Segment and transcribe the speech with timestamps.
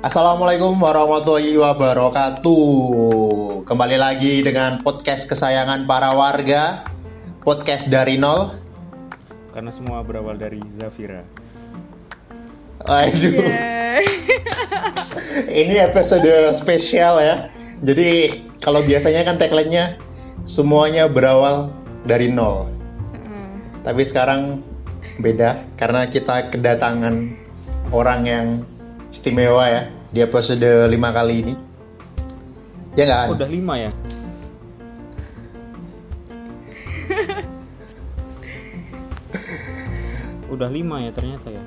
[0.00, 2.56] Assalamualaikum warahmatullahi wabarakatuh.
[3.68, 6.88] Kembali lagi dengan podcast kesayangan para warga,
[7.44, 8.56] podcast dari nol.
[9.52, 11.20] Karena semua berawal dari Zafira.
[12.88, 14.08] Aduh, Yeay.
[15.68, 17.52] ini episode spesial ya.
[17.84, 20.00] Jadi kalau biasanya kan tagline-nya
[20.48, 21.76] semuanya berawal
[22.08, 22.72] dari nol.
[23.12, 23.84] Mm.
[23.84, 24.64] Tapi sekarang
[25.20, 27.36] beda karena kita kedatangan
[27.92, 28.46] orang yang
[29.10, 31.54] istimewa ya di episode 5 kali ini.
[32.98, 33.30] Ya nggak?
[33.30, 33.90] Oh, udah lima ya?
[40.54, 41.62] udah lima ya ternyata ya.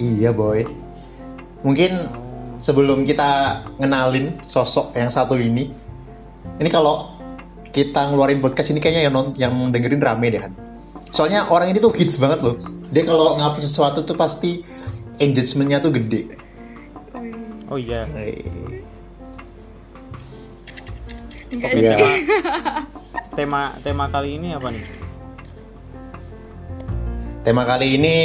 [0.00, 0.64] Iya boy.
[1.64, 1.92] Mungkin
[2.64, 5.68] sebelum kita ngenalin sosok yang satu ini,
[6.56, 7.12] ini kalau
[7.72, 10.52] kita ngeluarin podcast ini kayaknya yang non- yang dengerin rame deh kan.
[11.12, 12.56] Soalnya orang ini tuh hits banget loh.
[12.88, 14.64] Dia kalau ngupload sesuatu tuh pasti
[15.20, 16.38] engagementnya tuh gede.
[17.72, 18.04] Oh iya.
[21.52, 21.84] Enggak sih.
[21.84, 21.96] Iya.
[21.96, 22.12] tema,
[23.36, 24.84] tema tema kali ini apa nih?
[27.42, 28.16] Tema kali ini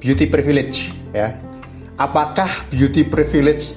[0.00, 1.36] beauty privilege ya.
[1.96, 3.72] Apakah beauty privilege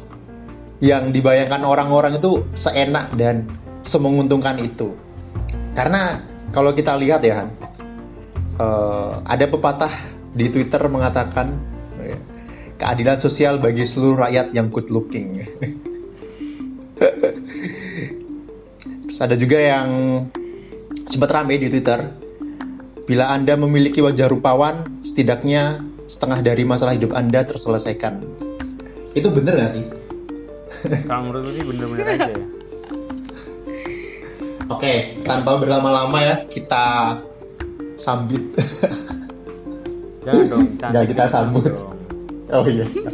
[0.83, 3.47] yang dibayangkan orang-orang itu seenak dan
[3.87, 4.91] semenguntungkan itu?
[5.71, 6.19] Karena
[6.51, 7.49] kalau kita lihat ya, Han,
[8.59, 11.57] eh, ada pepatah di Twitter mengatakan
[12.01, 12.17] ya,
[12.81, 15.43] keadilan sosial bagi seluruh rakyat yang good looking.
[19.09, 19.87] Terus ada juga yang
[21.09, 22.19] sempat rame di Twitter
[23.09, 28.21] Bila Anda memiliki wajah rupawan, setidaknya setengah dari masalah hidup Anda terselesaikan.
[29.17, 29.81] Itu bener gak sih?
[31.09, 32.45] Kalau menurutku sih bener-bener aja ya.
[34.69, 37.17] Oke, tanpa berlama-lama ya, kita
[37.97, 38.53] sambit.
[40.29, 41.63] Jangan dong, Jangan cantik kita jangan sambut.
[41.65, 41.97] dong.
[42.49, 42.85] oh iya.
[42.85, 43.13] siap.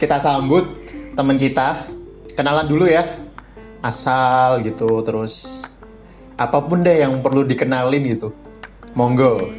[0.00, 0.64] kita sambut
[1.12, 1.68] teman kita.
[2.32, 3.04] Kenalan dulu ya.
[3.84, 5.66] Asal gitu, terus
[6.40, 8.32] apa pun deh yang perlu dikenalin gitu.
[8.96, 9.52] Monggo.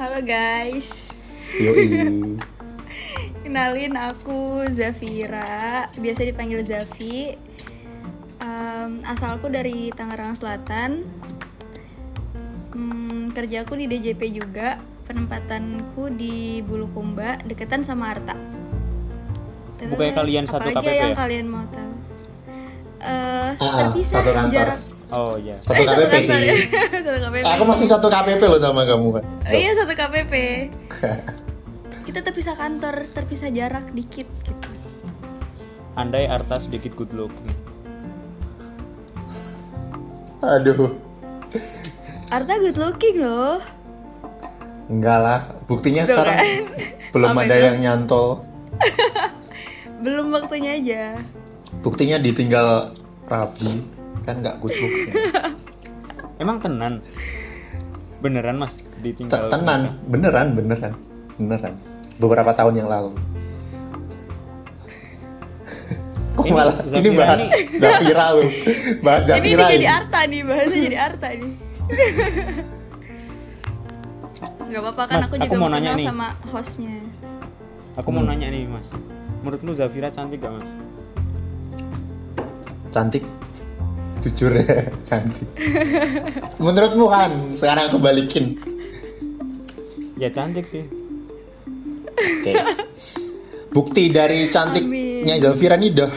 [0.00, 1.14] Halo guys.
[1.60, 1.86] Yoi.
[3.44, 7.34] Kenalin aku Zafira, biasa dipanggil Zafi.
[8.40, 11.04] Em, asalku dari Tangerang Selatan.
[12.70, 14.76] Hmm, kerjaku di DJP juga.
[15.02, 18.38] Penempatanku di Bulukumba, deketan sama Arta.
[19.74, 21.16] Terus, Bukannya kalian satu apa aja KPP yang ya?
[21.18, 21.92] kalian mau tahu?
[23.00, 24.52] Eh, Ah, terpisah satu kantor.
[24.52, 24.80] jarak.
[25.10, 25.56] Oh iya.
[25.58, 26.42] Satu Eh, satu KPP sih.
[27.04, 27.42] satu KPP.
[27.42, 29.24] Aku masih satu KPP loh sama kamu kan.
[29.26, 30.34] Oh iya satu KPP.
[32.06, 34.68] Kita terpisah kantor, terpisah jarak dikit gitu.
[35.92, 37.50] Andai Arta sedikit good looking.
[40.40, 40.94] Aduh.
[42.30, 43.58] Arta good looking loh.
[44.86, 46.46] Enggak lah, buktinya Tuh sekarang kan?
[47.10, 47.64] belum Apa ada itu?
[47.64, 48.28] yang nyantol.
[50.00, 51.20] Belum waktunya aja.
[51.82, 52.96] Buktinya ditinggal
[53.26, 53.84] rapi,
[54.24, 55.12] kan nggak good looking.
[56.42, 57.04] Emang tenan?
[58.18, 59.46] Beneran mas ditinggal?
[59.48, 60.94] Tenan, beneran, beneran,
[61.36, 61.74] beneran.
[62.16, 63.12] Beberapa tahun yang lalu.
[66.32, 68.42] Kok Ini malah Zafira ini bahas ini- Zafira lu,
[69.02, 69.86] bahas Ini, ini Zafira jadi ini.
[69.92, 71.52] Arta nih, bahasnya jadi Arta nih.
[74.70, 76.06] Gak apa-apa kan Mas, aku aku juga mau mau nanya nih.
[76.06, 76.96] sama hostnya.
[77.98, 78.30] Aku mau Hmm.
[78.30, 78.94] nanya nih mas.
[79.40, 80.70] Menurut lu Zafira cantik gak mas?
[82.90, 83.22] Cantik,
[84.20, 85.42] jujur ya, cantik.
[86.56, 87.30] Menurutmu kan?
[87.54, 88.58] Sekarang aku balikin.
[90.14, 90.86] Ya cantik sih.
[92.14, 92.52] Oke.
[93.70, 95.42] Bukti dari cantiknya Amin.
[95.42, 96.10] Zafira ini udah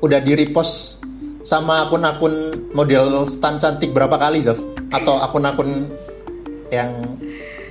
[0.00, 1.02] udah di repost
[1.42, 2.34] sama akun-akun
[2.70, 4.58] model stan cantik berapa kali Zaf?
[4.90, 5.90] Atau akun-akun
[6.70, 6.90] yang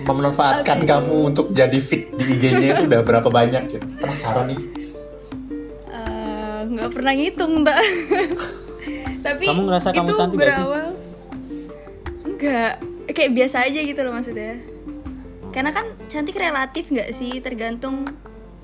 [0.05, 0.87] memanfaatkan Aduh.
[0.87, 3.85] kamu untuk jadi fit di IG-nya itu udah berapa banyak gitu?
[3.99, 4.59] Penasaran nih.
[5.89, 7.79] Eh, nggak pernah ngitung mbak.
[9.25, 10.61] Tapi Kamu ngerasa kamu itu cantik gak sih?
[10.61, 10.89] berawal.
[12.25, 12.73] Enggak,
[13.09, 14.53] kayak biasa aja gitu loh maksudnya.
[15.49, 18.05] Karena kan cantik relatif nggak sih, tergantung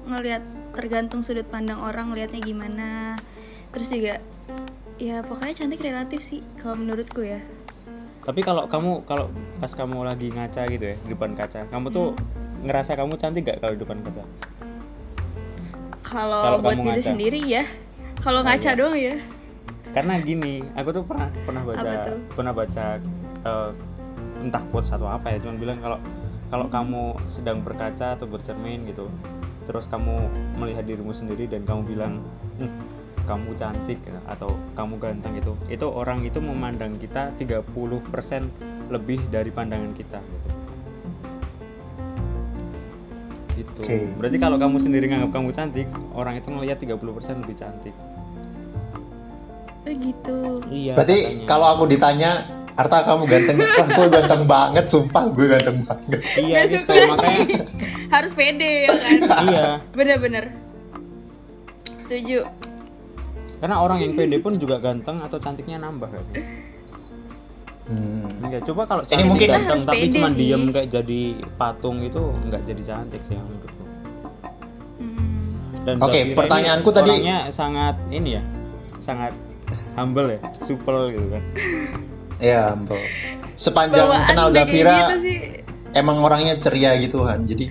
[0.05, 0.43] ngelihat
[0.77, 3.17] tergantung sudut pandang orang ngelihatnya gimana.
[3.73, 4.19] Terus juga
[5.01, 7.41] ya pokoknya cantik relatif sih kalau menurutku ya.
[8.21, 12.07] Tapi kalau kamu kalau pas kamu lagi ngaca gitu ya di depan kaca, kamu tuh
[12.13, 12.69] Hmm.
[12.69, 14.23] ngerasa kamu cantik gak kalau di depan kaca?
[16.05, 17.09] Kalau buat diri ngaca.
[17.13, 17.63] sendiri ya.
[18.21, 18.77] Kalau ngaca iya.
[18.77, 19.15] doang ya.
[19.91, 21.91] Karena gini, aku tuh pernah pernah baca
[22.37, 22.85] pernah baca
[23.41, 23.69] eh,
[24.45, 25.97] entah quotes atau apa ya, cuman bilang kalau
[26.51, 29.09] kalau kamu sedang berkaca atau bercermin gitu,
[29.65, 30.29] terus kamu
[30.59, 32.21] melihat dirimu sendiri dan kamu bilang,
[32.59, 32.69] "Hmm,
[33.31, 37.71] kamu cantik atau kamu ganteng itu itu orang itu memandang kita 30%
[38.91, 40.49] lebih dari pandangan kita gitu
[43.55, 43.97] gitu Oke.
[44.19, 46.99] berarti kalau kamu sendiri nganggap kamu cantik orang itu ngelihat 30%
[47.47, 47.95] lebih cantik
[49.81, 50.37] Oh gitu.
[50.69, 51.45] iya Berarti katanya.
[51.49, 52.45] kalau aku ditanya,
[52.77, 56.21] Arta kamu ganteng, wah gue ganteng banget, sumpah gue ganteng banget.
[56.37, 57.09] iya Nggak gitu suka.
[57.09, 57.39] makanya
[58.13, 59.17] Harus pede ya kan.
[59.41, 60.53] iya Bener-bener.
[61.97, 62.45] Setuju.
[63.61, 66.43] Karena orang yang pede pun juga ganteng atau cantiknya nambah gak sih
[67.83, 68.23] Hmm.
[68.39, 70.37] Enggak, coba kalau Ini cantik mungkin- ganteng tapi cuma sih.
[70.39, 71.21] diem kayak jadi
[71.53, 73.83] patung itu nggak jadi cantik sih menurutku.
[74.95, 75.83] Hmm.
[75.83, 78.43] Dan Oke, ini pertanyaanku tadi- orangnya sangat ini ya,
[78.95, 79.33] sangat
[79.93, 81.43] humble ya, supel gitu kan.
[82.39, 82.95] Ya, ampun.
[83.55, 84.97] Sepanjang Bawaan kenal Zafira,
[85.91, 87.43] emang orangnya ceria gitu kan.
[87.43, 87.67] Jadi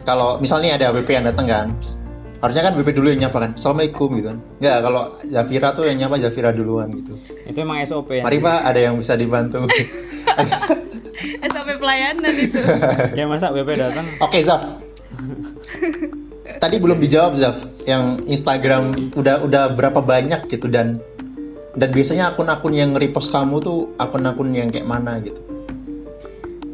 [0.00, 1.66] kalau misalnya ada BP yang datang kan,
[2.42, 3.50] harusnya kan BP dulu yang nyapa kan.
[3.54, 4.38] Assalamualaikum gitu kan.
[4.58, 7.14] Enggak, kalau Zafira tuh yang nyapa Zafira duluan gitu.
[7.46, 8.22] Itu emang SOP ya.
[8.26, 9.62] Mari Pak, ada yang bisa dibantu.
[11.54, 12.58] SOP pelayanan itu.
[13.18, 14.06] Ya masa BP datang?
[14.18, 14.82] Oke, Zaf.
[16.58, 17.62] Tadi belum dijawab Zaf.
[17.86, 20.98] Yang Instagram udah udah berapa banyak gitu dan
[21.78, 25.38] dan biasanya akun-akun yang repost kamu tuh akun-akun yang kayak mana gitu.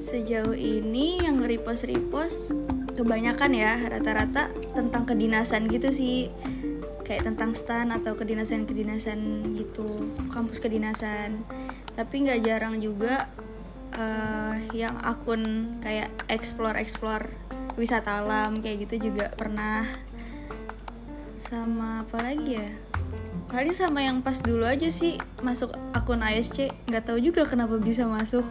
[0.01, 2.57] Sejauh ini yang repost-repost
[2.99, 6.35] kebanyakan ya rata-rata tentang kedinasan gitu sih.
[7.07, 11.47] Kayak tentang stan atau kedinasan-kedinasan gitu, kampus kedinasan.
[11.95, 13.31] Tapi nggak jarang juga
[13.95, 17.31] eh, yang akun kayak explore-explore
[17.79, 19.87] wisata alam kayak gitu juga pernah.
[21.39, 22.71] Sama apa lagi ya?
[23.49, 28.05] Paling sama yang pas dulu aja sih masuk akun ASC nggak tahu juga kenapa bisa
[28.05, 28.45] masuk.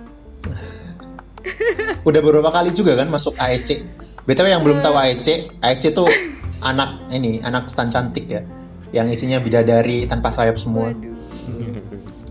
[2.07, 3.85] Udah beberapa kali juga kan masuk ASC.
[4.27, 6.11] BTW yang belum tahu ASC, ASC tuh
[6.59, 8.43] anak ini, anak stan cantik ya.
[8.91, 10.91] Yang isinya bidadari tanpa sayap semua.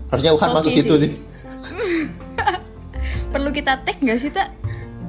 [0.07, 1.09] Harusnya Uhan masuk Oke situ sih.
[1.09, 1.11] sih.
[3.33, 4.53] Perlu kita tag nggak sih tak?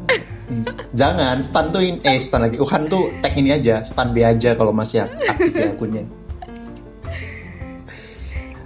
[1.01, 2.57] Jangan, stan tuh in, eh stan lagi.
[2.57, 6.05] Uhan tuh tag ini aja, stan B aja kalau masih ak- aktif ya akunnya.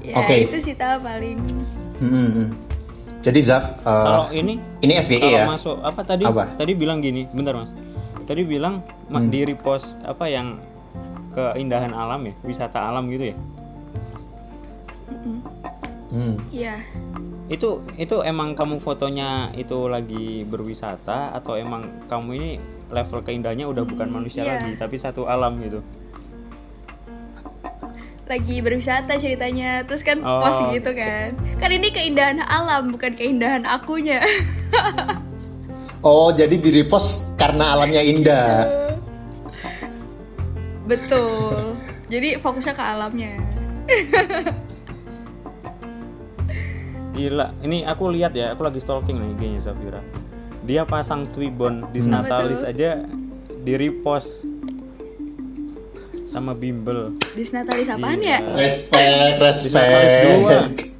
[0.03, 0.47] Ya Oke.
[0.47, 1.39] itu sih tahu paling.
[1.99, 2.49] Hmm, hmm.
[3.23, 5.47] Jadi Zaf, eh, Kalau ini ini FBE ya.
[5.47, 6.23] masuk apa tadi?
[6.23, 6.55] Apa?
[6.59, 7.71] Tadi bilang gini, bentar Mas.
[8.33, 8.81] Tadi bilang
[9.13, 9.29] Hmm.
[9.29, 10.57] di repost apa yang
[11.37, 13.37] keindahan alam ya, wisata alam gitu ya.
[16.09, 16.41] Hmm.
[16.49, 16.81] Iya.
[17.53, 22.51] Itu itu emang kamu fotonya itu lagi berwisata atau emang kamu ini
[22.89, 24.65] level keindahannya udah bukan manusia iya.
[24.65, 25.85] lagi tapi satu alam gitu.
[28.25, 30.41] Lagi berwisata ceritanya, terus kan Oh.
[30.41, 31.29] post gitu kan.
[31.61, 34.25] Kan ini keindahan alam bukan keindahan akunya.
[36.03, 38.67] Oh, jadi di repost karena alamnya indah.
[40.85, 41.79] Betul.
[42.11, 43.39] Jadi fokusnya ke alamnya.
[47.13, 50.01] Gila, ini aku lihat ya, aku lagi stalking nih IG-nya Zafira.
[50.65, 53.05] Dia pasang Twibbon di Natalis aja
[53.63, 54.43] di repost
[56.25, 57.13] sama bimbel.
[57.37, 58.41] Disnatalis apaan Iya.
[58.41, 58.57] ya?
[58.57, 60.57] Respect, Disnatalis dua.
[60.65, 60.91] respect.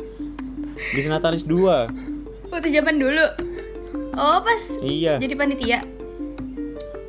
[0.93, 2.53] Disnatalis 2.
[2.53, 3.25] Waktu zaman dulu.
[4.13, 5.17] Oh pas Iya.
[5.17, 5.79] jadi panitia.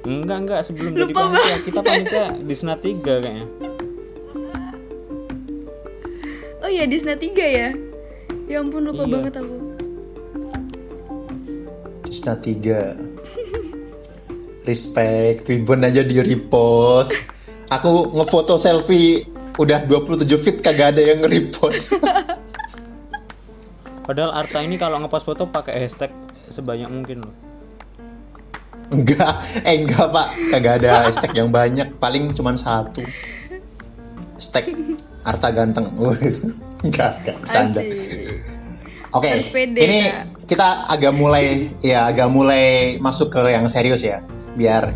[0.03, 1.55] Enggak, enggak sebelum jadi Lupa panitia.
[1.61, 3.45] Kita panitia Disna 3 kayaknya.
[6.59, 7.69] Oh iya Disna 3 ya.
[8.45, 9.11] Ya ampun lupa Iya.
[9.13, 9.55] banget aku.
[12.03, 12.95] Disna 3
[14.63, 17.11] Respect Twibbon aja di repost
[17.67, 19.25] Aku ngefoto selfie
[19.55, 21.97] Udah 27 feet kagak ada yang nge-repost
[24.03, 26.13] Padahal Arta ini kalau ngepost foto pakai hashtag
[26.49, 27.35] sebanyak mungkin loh.
[28.91, 33.01] Enggak Eh enggak pak Kagak ada hashtag yang banyak Paling cuman satu
[34.35, 34.75] Hashtag
[35.23, 35.87] Arta ganteng.
[36.83, 37.81] Enggak, enggak, bercanda.
[39.15, 40.51] Oke, pede, ini Kak.
[40.51, 44.19] kita agak mulai ya agak mulai masuk ke yang serius ya,
[44.59, 44.91] biar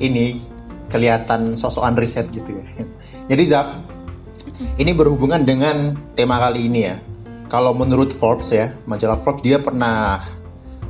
[0.00, 0.40] ini
[0.88, 2.64] kelihatan sosokan riset gitu ya.
[3.30, 3.68] Jadi Zaf,
[4.80, 6.96] ini berhubungan dengan tema kali ini ya.
[7.52, 10.22] Kalau menurut Forbes ya, majalah Forbes dia pernah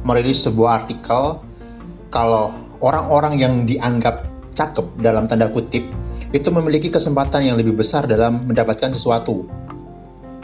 [0.04, 1.40] merilis sebuah artikel
[2.12, 5.84] kalau orang-orang yang dianggap cakep dalam tanda kutip
[6.32, 9.46] itu memiliki kesempatan yang lebih besar dalam mendapatkan sesuatu.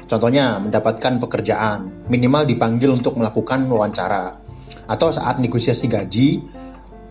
[0.06, 4.36] Contohnya mendapatkan pekerjaan, minimal dipanggil untuk melakukan wawancara.
[4.84, 6.28] Atau saat negosiasi gaji,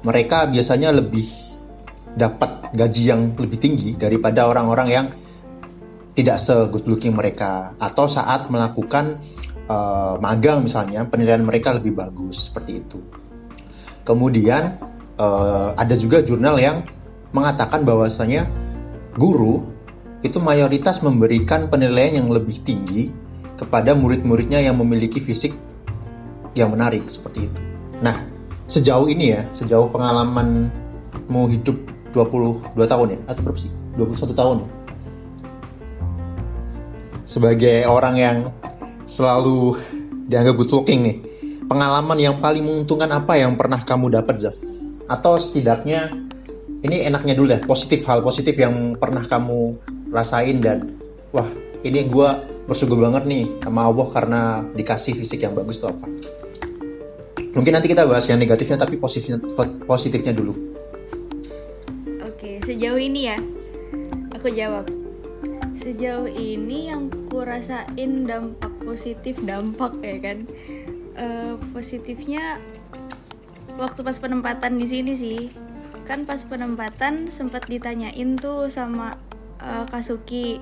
[0.06, 1.26] mereka biasanya lebih
[2.14, 5.06] dapat gaji yang lebih tinggi daripada orang-orang yang
[6.14, 7.74] tidak se-good looking mereka.
[7.82, 9.18] Atau saat melakukan
[9.72, 13.00] eh, magang misalnya, penilaian mereka lebih bagus seperti itu.
[14.04, 14.76] Kemudian
[15.16, 16.84] eh, ada juga jurnal yang
[17.32, 18.52] mengatakan bahwasanya
[19.16, 19.64] guru
[20.22, 23.16] itu mayoritas memberikan penilaian yang lebih tinggi
[23.56, 25.56] kepada murid-muridnya yang memiliki fisik
[26.54, 27.62] yang menarik seperti itu.
[28.04, 28.28] Nah,
[28.68, 30.68] sejauh ini ya, sejauh pengalaman
[31.32, 31.80] mau hidup
[32.12, 34.70] 22 tahun ya atau berapa sih 21 tahun ya
[37.32, 38.38] sebagai orang yang
[39.12, 39.76] selalu
[40.32, 41.18] dianggap good looking nih.
[41.68, 44.56] Pengalaman yang paling menguntungkan apa yang pernah kamu dapat Zaf?
[45.12, 46.16] Atau setidaknya
[46.88, 49.76] ini enaknya dulu ya positif hal positif yang pernah kamu
[50.16, 50.96] rasain dan
[51.36, 51.48] wah
[51.84, 54.42] ini gua bersyukur banget nih sama Allah karena
[54.72, 56.08] dikasih fisik yang bagus tuh apa.
[57.52, 59.44] Mungkin nanti kita bahas yang negatifnya tapi positifnya
[59.84, 60.56] positifnya dulu.
[62.24, 63.38] Oke, sejauh ini ya,
[64.32, 64.88] aku jawab.
[65.76, 70.38] Sejauh ini yang ku rasain dampak positif dampak ya kan.
[71.16, 72.58] Eh, positifnya
[73.80, 75.42] waktu pas penempatan di sini sih,
[76.04, 79.16] kan pas penempatan sempat ditanyain tuh sama
[79.62, 80.60] eh, Kasuki,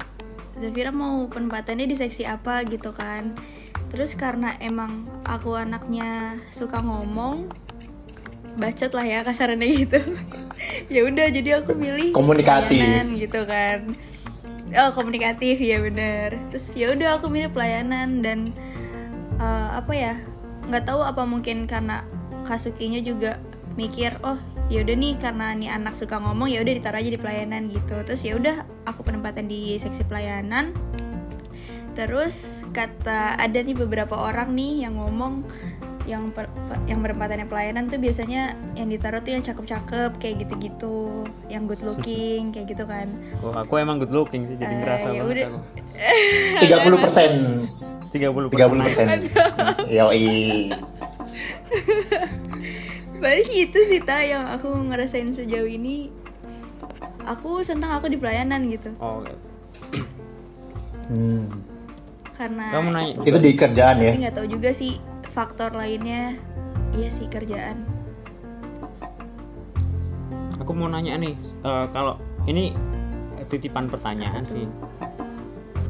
[0.60, 3.34] Zafira mau penempatannya di seksi apa gitu kan.
[3.90, 7.50] Terus karena emang aku anaknya suka ngomong,
[8.60, 10.00] bacot lah ya kasarannya gitu
[10.94, 12.82] ya udah jadi aku milih Komunikatif.
[13.16, 13.96] gitu kan
[14.76, 16.38] oh komunikatif ya bener.
[16.54, 18.52] Terus ya udah aku milih pelayanan dan
[19.42, 20.14] eh, apa ya
[20.70, 22.06] nggak tahu apa mungkin karena
[22.50, 23.38] Kasukinya juga
[23.78, 24.42] mikir oh
[24.74, 27.96] ya udah nih karena nih anak suka ngomong ya udah ditaruh aja di pelayanan gitu.
[28.06, 30.74] Terus ya udah aku penempatan di seksi pelayanan.
[31.94, 35.46] Terus kata ada nih beberapa orang nih yang ngomong
[36.10, 38.42] yang per- pe- yang penempatannya pelayanan tuh biasanya
[38.74, 40.98] yang ditaruh tuh yang cakep-cakep kayak gitu-gitu,
[41.46, 43.14] yang good looking kayak gitu kan.
[43.40, 45.48] Oh, aku emang good looking sih jadi Eh, ngerasa ya banget udah.
[45.48, 45.60] aku.
[46.90, 47.32] 30 persen
[48.10, 49.08] 30 30 persen
[49.88, 50.74] yoi
[53.20, 56.08] Balik itu sih ta yang aku ngerasain sejauh ini.
[57.28, 59.36] Aku senang aku di pelayanan gitu Oh, oke.
[61.06, 61.46] Hmm.
[62.32, 64.96] karena Kamu nanya itu di kerjaan ya tapi nggak tahu juga sih
[65.30, 66.36] faktor lainnya.
[66.94, 68.00] Iya sih kerjaan.
[70.70, 71.34] aku mau nanya nih
[71.66, 72.78] eh, kalau ini
[73.50, 74.70] titipan pertanyaan sih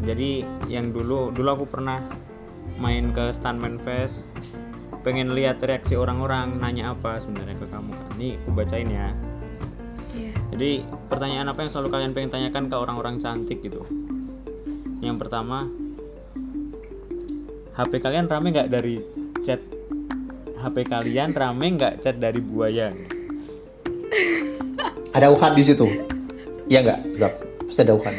[0.08, 2.00] jadi yang dulu dulu aku pernah
[2.80, 4.24] main ke Stuntman Fest
[5.04, 9.12] pengen lihat reaksi orang-orang nanya apa sebenarnya ke kamu kan ini aku bacain ya
[10.16, 10.34] Iya.
[10.56, 10.72] jadi
[11.12, 13.84] pertanyaan apa yang selalu kalian pengen tanyakan ke orang-orang cantik gitu
[15.04, 15.68] yang pertama
[17.76, 19.62] HP kalian rame nggak dari chat
[20.60, 22.92] HP kalian rame nggak chat dari buaya?
[25.16, 25.88] Ada Wuhan di situ.
[26.70, 27.34] Ya nggak Zaf
[27.66, 28.16] pasti ada Wuhan.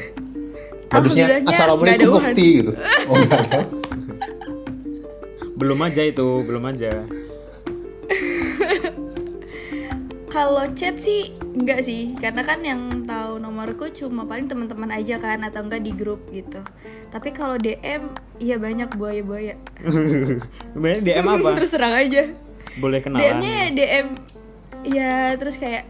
[0.90, 2.72] Modusnya Alhamdulillahnya assalamualaikum bukti gitu.
[3.06, 3.60] Oh nggak ada.
[5.54, 6.90] Belum aja itu belum aja.
[10.30, 15.42] Kalau chat sih enggak sih, karena kan yang tahu nomorku cuma paling teman-teman aja kan
[15.42, 16.62] atau enggak di grup gitu.
[17.10, 19.58] Tapi kalau DM iya banyak buaya-buaya.
[20.74, 21.48] Sebenarnya DM apa?
[21.58, 22.30] terus serang aja.
[22.78, 23.22] Boleh kenalan.
[23.22, 24.08] DM-nya ya DM
[24.80, 25.84] ya terus kayak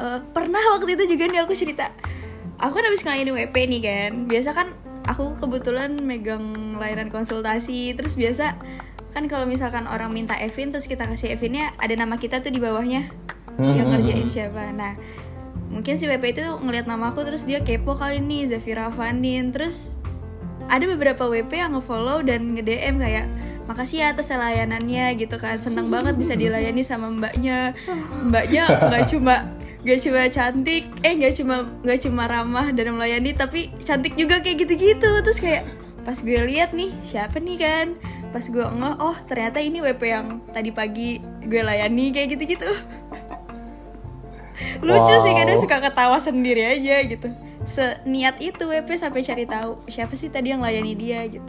[0.00, 1.92] eh, pernah waktu itu juga nih aku cerita.
[2.58, 4.12] Aku kan habis ngelayanin WP nih kan.
[4.26, 4.68] Biasa kan
[5.08, 8.60] aku kebetulan megang layanan konsultasi terus biasa
[9.16, 12.60] kan kalau misalkan orang minta Evin terus kita kasih Evinnya ada nama kita tuh di
[12.60, 13.08] bawahnya
[13.58, 14.70] yang ngerjain siapa.
[14.72, 14.94] Nah
[15.68, 20.00] mungkin si WP itu ngeliat nama aku terus dia kepo kali ini Zafira Vanin terus
[20.68, 23.26] ada beberapa WP yang ngefollow dan nge-DM kayak
[23.68, 25.60] makasih ya atas layanannya gitu kan.
[25.60, 27.76] Seneng banget bisa dilayani sama mbaknya.
[28.24, 29.44] Mbaknya nggak cuma
[29.78, 34.64] nggak cuma cantik eh nggak cuma nggak cuma ramah dan melayani tapi cantik juga kayak
[34.64, 35.10] gitu-gitu.
[35.24, 35.64] Terus kayak
[36.04, 37.86] pas gue lihat nih siapa nih kan?
[38.28, 42.72] Pas gue ngeh oh ternyata ini WP yang tadi pagi gue layani kayak gitu-gitu
[44.82, 45.38] lucu sih Wow.
[45.44, 47.28] kadang suka ketawa sendiri aja gitu.
[47.68, 51.22] Seniat itu WP sampai cari tahu siapa sih tadi yang layani dia?
[51.28, 51.46] gitu.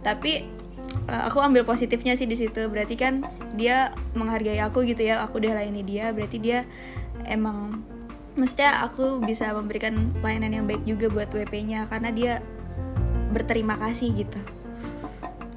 [0.00, 0.46] Tapi
[1.10, 2.66] eh, aku ambil positifnya sih di situ.
[2.66, 3.22] Berarti kan
[3.54, 6.10] dia menghargai aku gitu ya aku udah layani dia.
[6.10, 6.64] Berarti dia
[7.28, 7.84] emang
[8.38, 12.32] mestinya aku bisa memberikan pelayanan yang baik juga buat WP-nya karena dia
[13.30, 14.40] berterima kasih gitu.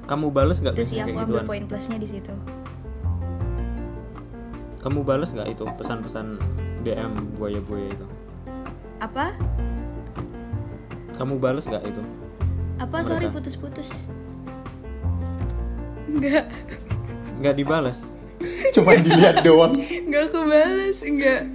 [0.04, 1.46] Kamu bales nggak itu sih aku ambil gituan?
[1.48, 2.34] poin plusnya di situ.
[4.84, 6.36] Kamu bales nggak itu pesan-pesan
[6.84, 8.06] DM buaya-buaya itu?
[9.00, 9.32] apa
[11.14, 12.02] Kamu bales nggak itu?
[12.76, 13.36] apa sorry Mereka.
[13.38, 13.90] putus-putus
[16.06, 16.46] enggak
[17.34, 17.98] Nggak dibales.
[18.70, 21.48] cuma dilihat doang Nggak aku balas, enggak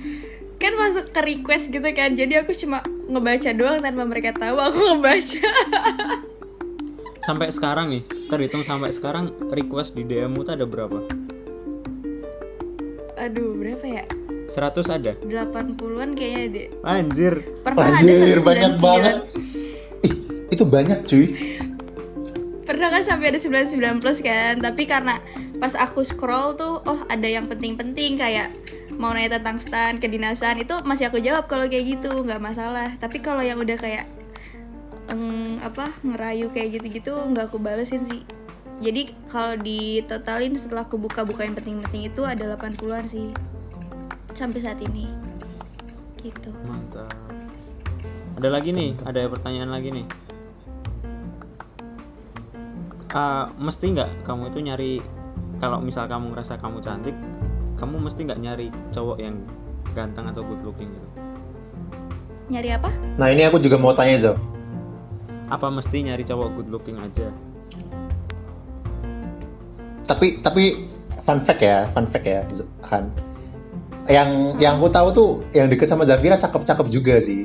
[0.57, 4.79] Kan masuk ke request gitu kan Jadi aku cuma ngebaca doang tanpa mereka tahu aku
[4.89, 5.39] ngebaca
[7.19, 10.97] Sampai sekarang nih, terhitung sampai sekarang request di DM-mu tuh ada berapa?
[13.19, 14.03] Aduh, berapa ya?
[14.49, 15.11] 100 ada?
[15.23, 17.33] 80-an kayaknya deh Anjir.
[17.61, 19.15] Pernah Anjir, ada 199 banyak banget.
[20.03, 20.13] Ih,
[20.49, 21.25] itu banyak cuy.
[22.65, 25.17] Pernah kan sampai ada 99 plus kan Tapi karena
[25.57, 28.53] pas aku scroll tuh Oh ada yang penting-penting kayak
[28.99, 33.23] mau nanya tentang stan kedinasan itu masih aku jawab kalau kayak gitu nggak masalah tapi
[33.23, 34.03] kalau yang udah kayak
[35.07, 38.27] eng, apa ngerayu kayak gitu-gitu nggak aku balesin sih
[38.83, 43.31] jadi kalau ditotalin setelah aku buka-buka yang penting-penting itu ada 80-an sih
[44.39, 45.11] sampai saat ini.
[46.23, 46.55] Gitu.
[46.63, 47.11] Mantap.
[48.39, 50.07] Ada lagi nih ada pertanyaan lagi nih.
[53.11, 54.93] Ah, mesti nggak kamu itu nyari
[55.59, 57.17] kalau misal kamu ngerasa kamu cantik
[57.75, 59.35] kamu mesti nggak nyari cowok yang
[59.91, 61.07] ganteng atau good looking gitu?
[62.51, 62.89] Nyari apa?
[63.19, 64.39] Nah ini aku juga mau tanya Zaf.
[65.49, 67.33] apa mesti nyari cowok good looking aja?
[70.05, 70.85] Tapi tapi
[71.25, 72.45] fun fact ya, fun fact ya,
[72.93, 73.28] Han.
[74.07, 74.29] Yang
[74.63, 77.43] yang aku tahu tuh yang deket sama Zafira cakep-cakep juga sih.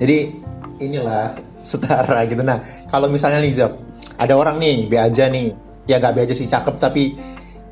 [0.00, 0.32] Jadi
[0.80, 2.40] inilah setara gitu.
[2.40, 3.76] Nah kalau misalnya nih Zaf,
[4.16, 5.52] ada orang nih B aja nih,
[5.84, 7.14] ya nggak B aja sih cakep tapi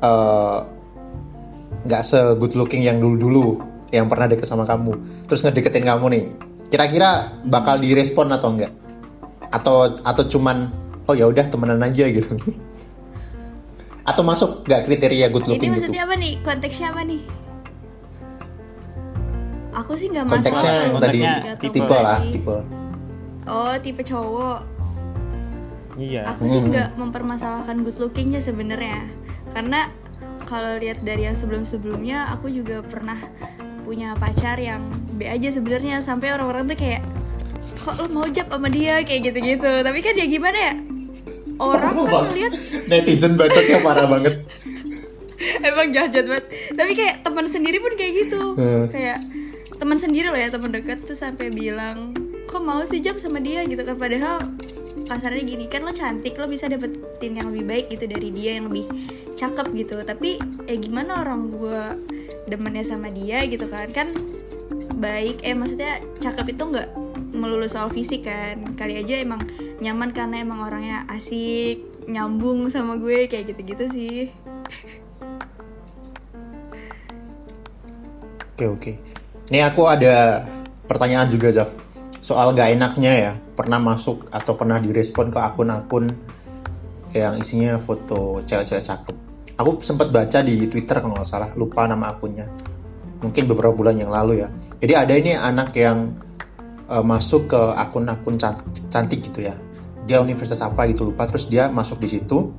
[0.03, 0.57] eh,
[1.89, 5.25] nggak se good looking yang dulu-dulu yang pernah deket sama kamu.
[5.25, 6.23] Terus ngedeketin kamu nih,
[6.69, 8.71] kira-kira bakal direspon atau enggak?
[9.49, 10.69] Atau atau cuman
[11.09, 12.37] oh ya udah temenan aja gitu.
[14.05, 15.73] atau masuk nggak kriteria good ini looking gitu?
[15.85, 17.21] maksudnya apa nih konteksnya apa nih
[19.71, 21.19] aku sih nggak masalah Konteksnya yang tadi
[21.59, 22.31] tipe tipe lah, sih.
[22.33, 22.57] tipe.
[23.45, 24.59] oh tipe cowok
[25.95, 26.69] iya aku sih Hmm.
[26.69, 29.05] nggak mempermasalahkan good lookingnya sebenarnya
[29.49, 29.91] karena
[30.43, 33.19] kalau lihat dari yang sebelum-sebelumnya aku juga pernah
[33.81, 37.01] punya pacar yang B aja sebenarnya sampai orang-orang tuh kayak
[37.75, 40.73] kok lo mau jab sama dia kayak gitu-gitu tapi kan ya gimana ya
[41.57, 42.53] orang Parah kan ngeliat
[42.85, 44.35] Netizen bacotnya parah banget.
[45.61, 48.87] emang jahat banget tapi kayak teman sendiri pun kayak gitu Hmm.
[48.87, 49.19] kayak
[49.79, 52.11] teman sendiri loh ya teman dekat tuh sampai bilang
[52.45, 53.63] kok mau sih jam sama dia?
[53.63, 53.95] Gitu kan.
[53.95, 54.51] Padahal
[55.07, 58.67] kasarnya gini kan lo cantik lo bisa dapetin yang lebih baik gitu dari dia yang
[58.67, 58.85] lebih
[59.39, 59.95] cakep gitu.
[60.03, 60.37] Tapi
[60.67, 61.83] eh gimana orang gue
[62.51, 63.87] demennya sama dia gitu kan?
[63.95, 64.11] Kan
[64.99, 66.89] baik eh maksudnya cakep itu nggak
[67.31, 68.75] melulu soal fisik kan.
[68.75, 69.39] Kali aja emang
[69.79, 74.17] nyaman karena emang orangnya asik nyambung sama gue kayak gitu-gitu sih.
[78.59, 78.93] Oke oke.
[79.49, 80.45] Ini aku ada
[80.85, 81.73] pertanyaan juga Zaf.
[82.21, 86.13] Soal gak enaknya ya, pernah masuk atau pernah direspon ke akun-akun
[87.17, 89.15] yang isinya foto cewek-cewek cakep.
[89.57, 92.45] Aku sempat baca di Twitter kalau nggak salah, lupa nama akunnya.
[93.25, 94.53] Mungkin beberapa bulan yang lalu ya.
[94.79, 96.13] Jadi ada ini anak yang
[96.85, 98.37] eh, masuk ke akun-akun
[98.93, 99.57] cantik, gitu ya.
[100.05, 102.53] Dia universitas apa gitu lupa, terus dia masuk di situ.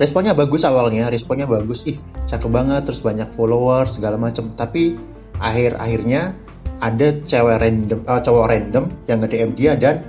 [0.00, 4.54] Responnya bagus awalnya, responnya bagus, ih cakep banget, terus banyak followers segala macem.
[4.56, 4.96] Tapi
[5.38, 6.34] akhir-akhirnya
[6.78, 10.02] ada cewek random, eh, cowok random yang nge-DM dia dan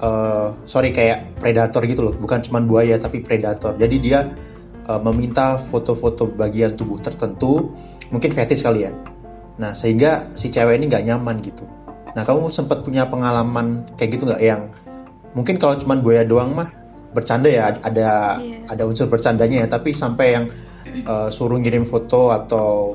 [0.00, 3.76] eh, sorry kayak predator gitu loh, bukan cuma buaya tapi predator.
[3.76, 4.32] Jadi dia
[4.88, 7.72] eh, meminta foto-foto bagian tubuh tertentu,
[8.08, 8.92] mungkin fetish kali ya.
[9.60, 11.64] Nah sehingga si cewek ini nggak nyaman gitu.
[12.14, 14.70] Nah kamu sempat punya pengalaman kayak gitu nggak yang
[15.34, 16.70] mungkin kalau cuma buaya doang mah
[17.14, 18.70] bercanda ya ada Iya.
[18.70, 20.44] ada unsur bercandanya ya tapi sampai yang
[20.86, 22.94] eh, suruh ngirim foto atau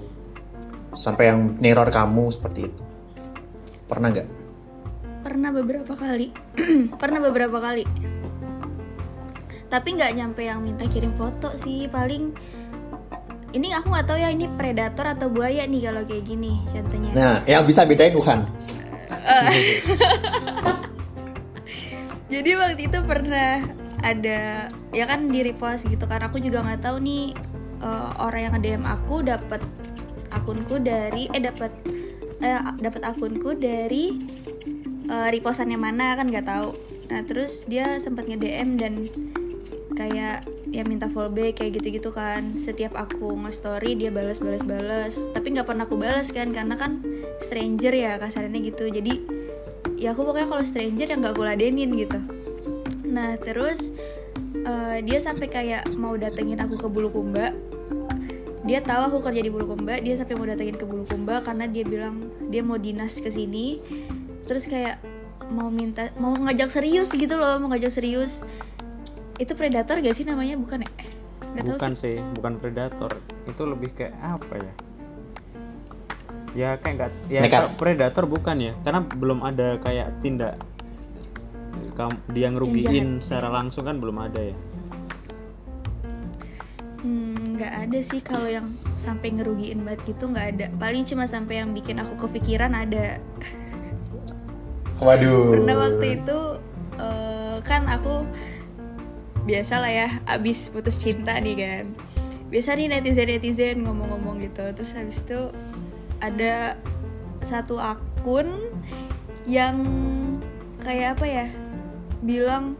[0.97, 2.83] sampai yang neror kamu seperti itu.
[3.89, 4.27] Pernah nggak?
[5.25, 6.27] Pernah beberapa kali.
[7.01, 7.83] Pernah beberapa kali.
[9.69, 12.33] Tapi nggak nyampe yang minta kirim foto sih paling
[13.53, 17.11] ini aku nggak tahu ya ini predator atau buaya nih kalau kayak gini contohnya.
[17.13, 18.45] Nah yang bisa bedain Uhan
[22.33, 23.61] jadi waktu itu pernah
[23.99, 27.33] ada ya kan di repost gitu kan aku juga nggak tahu nih
[27.83, 29.61] eh, orang yang dm aku dapat
[30.31, 31.71] akunku dari eh dapat
[32.39, 34.15] eh, dapat akunku dari
[35.09, 36.69] eh, repostannya mana kan nggak tahu.
[37.09, 38.93] Nah terus dia sempat nge dm dan
[39.97, 42.55] kayak ya minta follow back kayak gitu-gitu kan.
[42.55, 47.01] Setiap aku nge-story dia balas balas balas tapi nggak pernah aku balas kan karena kan
[47.41, 48.87] stranger ya kasarnya gitu.
[48.87, 49.13] Jadi
[49.99, 52.19] ya aku pokoknya kalau stranger yang nggak aku ladenin gitu.
[53.09, 53.91] Nah terus
[54.53, 57.51] eh, dia sampai kayak mau datengin aku ke Bulukumba
[58.69, 62.29] dia tahu aku kerja di Bulukumba dia sampai mau datengin ke Bulukumba karena dia bilang
[62.53, 63.81] dia mau dinas ke sini.
[64.45, 65.01] Terus kayak
[65.49, 68.45] mau minta mau ngajak serius gitu loh mau ngajak serius.
[69.41, 70.53] Itu predator gak sih namanya?
[70.53, 70.91] Bukan ya?
[71.49, 72.21] Tahu bukan sih.
[72.21, 73.11] sih bukan predator.
[73.49, 74.73] Itu lebih kayak apa ya?
[76.53, 77.41] Ya kayak nggak ya
[77.73, 78.73] predator bukan ya?
[78.85, 80.61] Karena belum ada kayak tindak
[82.31, 84.55] dia ngerugiin secara langsung kan belum ada ya?
[87.03, 90.65] Hmm, nggak ada sih kalau yang sampai ngerugiin banget gitu nggak ada.
[90.79, 93.19] Paling cuma sampai yang bikin aku kepikiran ada.
[95.03, 95.59] Waduh.
[95.59, 96.39] Pernah waktu itu
[96.95, 98.23] eh, kan aku
[99.43, 101.85] biasa lah ya abis putus cinta nih kan.
[102.47, 104.63] Biasa nih netizen netizen ngomong-ngomong gitu.
[104.71, 105.51] Terus habis itu
[106.23, 106.79] ada
[107.43, 108.71] satu akun
[109.43, 109.83] yang
[110.79, 111.47] kayak apa ya
[112.23, 112.79] bilang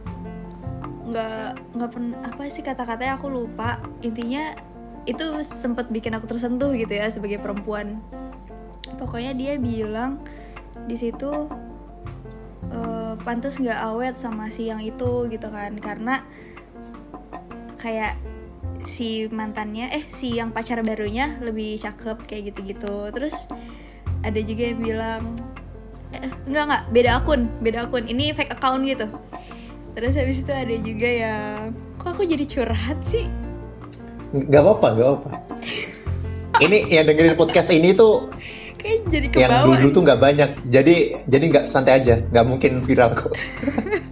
[1.04, 3.76] nggak nggak pernah apa sih kata-katanya aku lupa.
[4.00, 4.69] Intinya
[5.08, 8.00] itu sempat bikin aku tersentuh gitu ya sebagai perempuan.
[9.00, 10.20] Pokoknya dia bilang
[10.84, 11.48] di situ
[12.68, 15.72] eh, pantas nggak awet sama si yang itu gitu kan.
[15.80, 16.20] Karena
[17.80, 18.20] kayak
[18.84, 23.08] si mantannya eh si yang pacar barunya lebih cakep kayak gitu-gitu.
[23.12, 23.48] Terus
[24.20, 25.22] ada juga yang bilang
[26.12, 29.08] eh, enggak enggak beda akun beda akun ini fake account gitu.
[29.96, 33.39] Terus habis itu ada juga yang kok aku jadi curhat sih
[34.30, 35.30] Gak apa-apa, gak apa.
[36.60, 38.28] Ini yang dengerin podcast ini tuh
[38.80, 40.50] kayak jadi yang dulu tuh nggak banyak.
[40.68, 43.32] Jadi jadi nggak santai aja, nggak mungkin viral kok.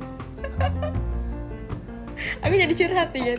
[2.43, 3.37] aku jadi curhat ya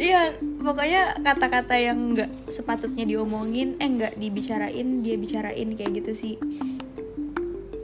[0.00, 0.20] iya
[0.62, 6.34] pokoknya kata-kata yang nggak sepatutnya diomongin eh nggak dibicarain dia bicarain kayak gitu sih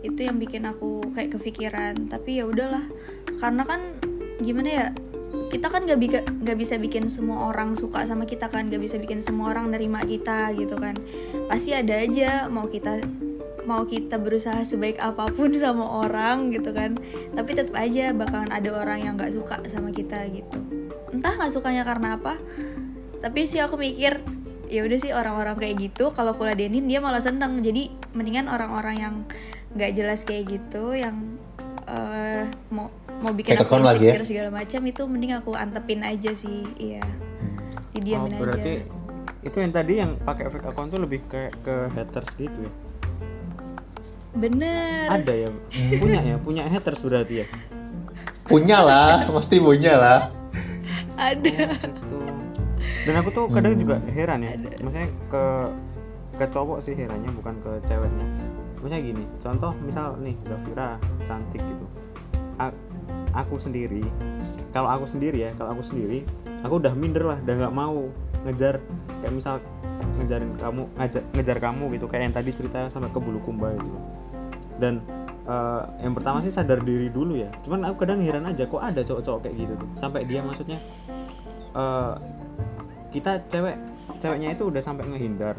[0.00, 2.84] itu yang bikin aku kayak kepikiran tapi ya udahlah
[3.42, 3.80] karena kan
[4.40, 4.86] gimana ya
[5.46, 8.96] kita kan nggak bisa nggak bisa bikin semua orang suka sama kita kan nggak bisa
[8.98, 10.98] bikin semua orang nerima kita gitu kan.
[11.46, 13.02] Pasti ada aja mau kita
[13.66, 16.98] mau kita berusaha sebaik apa pun sama orang gitu kan.
[17.34, 20.58] Tapi tetap aja bakalan ada orang yang nggak suka sama kita gitu.
[21.14, 22.38] Entah nggak sukanya karena apa
[23.26, 24.20] tapi sih aku mikir
[24.66, 27.62] ya udah sih orang-orang kayak gitu kalau aku ladenin dia malah seneng.
[27.62, 29.14] Jadi mendingan orang-orang yang
[29.76, 31.36] nggak jelas kayak gitu yang
[31.86, 32.86] eh, mau
[33.18, 34.12] mau bikin Fake aku lagi ya?
[34.12, 37.02] insecure segala macam itu mending aku antepin aja sih iya.
[37.02, 38.94] Oh, didiamin berarti aja
[39.40, 42.72] itu yang tadi yang pakai fake account tuh lebih ke ke haters gitu ya?
[44.36, 45.06] Bener.
[45.08, 45.48] Ada ya?
[45.96, 46.36] Punya ya?
[46.36, 47.46] Punya haters berarti ya?
[48.44, 50.20] Punya lah, pasti punya lah.
[51.16, 51.40] ada.
[51.40, 52.18] Gitu.
[53.06, 53.80] Dan aku tuh kadang Hmm.
[53.80, 54.50] juga heran ya
[54.82, 55.44] maksudnya ke
[56.36, 58.26] ke cowok sih herannya bukan ke ceweknya
[58.86, 60.94] maksudnya gini contoh misal nih Zafira
[61.26, 61.86] cantik gitu.
[62.62, 62.78] A-
[63.34, 64.06] aku sendiri
[64.70, 66.22] kalau aku sendiri ya kalau aku sendiri
[66.62, 68.06] aku udah minder lah udah nggak mau
[68.46, 68.78] ngejar
[69.18, 69.58] kayak misal
[70.22, 73.98] ngejarin kamu ngajar, ngejar kamu gitu kayak yang tadi cerita sampai ke bulu kumba gitu
[74.78, 75.02] dan
[75.50, 77.50] eh, yang pertama sih sadar diri dulu ya.
[77.66, 79.88] Cuman aku kadang heran aja kok ada cowok-cowok kayak gitu tuh?
[79.98, 80.78] Sampai dia maksudnya
[81.74, 82.14] eh,
[83.10, 83.76] kita cewek
[84.22, 85.56] ceweknya itu udah sampai ngehindar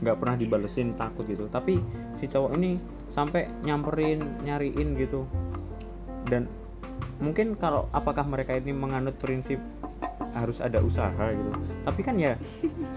[0.00, 1.46] nggak pernah dibalesin takut gitu.
[1.48, 1.80] Tapi
[2.16, 5.24] si cowok ini sampai nyamperin nyariin gitu.
[6.28, 6.48] Dan
[7.20, 9.60] mungkin kalau apakah mereka ini menganut prinsip
[10.30, 11.50] harus ada usaha gitu.
[11.84, 12.38] Tapi kan ya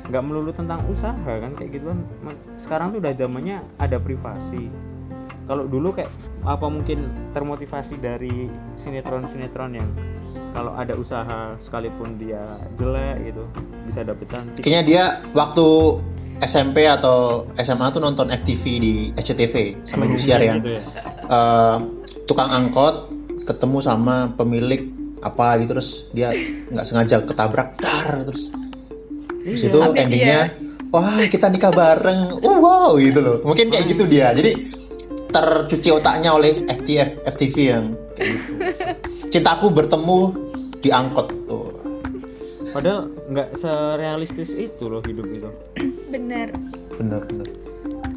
[0.08, 2.00] nggak melulu tentang usaha kan kayak gitu kan.
[2.56, 4.70] Sekarang tuh udah zamannya ada privasi.
[5.44, 6.08] Kalau dulu kayak
[6.48, 8.48] apa mungkin termotivasi dari
[8.80, 9.90] sinetron-sinetron yang
[10.56, 13.44] kalau ada usaha sekalipun dia jelek gitu
[13.84, 14.62] bisa dapet cantik.
[14.64, 15.04] Kayaknya dia
[15.36, 16.00] waktu
[16.44, 20.84] SMP atau SMA tuh nonton FTV di SCTV sama Indosiar yang gitu ya.
[21.24, 21.78] Eh,
[22.28, 23.12] tukang angkot
[23.44, 24.92] ketemu sama pemilik
[25.24, 26.36] apa gitu terus dia
[26.72, 28.52] nggak sengaja ketabrak dar terus.
[29.44, 29.70] Terus Iya.
[29.72, 30.42] itu endingnya
[30.92, 32.40] wah kita nikah bareng.
[32.44, 33.38] Uh, wow gitu loh.
[33.44, 34.32] Mungkin kayak gitu dia.
[34.32, 34.72] Jadi
[35.34, 38.52] tercuci otaknya oleh FTF FTV yang kayak gitu.
[39.34, 40.20] Cintaku bertemu
[40.80, 41.43] di angkot
[42.74, 45.50] padahal nggak serealistis itu loh hidup itu.
[46.14, 46.52] Bener.
[46.98, 47.48] Bener bener.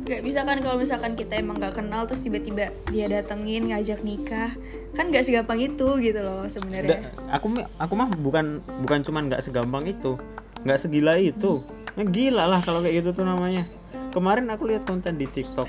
[0.06, 4.54] Nggak bisa kan kalau misalkan kita emang nggak kenal terus tiba-tiba dia datengin ngajak nikah.
[4.94, 7.02] Kan nggak segampang itu gitu loh sebenarnya.
[7.34, 10.16] Aku aku mah bukan bukan cuman nggak segampang itu.
[10.64, 11.60] Nggak segila itu.
[11.96, 13.64] Ya, gila lah kalau kayak gitu tuh namanya.
[14.12, 15.68] Kemarin aku lihat konten di TikTok.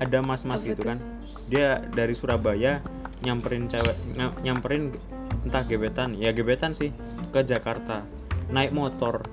[0.00, 1.00] Ada mas-mas gitu kan.
[1.50, 2.80] Dia dari Surabaya
[3.24, 4.92] nyamperin cewek ny- nyamperin
[5.44, 6.14] entah gebetan.
[6.14, 6.92] Ya gebetan sih
[7.34, 8.06] ke Jakarta
[8.54, 9.26] naik motor.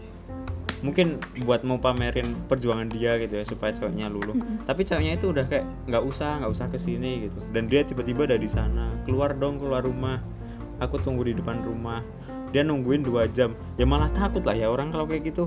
[0.82, 4.34] Mungkin buat mau pamerin perjuangan dia gitu ya supaya ceweknya luluh.
[4.66, 7.38] Tapi ceweknya itu udah kayak nggak usah nggak usah ke sini gitu.
[7.54, 8.90] Dan dia tiba-tiba ada di sana.
[9.06, 10.18] Keluar dong keluar rumah.
[10.82, 12.02] Aku tunggu di depan rumah.
[12.50, 13.54] Dia nungguin dua jam.
[13.78, 15.46] Ya malah takut lah ya orang kalau kayak gitu.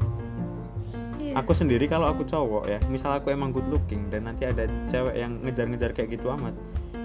[1.34, 1.42] Iya.
[1.42, 5.18] aku sendiri kalau aku cowok ya misal aku emang good looking dan nanti ada cewek
[5.18, 6.54] yang ngejar-ngejar kayak gitu amat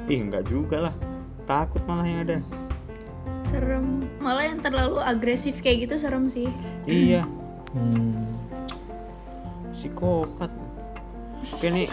[0.05, 0.95] ih nggak juga lah.
[1.49, 2.38] Takut malah yang ada
[3.49, 4.05] serem.
[4.21, 6.47] Malah yang terlalu agresif kayak gitu serem sih.
[6.85, 7.25] Iya.
[7.69, 8.25] Hmm.
[9.69, 10.49] psikopat.
[11.53, 11.85] Oke nih.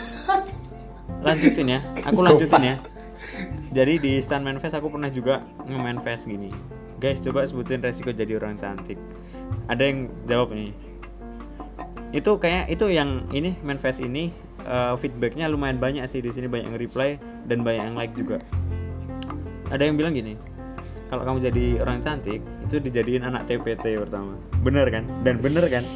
[1.20, 1.84] Lanjutin ya.
[2.08, 2.76] Aku lanjutin ya.
[3.76, 6.48] Jadi di stand manifest aku pernah juga nge-manifest gini.
[6.96, 8.96] Guys coba sebutin resiko jadi orang cantik.
[9.68, 10.72] Ada yang jawab nih.
[12.16, 14.32] Itu kayak itu yang ini manifest ini
[14.64, 16.24] eh, feedbacknya lumayan banyak sih.
[16.24, 18.40] Di sini banyak yang reply dan banyak yang like juga.
[19.68, 20.55] Ada yang bilang gini
[21.06, 25.84] kalau kamu jadi orang cantik itu dijadiin anak TPT pertama bener kan dan bener kan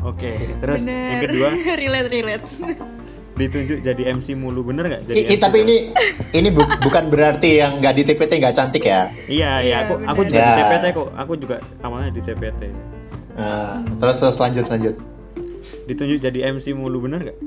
[0.00, 1.12] Oke, terus Bener.
[1.12, 1.48] yang kedua
[1.80, 2.44] relate relate.
[3.38, 5.02] ditunjuk jadi MC mulu bener nggak?
[5.06, 5.68] Jadi I- i- MC tapi terus?
[5.68, 5.76] ini
[6.34, 9.12] ini bu- bukan berarti yang nggak di TPT nggak cantik ya.
[9.22, 10.56] Iya, iya, Iya, aku aku juga di Ya.
[10.58, 11.08] TPT kok.
[11.14, 12.62] Aku juga awalnya di TPT.
[13.34, 14.94] Nah, terus terus lanjut lanjut.
[15.84, 17.38] Ditunjuk jadi MC mulu bener nggak?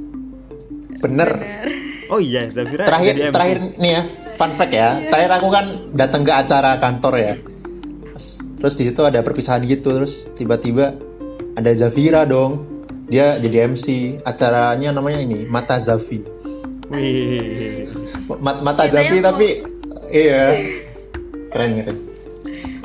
[0.99, 1.29] Bener.
[1.33, 1.67] Bener.
[2.07, 3.33] Oh iya, Zafira Terakhir jadi MC.
[3.33, 4.01] terakhir nih ya,
[4.35, 4.97] fun fact ya.
[5.09, 7.33] Terakhir aku kan datang ke acara kantor ya.
[8.11, 8.25] Terus,
[8.59, 10.93] terus di situ ada perpisahan gitu, terus tiba-tiba
[11.53, 12.65] ada Zafira dong.
[13.07, 14.17] Dia jadi MC.
[14.23, 16.23] Acaranya namanya ini Mata Zafi.
[16.89, 17.85] Wih.
[18.27, 19.47] Ma- Mata Zafi tapi
[20.09, 20.53] iya.
[21.49, 21.97] Keren keren.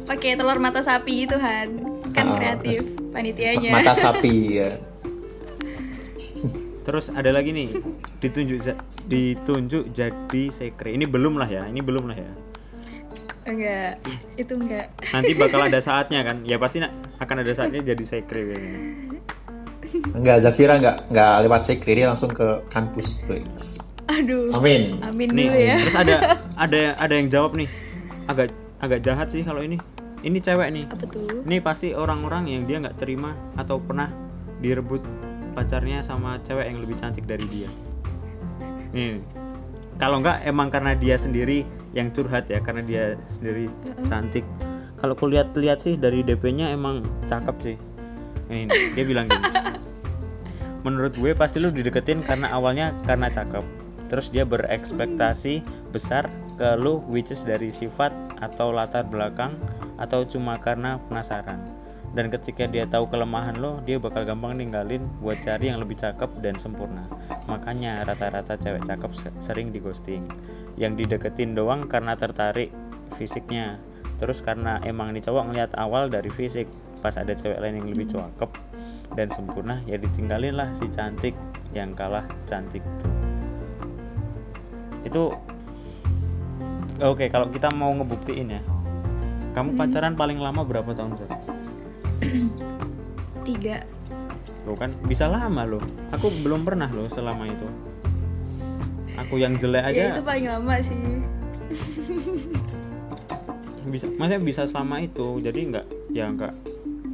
[0.05, 1.85] Pakai telur mata sapi gitu Han.
[2.17, 2.81] Kan Ah, kreatif
[3.13, 3.69] panitianya.
[3.69, 4.73] Mata sapi ya.
[6.89, 7.69] Terus ada lagi nih,
[8.17, 8.57] ditunjuk
[9.09, 10.93] ditunjuk jadi sekre.
[10.93, 12.31] Ini belum lah ya, ini belum lah ya.
[13.49, 14.05] Enggak,
[14.37, 14.93] itu enggak.
[15.09, 16.45] Nanti bakal ada saatnya kan?
[16.45, 16.85] Ya pasti
[17.19, 18.81] akan ada saatnya jadi sekre kayaknya.
[20.13, 23.25] Enggak, Zafira enggak enggak lewat sekre dia langsung ke kampus.
[23.25, 23.81] Please.
[24.13, 24.53] Aduh.
[24.53, 25.01] Amin.
[25.01, 25.77] Amin Nih, dulu ya.
[25.81, 26.17] terus ada
[26.65, 27.69] ada ada yang jawab nih.
[28.29, 28.53] Agak
[28.85, 29.81] agak jahat sih kalau ini.
[30.21, 30.85] Ini cewek nih.
[30.93, 31.41] Apa tuh?
[31.49, 34.13] Ini pasti orang-orang yang dia nggak terima atau pernah
[34.61, 35.01] direbut
[35.57, 37.71] pacarnya sama cewek yang lebih cantik dari dia.
[38.95, 39.21] Nih,
[39.99, 43.69] kalau nggak emang karena dia sendiri yang curhat ya, karena dia sendiri
[44.07, 44.47] cantik.
[44.99, 47.77] Kalau kulihat-lihat sih dari DP-nya emang cakep sih.
[48.51, 49.47] Ini dia bilang gini.
[50.87, 53.63] Menurut gue pasti lu dideketin karena awalnya karena cakep.
[54.09, 58.11] Terus dia berekspektasi besar ke lu which is dari sifat
[58.43, 59.55] atau latar belakang
[60.01, 61.78] atau cuma karena penasaran.
[62.17, 66.41] Dan ketika dia tahu kelemahan lo, dia bakal gampang ninggalin buat cari yang lebih cakep
[66.41, 67.05] dan sempurna.
[67.47, 70.25] Makanya rata-rata cewek cakep se- sering di ghosting.
[70.81, 72.73] Yang dideketin doang karena tertarik
[73.21, 73.77] fisiknya.
[74.19, 76.67] Terus karena emang nih cowok ngeliat awal dari fisik,
[77.05, 78.51] pas ada cewek lain yang lebih cakep
[79.15, 81.39] dan sempurna, ya ditinggalin lah si cantik
[81.71, 83.13] yang kalah cantik tuh.
[85.07, 85.23] Itu
[86.99, 88.63] Oke, kalau kita mau ngebuktiin ya.
[89.55, 91.31] Kamu pacaran paling lama berapa tahun, Zat?
[93.47, 93.87] Tiga.
[94.67, 95.83] Loh kan bisa lama loh.
[96.13, 97.69] Aku belum pernah loh selama itu.
[99.27, 100.99] Aku yang jelek Ya aja itu paling lama sih.
[103.93, 105.43] bisa maksudnya bisa selama itu.
[105.43, 106.55] Jadi nggak ya nggak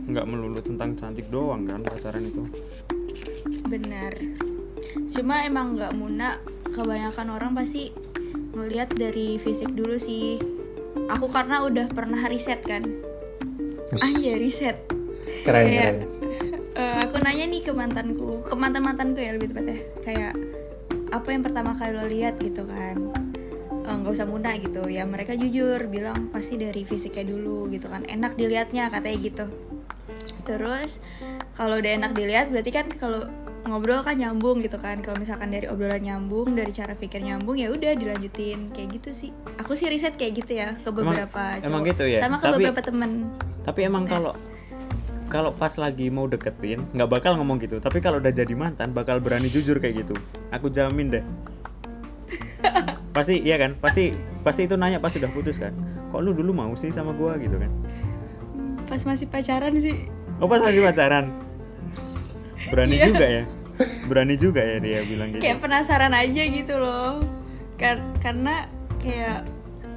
[0.04, 2.44] nggak melulu tentang cantik doang kan pacaran itu.
[3.70, 4.12] Benar.
[5.08, 6.36] Cuma emang nggak muna.
[6.74, 7.94] Kebanyakan orang pasti
[8.54, 10.42] ngelihat dari fisik dulu sih.
[11.10, 12.82] Aku karena udah pernah riset kan.
[13.94, 14.93] Anjay riset.
[15.44, 15.96] Keren Kayak, keren.
[16.74, 19.78] eh, aku nanya nih ke mantanku, ke mantan mantanku ya lebih tepatnya.
[20.00, 20.32] Kayak
[21.12, 22.96] apa yang pertama kali lo lihat gitu kan?
[23.84, 24.88] Eh, nggak usah muna gitu.
[24.88, 28.02] Ya mereka jujur bilang pasti dari fisiknya dulu gitu kan.
[28.04, 29.44] Enak dilihatnya katanya gitu.
[30.42, 31.04] Terus
[31.52, 33.28] kalau udah enak dilihat berarti kan kalau
[33.64, 35.04] ngobrol kan nyambung gitu kan.
[35.04, 38.72] Kalau misalkan dari obrolan nyambung dari cara pikir nyambung ya udah dilanjutin.
[38.72, 39.30] Kayak gitu sih.
[39.60, 41.68] Aku sih riset kayak gitu ya ke beberapa cowok.
[41.68, 42.18] emang gitu ya?
[42.18, 43.10] sama ke Tapi- beberapa temen.
[43.60, 44.32] Tapi emang kalau
[45.34, 47.82] kalau pas lagi mau deketin nggak bakal ngomong gitu.
[47.82, 50.14] Tapi kalau udah jadi mantan bakal berani jujur kayak gitu.
[50.54, 51.24] Aku jamin deh.
[53.10, 53.74] pasti iya kan?
[53.76, 55.74] Pasti pasti itu nanya pas sudah putus kan.
[56.10, 57.72] Kok lu dulu mau sih sama gua gitu kan?
[58.84, 60.06] pas masih pacaran sih
[60.38, 61.32] Oh pas masih pacaran.
[62.68, 63.06] Berani Iya.
[63.08, 63.42] juga ya.
[64.06, 65.42] Berani juga ya dia bilang gitu.
[65.42, 67.18] kayak penasaran aja gitu loh
[67.74, 68.70] Kar- karena
[69.02, 69.50] kayak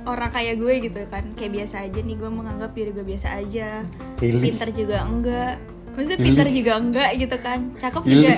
[0.08, 3.84] orang kayak gue gitu kan kayak biasa aja nih gue menganggap diri gue biasa aja
[4.16, 4.42] Pilih.
[4.42, 5.56] pinter juga enggak
[5.94, 6.26] maksudnya Ih.
[6.26, 8.12] pinter juga enggak gitu kan cakep Ih.
[8.16, 8.34] juga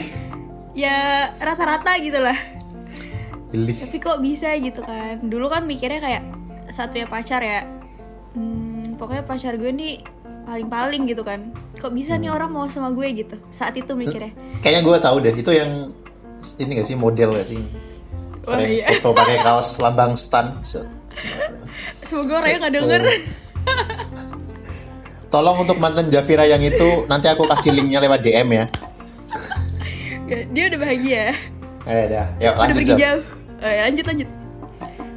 [0.74, 0.98] ya
[1.38, 2.38] rata-rata gitu lah
[3.54, 3.76] Pilih.
[3.78, 6.24] tapi kok bisa gitu kan dulu kan mikirnya kayak
[6.74, 7.66] saat punya pacar ya
[8.34, 10.02] hmm, pokoknya pacar gue nih
[10.50, 14.82] paling-paling gitu kan kok bisa nih orang mau sama gue gitu saat itu mikirnya Kayaknya
[14.82, 15.94] gue tahu deh itu yang
[16.60, 17.60] ini gak sih model gak sih?
[18.48, 18.88] Wah, Sering iya.
[19.00, 20.64] foto pakai kaos lambang stan.
[22.02, 23.14] Semoga orangnya nggak denger Oh.
[25.30, 28.66] Tolong untuk mantan Jafira yang itu nanti aku kasih linknya lewat DM ya.
[30.30, 31.34] dia udah bahagia
[31.84, 32.76] Eh dah, yuk udah lanjut.
[32.76, 33.00] pergi Jaf.
[33.00, 33.24] jauh
[33.60, 34.30] Eh, lanjut lanjut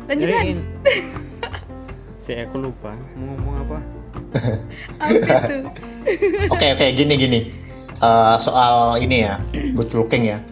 [0.03, 0.69] lanjut Jadi kan in-
[2.23, 3.79] si aku lupa mau ngomong apa.
[5.05, 5.63] apa tuh
[6.53, 7.41] Oke oke gini gini.
[7.95, 9.39] Eh, soal ini ya,
[9.73, 10.43] good looking ya.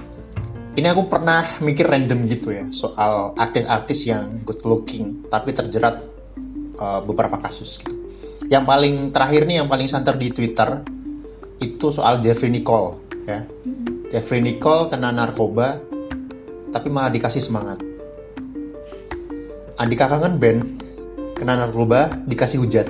[0.81, 6.01] Ini aku pernah mikir random gitu ya soal artis-artis yang good looking tapi terjerat
[6.73, 7.93] eh, beberapa kasus gitu.
[8.49, 10.81] Yang paling terakhir nih yang paling santer di Twitter
[11.61, 12.97] itu soal Jeffrey Nicole
[13.29, 13.45] ya.
[14.09, 15.77] Jeffrey Nicole kena narkoba
[16.73, 17.85] tapi malah dikasih semangat.
[19.77, 20.61] Andika Kangen band
[21.37, 22.89] kena narkoba dikasih hujan.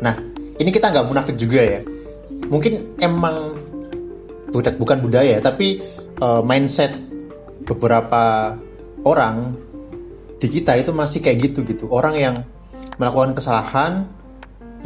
[0.00, 0.16] Nah,
[0.56, 1.80] ini kita nggak munafik juga ya.
[2.48, 3.60] Mungkin emang
[4.56, 5.84] bukan bukan budaya tapi
[6.24, 7.05] uh, mindset
[7.66, 8.54] beberapa
[9.02, 9.58] orang
[10.38, 11.84] di kita itu masih kayak gitu gitu.
[11.90, 12.46] Orang yang
[12.96, 14.06] melakukan kesalahan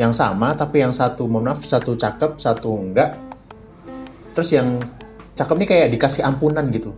[0.01, 3.21] yang sama tapi yang satu mohon maaf satu cakep satu enggak.
[4.33, 4.81] Terus yang
[5.37, 6.97] cakep nih kayak dikasih ampunan gitu.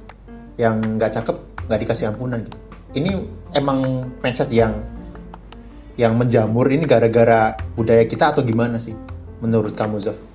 [0.57, 2.59] Yang nggak cakep nggak dikasih ampunan gitu.
[2.93, 3.11] Ini
[3.57, 4.79] emang mindset yang
[6.01, 8.97] yang menjamur ini gara-gara budaya kita atau gimana sih
[9.45, 10.32] menurut kamu Zaf?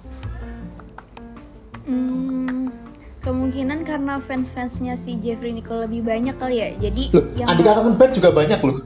[3.58, 6.70] Kemungkinan karena fans-fansnya si Jeffrey Nicole lebih banyak kali ya.
[6.78, 8.78] Jadi Loh, yang Andika Kangen Band juga banyak loh.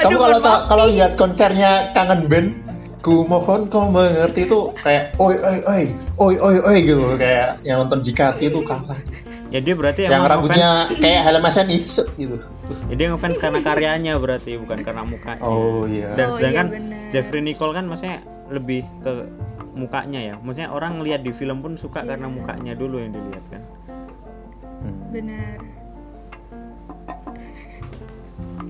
[0.00, 2.56] kamu Aduh, kalau kalau lihat konsernya Kangen Band,
[3.04, 5.82] ku mohon kau mengerti itu kayak oi oi oi
[6.16, 8.96] oi oi oi gitu kayak yang nonton Jikati itu kalah.
[9.52, 11.78] ya dia berarti yang emang rambutnya ngefans kayak helm SNI
[12.18, 12.36] gitu.
[12.90, 16.16] ya dia ngefans karena karyanya berarti bukan karena mukanya Oh iya.
[16.18, 17.10] dan Oh, sedangkan iya benar.
[17.14, 19.12] Jeffrey Nicole kan maksudnya lebih ke
[19.76, 22.16] mukanya ya maksudnya orang lihat di film pun suka Iya.
[22.16, 23.62] karena mukanya dulu yang dilihat kan
[24.76, 25.08] Hmm.
[25.08, 25.58] benar.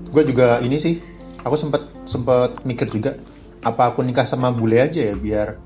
[0.07, 1.03] Gue juga ini sih,
[1.41, 3.19] aku sempet sempet mikir juga
[3.59, 5.59] apa aku nikah sama bule aja ya biar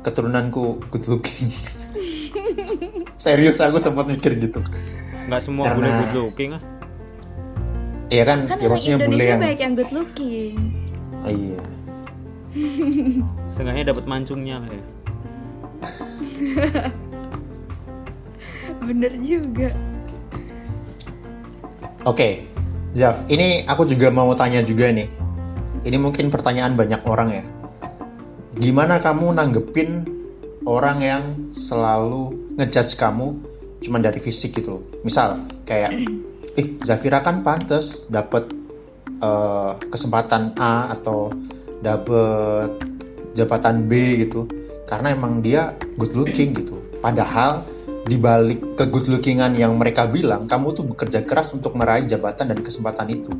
[0.00, 1.50] keturunanku good looking.
[3.18, 4.62] Serius aku sempat mikir gitu.
[5.26, 6.62] nggak semua Karena- boleh good looking ah
[8.08, 10.54] Iya kan, Kan ya maksudnya bule Indonesia yang banyak yang good looking.
[11.20, 11.62] Oh, iya.
[13.54, 14.84] setengahnya dapat mancungnya lah ya
[18.80, 19.70] Bener juga.
[22.08, 22.48] Oke,
[22.96, 25.08] Zaf, ini aku juga mau tanya juga nih.
[25.84, 27.44] Ini mungkin pertanyaan banyak orang ya.
[28.56, 29.90] Gimana kamu nanggepin
[30.64, 33.36] orang yang selalu ngejudge kamu
[33.84, 34.82] cuma dari fisik gitu loh.
[35.04, 35.92] Misal kayak,
[36.60, 38.48] eh Zafira kan pantas dapat
[39.20, 41.32] eh, kesempatan A atau
[41.80, 42.70] dapat
[43.34, 44.46] jabatan B gitu,
[44.88, 46.76] karena emang dia good looking gitu.
[47.00, 47.64] Padahal
[48.04, 52.52] di balik ke good lookingan yang mereka bilang, kamu tuh bekerja keras untuk meraih jabatan
[52.52, 53.32] dan kesempatan itu.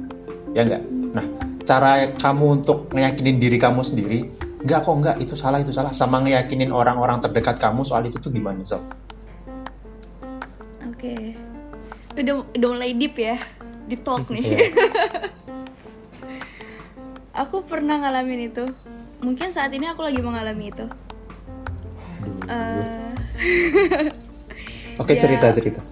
[0.53, 0.83] Ya enggak?
[1.16, 1.24] Nah,
[1.64, 4.31] cara kamu untuk ngeyakinin diri kamu sendiri,
[4.62, 5.92] enggak kok enggak, itu salah, itu salah.
[5.92, 8.85] Sama ngeyakinin orang-orang terdekat kamu soal itu tuh gimana, Zaf?
[10.87, 11.35] Oke.
[12.14, 13.40] Udah udah mulai deep ya.
[13.88, 14.44] Deep talk nih.
[14.44, 14.59] Iya.
[17.35, 18.64] Aku pernah ngalamin itu.
[19.21, 20.87] Mungkin saat ini aku lagi mengalami itu.
[22.49, 23.11] Eh,
[24.97, 25.23] Oke, ya.
[25.25, 25.83] cerita-cerita.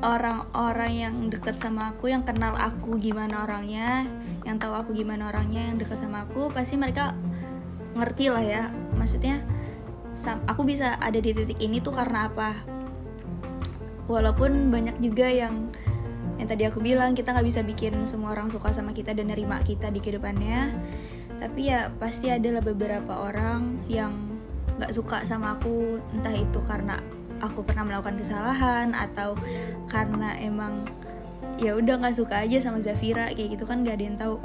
[0.00, 4.08] orang-orang yang deket sama aku, yang kenal aku gimana orangnya,
[4.48, 7.12] yang tahu aku gimana orangnya, yang deket sama aku, pasti mereka
[7.92, 8.64] ngerti lah ya.
[8.96, 9.44] Maksudnya,
[10.48, 12.56] aku bisa ada di titik ini tuh karena apa?
[14.08, 15.68] Walaupun banyak juga yang
[16.40, 19.60] yang tadi aku bilang kita nggak bisa bikin semua orang suka sama kita dan nerima
[19.60, 20.72] kita di kehidupannya,
[21.36, 24.40] tapi ya pasti adalah beberapa orang yang
[24.80, 26.00] nggak suka sama aku.
[26.16, 26.96] Entah itu karena
[27.44, 29.36] aku pernah melakukan kesalahan atau
[29.92, 30.88] karena emang
[31.60, 34.40] ya udah nggak suka aja sama Zafira kayak gitu kan gak ada yang tahu.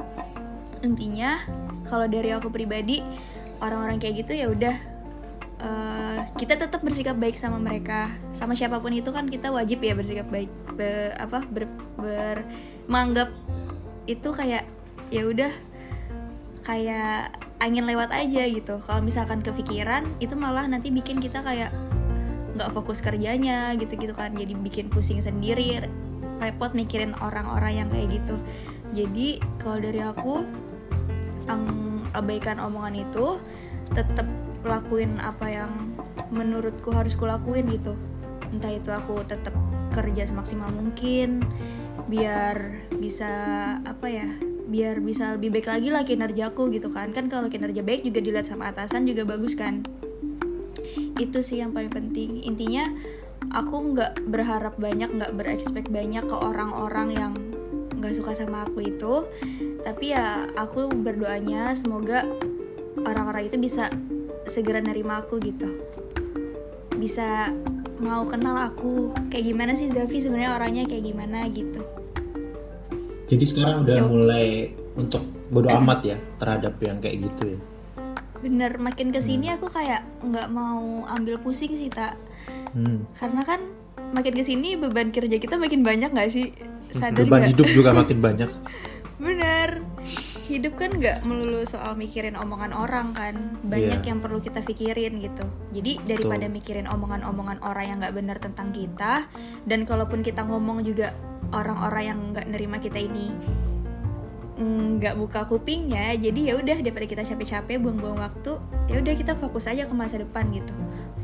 [0.84, 1.39] Intinya
[1.88, 2.99] kalau dari aku pribadi
[3.63, 4.75] orang-orang kayak gitu ya udah
[5.62, 8.12] eh, kita tetap bersikap baik sama mereka.
[8.36, 12.48] Sama siapa pun itu kan kita wajib ya bersikap baik be- apa ber, ber-
[12.86, 13.32] menganggap
[14.06, 14.68] itu kayak
[15.10, 15.52] ya udah
[16.65, 18.82] kayak angin lewat aja gitu.
[18.84, 21.72] Kalau misalkan kepikiran itu malah nanti bikin kita kayak
[22.56, 24.34] nggak fokus kerjanya gitu-gitu kan.
[24.34, 25.86] Jadi bikin pusing sendiri
[26.39, 28.36] repot mikirin orang-orang yang kayak gitu.
[28.91, 30.44] Jadi kalau dari aku
[31.48, 33.39] ang- abaikan omongan itu
[33.91, 34.26] tetap
[34.65, 35.71] lakuin apa yang
[36.34, 37.93] menurutku harus kulakuin gitu.
[38.49, 39.54] Entah itu aku tetap
[39.93, 41.45] kerja semaksimal mungkin
[42.06, 43.32] biar bisa
[43.82, 44.28] apa ya
[44.65, 47.13] biar bisa lebih baik lagi lah kinerjaku gitu kan.
[47.13, 49.86] Kan kalau kinerja baik juga dilihat sama atasan juga bagus kan.
[51.15, 52.43] Itu sih yang paling penting.
[52.43, 52.89] Intinya
[53.54, 57.33] aku nggak berharap banyak nggak berekspek banyak ke orang-orang yang
[57.96, 59.29] nggak suka sama aku itu.
[59.85, 62.25] Tapi ya aku berdoanya semoga
[63.06, 63.94] orang-orang itu bisa
[64.46, 65.67] segera nerima aku gitu
[66.96, 67.52] bisa
[67.98, 71.81] mau kenal aku kayak gimana sih Zafi sebenarnya orangnya kayak gimana gitu
[73.25, 74.08] Jadi sekarang udah Yuk.
[74.08, 74.48] mulai
[74.93, 77.60] untuk bodo amat ya terhadap yang kayak gitu ya.
[78.37, 82.15] bener makin ke sini aku kayak nggak mau ambil pusing sih tak
[82.75, 83.08] Hmm.
[83.15, 83.63] karena kan
[84.12, 86.52] makin ke sini beban kerja kita makin banyak nggak sih
[86.91, 87.52] sadar Beban nggak?
[87.56, 88.50] hidup juga makin banyak.
[89.15, 89.79] bener
[90.46, 93.58] hidup kan nggak melulu soal mikirin omongan orang kan.
[93.65, 94.10] Banyak Iya.
[94.13, 95.41] yang perlu kita pikirin gitu.
[95.73, 99.25] Jadi daripada mikirin omongan-omongan orang yang nggak benar tentang kita
[99.65, 101.17] dan kalaupun kita ngomong juga
[101.50, 103.33] orang-orang yang nggak nerima kita ini
[104.58, 108.58] mm, nggak buka kupingnya jadi ya udah daripada kita capek-capek buang-buang waktu
[108.89, 110.73] ya udah kita fokus aja ke masa depan gitu.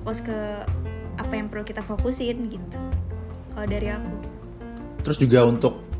[0.01, 0.37] Fokus ke
[1.19, 2.81] apa yang perlu kita fokusin gitu.
[3.53, 4.15] Kalau dari aku.
[5.05, 5.90] Terus juga untuk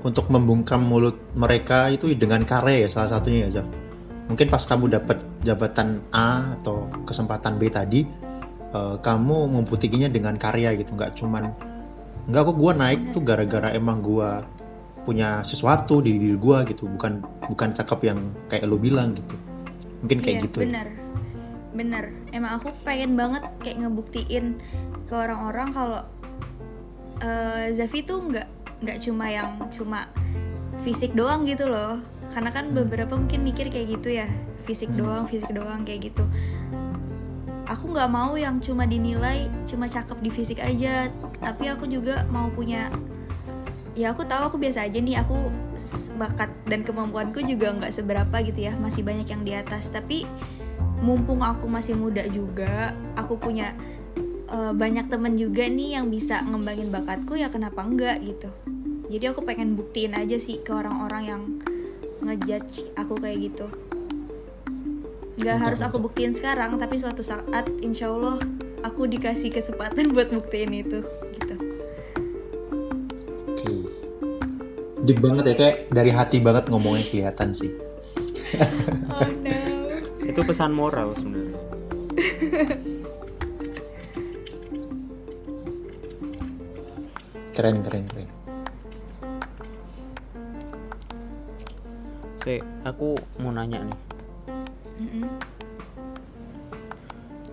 [0.00, 3.68] untuk membungkam mulut mereka itu dengan karya ya salah satunya ya Zaf.
[4.30, 8.06] Mungkin pas kamu dapat jabatan A atau kesempatan B tadi,
[8.72, 11.50] eh, kamu membuktikannya dengan karya gitu, nggak cuman
[12.30, 14.46] nggak kok gua naik tuh gara-gara emang gua
[15.02, 19.34] punya sesuatu di diri gua gitu, bukan bukan cakep yang kayak lo bilang gitu.
[20.06, 20.58] Mungkin kayak Iya, gitu.
[20.62, 20.66] ya.
[20.68, 20.88] bener
[21.70, 24.58] bener emang aku pengen banget kayak ngebuktiin
[25.06, 26.02] ke orang-orang kalau
[27.22, 28.48] eh Zafi tuh nggak
[28.80, 30.08] nggak cuma yang cuma
[30.82, 32.00] fisik doang gitu loh.
[32.30, 34.28] Karena kan beberapa mungkin mikir kayak gitu ya
[34.64, 35.02] fisik Hmm.
[35.02, 36.24] doang fisik doang kayak gitu.
[37.70, 41.10] Aku nggak mau yang cuma dinilai cuma cakep di fisik aja.
[41.38, 42.90] Tapi aku juga mau punya
[43.98, 45.36] ya aku tahu aku biasa aja nih aku
[46.16, 49.90] bakat dan kemampuanku juga nggak seberapa gitu ya masih banyak yang di atas.
[49.90, 50.26] Tapi
[51.00, 53.72] mumpung aku masih muda juga aku punya
[54.50, 58.50] eh, banyak temen juga nih yang bisa ngembangin bakatku ya kenapa enggak gitu.
[59.10, 61.42] Jadi aku pengen buktiin aja sih ke orang-orang yang
[62.22, 63.66] ngejudge aku kayak gitu.
[65.40, 68.38] Nggak Mantap, harus aku buktiin sekarang tapi suatu saat insya Allah
[68.86, 71.02] aku dikasih kesempatan buat buktiin itu
[71.34, 71.54] gitu.
[73.50, 73.72] Oke.
[75.02, 77.72] Deep banget ya kayak dari hati banget ngomongnya kelihatan sih.
[79.10, 79.58] oh no.
[80.22, 81.58] Itu pesan moral sebenarnya
[87.60, 88.28] Keren keren keren.
[92.40, 92.56] Sih,
[92.88, 93.98] aku mau nanya nih.
[95.04, 95.28] Mm-mm.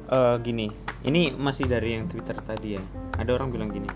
[0.08, 0.72] Eh, gini
[1.04, 2.84] ini masih dari yang Twitter tadi ya.
[3.20, 3.92] Ada orang bilang gini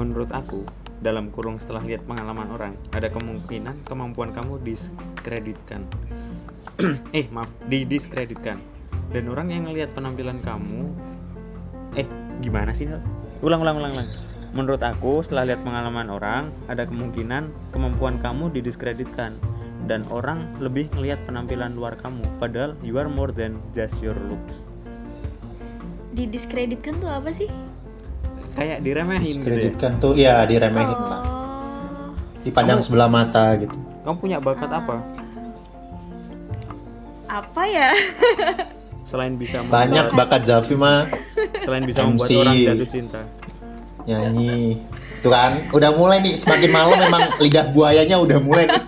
[0.00, 0.64] menurut aku
[1.04, 5.84] dalam kurung setelah lihat pengalaman orang ada kemungkinan kemampuan kamu diskreditkan.
[7.12, 8.56] Eh maaf didiskreditkan
[9.12, 10.96] dan orang yang ngelihat penampilan kamu
[11.92, 12.08] eh
[12.40, 12.88] gimana sih
[13.44, 19.36] ulang ulang ulang ulang menurut aku setelah lihat pengalaman orang ada kemungkinan kemampuan kamu didiskreditkan
[19.84, 24.64] dan orang lebih ngelihat penampilan luar kamu padahal you are more than just your looks
[26.10, 27.52] didiskreditkan tuh apa sih
[28.56, 29.36] kayak diremehin gitu ya.
[29.36, 31.20] Diskreditkan tuh ya diremehin lah.
[31.20, 33.76] oh Dipandang Kamu- sebelah mata gitu.
[34.00, 35.02] Kamu punya bakat apa?
[37.26, 37.90] apa ya
[39.02, 41.04] Selain bisa Banyak membuat, bakat Zafi mah
[41.60, 42.40] selain bisa membuat MC.
[42.40, 43.20] orang jatuh cinta.
[44.06, 44.80] Nyanyi.
[45.20, 48.82] Tuh kan, udah mulai nih semakin malam memang lidah buayanya udah mulai nih.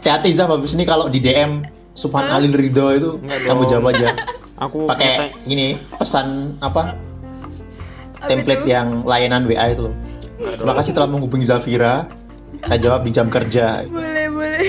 [0.00, 4.08] Hati-hati Zaf habis ini kalau di DM Subhan Alil Ridho itu Enggak kamu jawab aja.
[4.60, 6.96] Aku Pakai ini pesan apa?
[8.24, 9.94] Template yang layanan WA itu loh.
[10.40, 12.08] Terima kasih telah menghubungi Zafira.
[12.64, 13.84] Saya jawab di jam kerja.
[13.88, 14.68] boleh boleh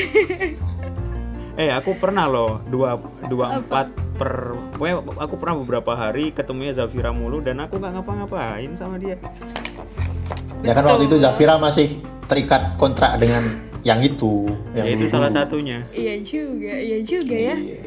[1.60, 2.98] eh aku pernah loh dua
[3.28, 3.92] dua empat
[4.22, 9.18] per pokoknya aku pernah beberapa hari ketemunya Zafira mulu dan aku nggak ngapa-ngapain sama dia.
[10.62, 11.98] Ya kan waktu itu Zafira masih
[12.30, 13.42] terikat kontrak dengan
[13.82, 14.46] yang itu,
[14.78, 15.14] yang ya itu dulu.
[15.18, 15.82] salah satunya.
[15.90, 17.80] iya juga iya juga ya Iya.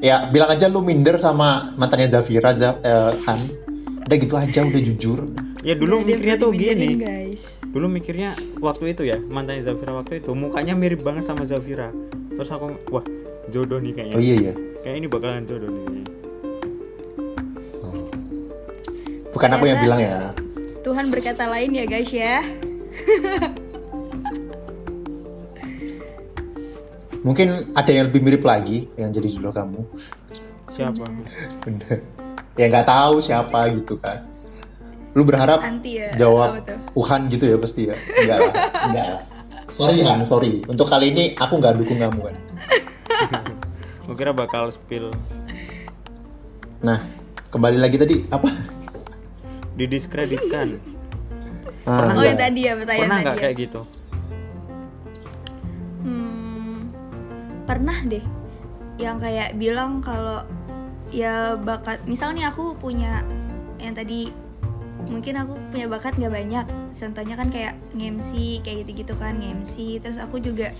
[0.00, 3.40] Ya bilang aja lu minder sama mantannya Zafira, Zaf, eh, Han.
[4.08, 5.24] Udah gitu aja, udah jujur.
[5.64, 7.00] Ya dulu ada mikirnya tuh gini.
[7.00, 11.92] guys Dulu mikirnya waktu itu ya mantannya Zafira waktu itu mukanya mirip banget sama Zafira.
[12.32, 13.04] Terus aku wah
[13.52, 14.16] jodoh nih kayaknya.
[14.16, 14.54] Oh iya ya.
[14.86, 15.82] Kayak ini bakalan jodoh nih.
[15.82, 16.06] kayaknya.
[19.34, 20.30] Bukan aku yang bilang ya.
[20.86, 22.46] Tuhan berkata lain ya guys ya
[27.26, 29.82] Mungkin ada yang lebih mirip lagi yang jadi jodoh kamu.
[30.70, 31.02] Siapa?
[31.66, 32.06] Bener.
[32.54, 34.22] Ya nggak tahu siapa gitu kan.
[35.18, 36.78] Lu berharap anti ya jawab apa tuh?
[36.94, 37.98] Wuhan gitu ya pasti ya?
[38.22, 38.54] Enggak lah,
[38.86, 39.26] enggak lah.
[39.66, 40.62] Sorry Han, sorry.
[40.70, 42.38] Untuk kali ini aku nggak dukung kamu kan.
[44.06, 45.10] Gue kira bakal spill
[46.78, 47.02] Nah,
[47.50, 48.48] kembali lagi tadi apa?
[49.76, 50.80] didiskreditkan.
[51.84, 52.32] Ah, oh iya.
[52.32, 53.42] yang tadi ya pertanyaan Pernah tadi nggak ya.
[53.44, 53.80] kayak gitu?
[56.00, 56.76] Hmm,
[57.68, 58.24] pernah deh
[58.96, 60.48] yang kayak bilang kalau
[61.12, 63.20] ya bakat misalnya aku punya
[63.76, 64.32] yang tadi
[65.04, 66.64] mungkin aku punya bakat nggak banyak
[66.96, 70.72] contohnya kan kayak nge-MC kayak gitu-gitu kan nge-MC terus aku juga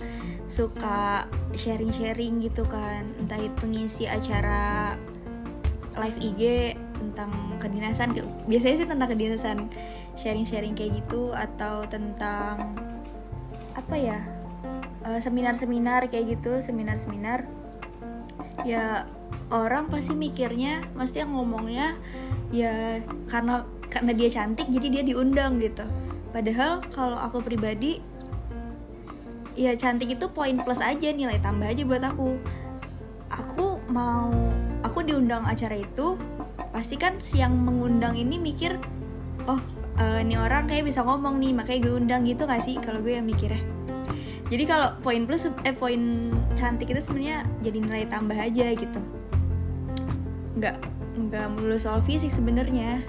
[0.46, 3.06] suka sharing-sharing gitu kan.
[3.18, 4.94] Entah itu ngisi acara
[5.96, 6.42] live IG
[6.96, 7.30] tentang
[7.60, 8.16] kedinasan
[8.48, 9.58] biasanya sih tentang kedinasan
[10.16, 12.74] sharing-sharing kayak gitu atau tentang
[13.74, 14.18] apa ya?
[15.06, 17.46] Eh, seminar-seminar kayak gitu seminar-seminar.
[18.64, 19.06] Ya
[19.54, 21.94] orang pasti mikirnya pasti yang ngomongnya
[22.50, 22.98] ya
[23.30, 25.86] karena karena dia cantik jadi dia diundang gitu.
[26.34, 28.02] Padahal kalau aku pribadi
[29.56, 32.36] ya cantik itu poin plus aja nilai tambah aja buat aku.
[33.32, 34.30] Aku mau
[34.84, 36.14] aku diundang acara itu
[36.70, 38.76] pasti kan si yang mengundang ini mikir
[39.48, 39.58] oh
[39.96, 42.76] eh, ini orang kayak bisa ngomong nih makanya gue undang gitu gak sih?
[42.78, 43.58] Kalau gue yang mikirnya.
[44.46, 49.00] Jadi kalau poin plus eh poin cantik itu sebenarnya jadi nilai tambah aja gitu.
[50.54, 50.76] Nggak
[51.16, 53.02] nggak melulu soal fisik sebenarnya.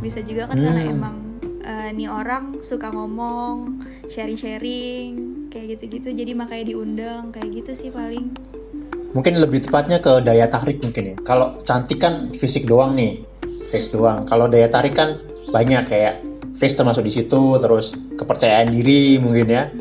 [0.00, 0.94] Bisa juga kan karena Hmm.
[0.96, 1.16] emang
[1.60, 8.36] eh, nih orang suka ngomong sharing-sharing kayak gitu-gitu jadi makanya diundang kayak gitu sih paling
[9.16, 11.16] Mungkin lebih tepatnya ke daya tarik mungkin ya.
[11.24, 13.24] Kalau cantik kan fisik doang nih,
[13.72, 14.28] face doang.
[14.28, 15.16] Kalau daya tarik kan
[15.48, 16.20] banyak kayak
[16.60, 19.72] face termasuk di situ, terus kepercayaan diri mungkin ya.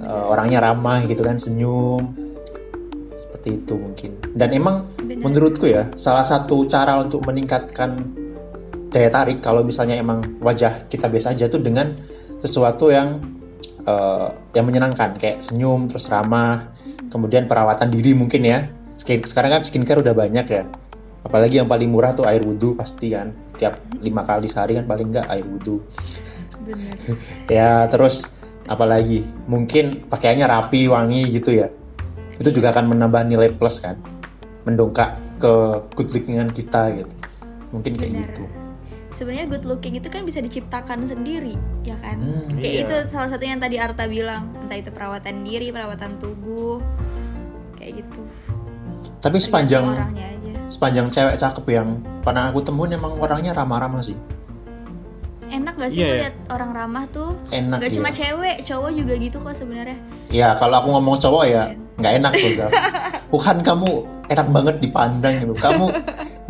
[0.00, 2.16] Eh, orangnya ramah gitu kan, senyum.
[3.12, 4.16] Seperti itu mungkin.
[4.32, 5.20] Dan emang Benar.
[5.20, 8.08] menurutku ya, salah satu cara untuk meningkatkan
[8.88, 11.92] daya tarik kalau misalnya emang wajah kita biasa aja tuh dengan
[12.40, 13.20] sesuatu yang
[13.86, 16.72] eh, yang menyenangkan kayak senyum terus ramah
[17.12, 18.72] kemudian perawatan diri mungkin ya.
[18.96, 20.64] Skin, sekarang kan skincare udah banyak ya.
[21.22, 23.36] Apalagi yang paling murah tuh air wudhu pasti kan.
[23.60, 25.84] Tiap lima kali sehari kan paling nggak air wudhu.
[26.64, 26.96] Bener.
[27.52, 28.26] Ya terus
[28.66, 29.28] apalagi?
[29.46, 31.68] Mungkin pakaiannya rapi wangi gitu ya.
[32.40, 34.00] Itu juga akan menambah nilai plus kan.
[34.64, 35.52] Mendongkrak ke
[35.94, 37.12] good lookingan kita gitu.
[37.70, 38.24] Mungkin kayak Benar.
[38.28, 38.61] gitu
[39.12, 42.16] sebenarnya good looking itu kan bisa diciptakan sendiri ya kan?
[42.16, 42.56] Hmm.
[42.56, 42.82] kayak Iya.
[42.82, 46.80] itu salah satunya yang tadi Arta bilang entah itu perawatan diri perawatan tubuh
[47.76, 48.20] kayak gitu.
[49.18, 50.52] Tapi Tergantung sepanjang orangnya aja.
[50.66, 51.88] sepanjang cewek cakep yang
[52.20, 54.16] pernah aku temuin emang orangnya ramah-ramah sih.
[55.46, 56.12] Enak gak sih Iya, iya.
[56.16, 57.36] ngeliat orang ramah tuh?
[57.52, 59.98] Enak Gak ya cuma cewek cowok juga gitu kok sebenarnya.
[60.32, 62.72] Ya kalau aku ngomong cowok ya nggak enak tuh Zaf
[63.32, 63.90] Tuhan kamu
[64.28, 65.86] enak banget dipandang gitu kamu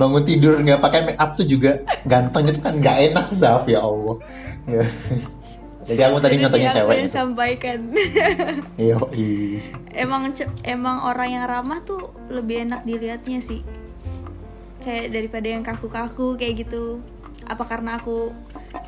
[0.01, 3.85] bangun tidur nggak pakai make up tuh juga ganteng itu kan nggak enak Zaf ya
[3.85, 4.17] Allah
[4.67, 4.85] ya.
[5.87, 7.13] jadi aku tadi Itu nyontohnya cewek gitu.
[7.13, 7.79] sampaikan
[9.13, 9.61] ih.
[9.93, 10.33] emang
[10.65, 13.61] emang orang yang ramah tuh lebih enak dilihatnya sih
[14.83, 16.99] kayak daripada yang kaku-kaku kayak gitu
[17.47, 18.31] apa karena aku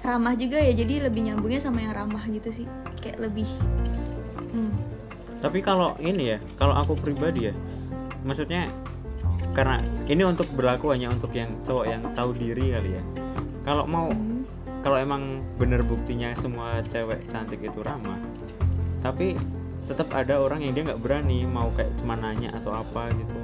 [0.05, 2.67] ramah juga ya jadi lebih nyambungnya sama yang ramah gitu sih
[3.01, 3.49] kayak lebih.
[5.45, 7.55] Tapi kalau ini ya kalau aku pribadi ya
[8.25, 8.73] maksudnya
[9.53, 9.77] karena
[10.09, 13.03] ini untuk berlaku hanya untuk yang cowok yang tahu diri kali ya
[13.61, 14.49] kalau mau Hmm.
[14.81, 18.21] kalau emang bener buktinya semua cewek cantik itu ramah
[19.01, 19.37] tapi
[19.89, 23.39] tetap ada orang yang dia nggak berani mau kayak cuma nanya atau apa gitu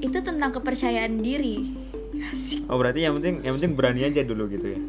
[0.00, 1.72] itu tentang kepercayaan diri
[2.32, 2.68] Asik.
[2.68, 4.80] oh berarti yang penting yang penting berani aja dulu gitu ya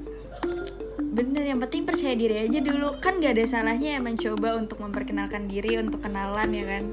[1.18, 5.50] bener yang penting percaya diri aja dulu kan gak ada salahnya ya mencoba untuk memperkenalkan
[5.50, 6.84] diri untuk kenalan ya kan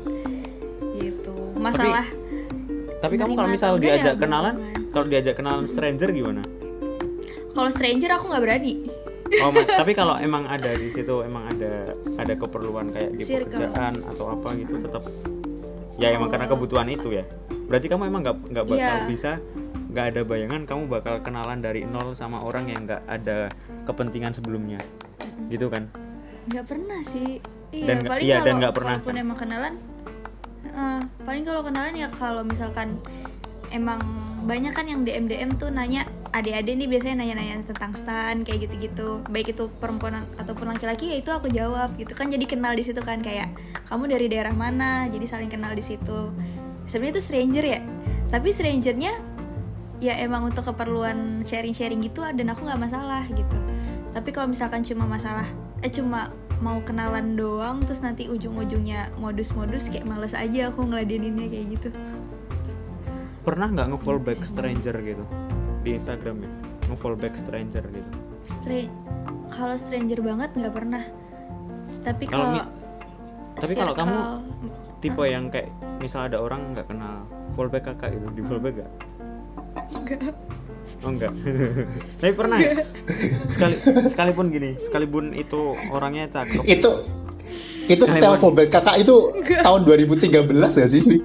[0.96, 2.06] gitu masalah
[2.98, 4.54] tapi kamu Menerima kalau misal diajak ya kenalan
[4.88, 6.40] kalau diajak kenalan stranger gimana
[7.52, 8.74] kalau stranger aku nggak berani
[9.34, 13.50] Oh, tapi kalau emang ada di situ emang ada ada keperluan kayak di Circle.
[13.66, 15.02] pekerjaan atau apa gitu tetap
[15.96, 16.54] ya emang karena Oh.
[16.54, 17.26] kebutuhan itu ya.
[17.66, 19.08] Berarti kamu emang nggak nggak bakal Iya.
[19.10, 19.30] bisa
[19.94, 23.46] nggak ada bayangan kamu bakal kenalan dari nol sama orang yang nggak ada
[23.86, 24.82] kepentingan sebelumnya,
[25.46, 25.86] gitu kan?
[26.50, 27.40] nggak pernah sih.
[27.70, 28.94] Iya Dan paling iya, kalau dan pernah.
[28.98, 29.74] kalaupun emang kenalan
[30.66, 32.98] eh, paling kalau kenalan ya kalau misalkan
[33.74, 33.98] emang
[34.44, 39.22] banyak kan yang DM DM tuh nanya adik-adik nih biasanya nanya-nanya tentang stan kayak gitu-gitu.
[39.30, 42.28] Baik itu perempuan ataupun laki-laki ya itu aku jawab gitu kan.
[42.28, 43.48] Jadi kenal di situ kan kayak
[43.88, 46.34] kamu dari daerah mana jadi saling kenal di situ.
[46.90, 47.80] Sebenarnya itu stranger ya.
[48.28, 49.14] Tapi strangernya
[50.04, 53.56] ya emang untuk keperluan sharing-sharing gitu dan aku nggak masalah gitu.
[54.12, 55.48] Tapi kalau misalkan cuma masalah
[55.80, 56.28] eh cuma
[56.60, 61.88] mau kenalan doang terus nanti ujung-ujungnya modus-modus kayak males aja aku ngeladeninnya kayak gitu.
[63.48, 65.24] Pernah nggak nge-follow back stranger gitu?
[65.80, 66.50] Di Instagram ya?
[66.92, 68.10] Nge-follow back stranger gitu.
[68.44, 68.84] Stra
[69.48, 71.04] kalau stranger banget nggak pernah.
[72.04, 72.60] Tapi Kalau
[73.54, 74.18] tapi kalau kamu
[74.98, 75.70] tipe yang kayak
[76.02, 77.22] misal ada orang nggak kenal
[77.54, 78.82] follow back kakak gitu di follow back
[79.74, 80.34] gak?
[81.04, 81.32] Oh enggak.
[82.22, 82.80] Tapi pernah ya?
[83.50, 83.74] Sekali
[84.08, 86.62] sekalipun gini, sekalipun itu orangnya cakep.
[86.64, 86.90] itu
[87.84, 89.14] itu Sekali style fallback kakak itu
[89.60, 91.20] tahun 2013 gak sih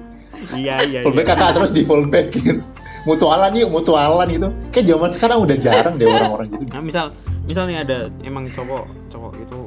[0.52, 1.00] Iya iya.
[1.00, 1.32] fallback iya.
[1.32, 2.60] kakak terus di fallback gitu
[3.08, 7.06] mutualan yuk mutualan gitu kayak zaman sekarang udah jarang deh orang-orang gitu Nah, misal
[7.48, 9.58] misal nih ada emang cowok cowok itu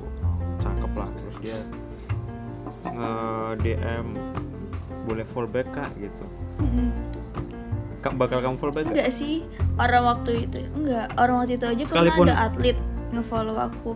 [0.61, 1.57] cakep lah terus dia
[2.85, 3.11] nge
[3.65, 4.05] DM
[5.03, 6.25] boleh fallback kak gitu.
[6.61, 6.87] Mm-mm.
[7.11, 7.22] Ka-
[8.11, 8.91] bakal kamu fallback gak?
[8.91, 12.77] enggak sih orang waktu itu enggak orang waktu itu aja Sekalipun- pernah ada atlet
[13.09, 13.91] ngefollow aku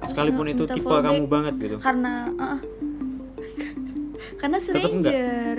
[0.00, 1.28] Terus Sekalipun itu tipe follow kamu back.
[1.28, 1.76] banget gitu.
[1.78, 2.60] karena ah.
[4.40, 5.56] karena stranger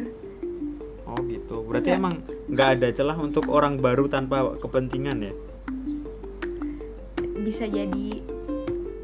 [1.04, 1.60] Oh gitu.
[1.62, 2.00] Berarti Enggak.
[2.00, 2.16] emang
[2.48, 5.34] nggak ada celah untuk orang baru tanpa kepentingan ya?
[7.38, 8.22] bisa jadi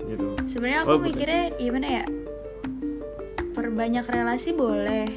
[0.07, 0.27] Gitu.
[0.47, 1.07] sebenarnya aku Oh, betul.
[1.11, 2.05] mikirnya gimana ya
[3.51, 5.09] perbanyak relasi boleh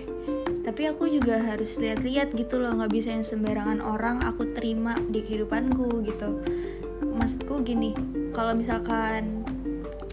[0.61, 5.25] tapi aku juga harus lihat-lihat gitu loh nggak bisa yang sembarangan orang aku terima di
[5.25, 6.45] kehidupanku gitu.
[7.01, 7.97] Maksudku gini
[8.37, 9.45] kalau misalkan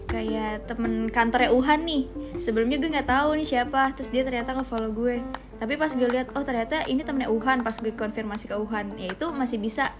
[0.08, 2.08] kayak temen kantornya Uhan nih
[2.40, 5.20] sebelumnya gue nggak tahu nih siapa terus dia ternyata nge-follow gue.
[5.58, 9.12] Tapi pas gue lihat oh ternyata ini temennya Uhan pas gue konfirmasi ke Uhan ya
[9.12, 9.92] itu masih bisa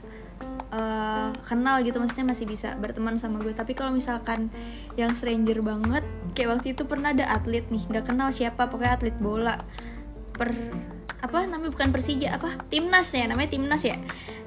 [0.73, 3.53] eh, kenal gitu maksudnya masih bisa berteman sama gue.
[3.53, 4.49] Tapi kalau misalkan
[4.97, 9.17] yang stranger banget kayak waktu itu pernah ada atlet nih nggak kenal siapa pokoknya atlet
[9.21, 9.61] bola
[10.39, 10.55] per
[11.19, 13.99] apa namanya bukan Persija apa timnas ya namanya timnas ya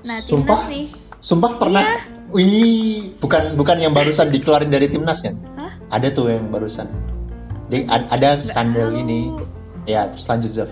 [0.08, 0.72] nah timnas Sumpah?
[0.72, 0.88] nih
[1.22, 1.86] Sumpah pernah.
[1.86, 2.02] Iya.
[2.34, 5.38] Wih, bukan bukan yang barusan dikeluarin dari timnas kan?
[5.54, 5.78] Hah?
[5.94, 6.90] Ada tuh yang barusan.
[7.70, 9.30] Dia, ada Nggak skandal ini.
[9.86, 10.72] Ya, terus lanjut Zaf.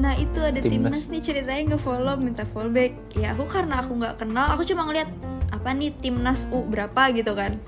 [0.00, 0.96] Nah itu ada Timnas.
[0.96, 2.96] timnas, nih ceritanya nge-follow minta follow back.
[3.12, 5.12] Ya aku karena aku nggak kenal, aku cuma ngeliat
[5.52, 7.60] apa nih timnas U berapa gitu kan.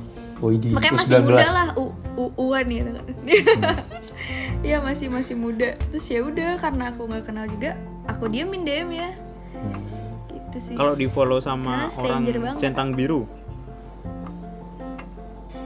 [0.43, 1.27] Di Makanya masih U19.
[1.29, 3.07] muda lah U U Uan gitu kan.
[3.07, 3.29] Hmm.
[4.63, 5.75] Iya masih masih muda.
[5.91, 7.75] Terus ya udah karena aku nggak kenal juga,
[8.07, 9.11] aku diamin DM ya.
[9.53, 9.83] Hmm.
[10.31, 10.75] Gitu sih.
[10.75, 12.59] Kalau di follow sama Karena orang banget.
[12.61, 13.27] centang biru,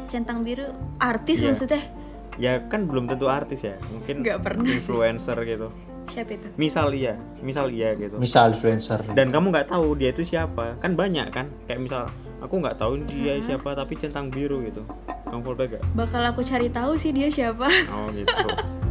[0.06, 0.66] centang biru
[0.96, 1.46] artis Iya.
[1.50, 1.82] maksudnya
[2.36, 4.76] ya kan belum tentu artis ya, mungkin Nggak pernah sih.
[4.76, 5.68] influencer gitu.
[6.06, 6.46] siapa itu?
[6.54, 8.14] Misal iya, misal iya gitu.
[8.16, 9.02] Misal influencer.
[9.10, 11.50] Dan kamu nggak tahu dia itu siapa, kan banyak kan?
[11.66, 12.02] Kayak misal
[12.38, 14.86] aku nggak tahu dia siapa tapi centang biru gitu.
[15.26, 15.82] Kamu follow back gak?
[15.98, 17.66] Bakal aku cari tahu sih dia siapa.
[17.90, 18.30] Oh gitu.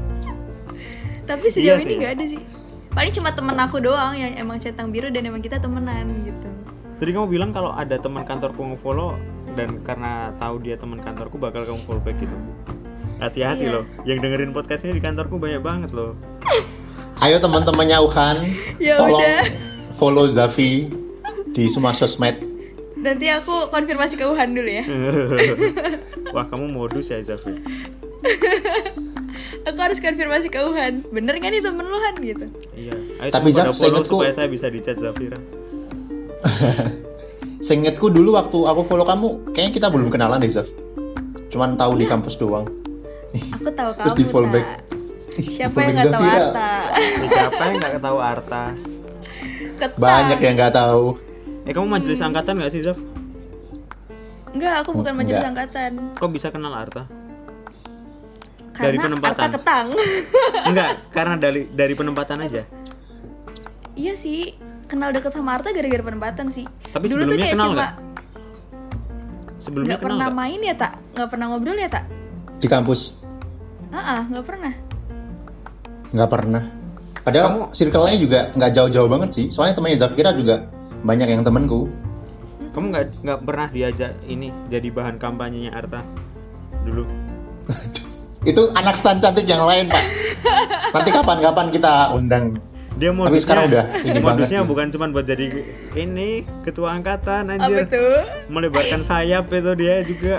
[1.25, 2.41] Tapi sejauh Iya ini nggak ada sih.
[2.89, 6.49] Paling cuma temen aku doang yang emang centang biru dan emang kita temenan gitu.
[6.95, 9.19] Jadi kamu bilang kalau ada teman kantorku nge-follow
[9.53, 12.37] dan karena tahu dia teman kantorku bakal kamu follow back gitu.
[13.15, 13.73] Hati-hati Iya.
[13.73, 16.15] loh, yang dengerin podcast ini di kantorku banyak banget loh.
[17.23, 18.37] Ayo teman-temannya Uhan,
[18.77, 19.43] Ya tolong udah.
[19.91, 20.87] follow Zafi
[21.49, 22.35] di semua sosmed.
[23.05, 24.81] Nanti aku konfirmasi ke Wuhan dulu ya.
[26.35, 27.53] Wah kamu modus ya Zafi.
[29.65, 31.05] Aku harus konfirmasi ke Wuhan.
[31.09, 32.45] Bener kan nih temen lu Han gitu?
[32.73, 32.97] Iya.
[33.19, 35.37] Ayo Tapi, Zaf, seingatku- supaya saya bisa dicat Zafira.
[37.65, 40.69] Seingetku dulu waktu aku follow kamu, kayaknya kita belum kenalan deh Zaf.
[41.49, 41.99] Cuman tahu Iya.
[41.99, 42.65] di kampus doang.
[43.55, 44.67] Aku tahu Terus kamu di follow back.
[45.35, 46.23] Siapa yang nggak tahu.
[46.25, 46.69] Arta?
[47.25, 48.63] Siapa yang nggak tahu Arta?
[49.75, 49.99] Ketang.
[49.99, 51.05] Banyak yang nggak tahu.
[51.65, 52.97] Eh kamu majelis angkatan nggak sih Zaf?
[54.51, 55.51] Enggak, aku bukan majelis Enggak.
[55.67, 55.91] angkatan.
[56.15, 57.03] Kok bisa kenal Arta?
[58.71, 59.35] Dari Karena penempatan.
[59.35, 59.87] Arta ketang.
[60.69, 62.63] Enggak, karena dari dari penempatan aja.
[63.95, 64.51] iya sih,
[64.85, 66.67] kenal deket sama Arta gara-gara penempatan sih.
[66.91, 67.91] Tapi Dulu tuh kayak kenal cuma nggak?
[69.57, 70.37] Sebelumnya nggak kenal pernah nggak?
[70.37, 72.03] main ya tak, nggak pernah ngobrol ya tak.
[72.55, 73.01] Di kampus
[73.89, 74.73] Ah, ah, nggak pernah.
[76.11, 76.63] nggak pernah.
[77.23, 79.45] Padahal Kamu- circle-nya juga nggak jauh-jauh banget sih.
[79.47, 80.67] Soalnya temannya Zafira juga
[81.05, 81.87] banyak yang temanku.
[82.73, 86.01] Kamu nggak nggak pernah diajak ini jadi bahan kampanyenya Arta
[86.83, 87.05] dulu?
[88.49, 90.03] Itu anak stan cantik yang lain pak.
[90.91, 92.57] Nanti kapan-kapan kita undang.
[92.95, 94.71] Dia modusnya, Tapi sekarang udah ini modusnya banget.
[94.71, 95.45] bukan cuma buat jadi
[95.93, 96.29] ini
[96.63, 97.85] ketua angkatan Apa anjir.
[97.91, 98.23] tuh?
[98.47, 100.35] Melebarkan sayap itu dia juga.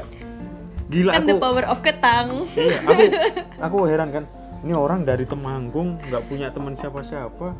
[0.87, 1.29] Gila Kan aku.
[1.29, 2.47] the power of ketang.
[2.55, 3.03] Iya, aku
[3.67, 4.25] aku heran kan.
[4.63, 7.53] Ini orang dari Temanggung nggak punya teman siapa-siapa.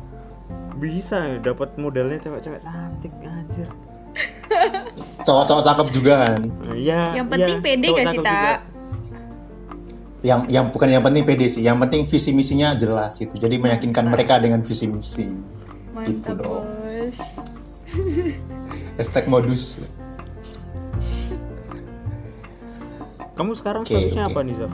[0.77, 3.69] Bisa ya dapat modelnya cewek-cewek cantik anjir.
[5.27, 6.39] Cowok-cowok cakep juga kan.
[6.41, 7.01] Nah, Iya.
[7.17, 8.57] Yang penting iya, pede gak sih tak?
[10.25, 11.61] Yang yang bukan yang penting pede sih.
[11.61, 13.33] Yang penting visi misinya jelas gitu.
[13.35, 15.27] Jadi meyakinkan mereka dengan visi misi.
[15.27, 16.65] Gitu Mantap dong.
[16.65, 17.15] bos.
[18.97, 19.81] Hashtag modus.
[23.37, 24.31] Kamu sekarang Oke, statusnya oke.
[24.33, 24.73] apa nih, Zaf?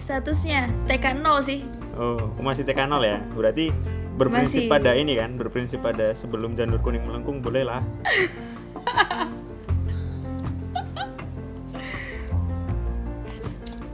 [0.00, 1.60] Statusnya TK 0 sih.
[1.92, 3.20] Oh, masih TK 0 ya?
[3.36, 3.68] Berarti
[4.16, 4.72] berprinsip Masih.
[4.72, 7.82] pada ini kan, berprinsip pada sebelum janur kuning melengkung boleh lah.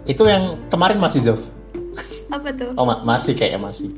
[0.09, 1.41] Itu yang kemarin masih Zof.
[2.33, 2.73] Apa tuh?
[2.81, 3.93] Oh ma- masih kayaknya masih.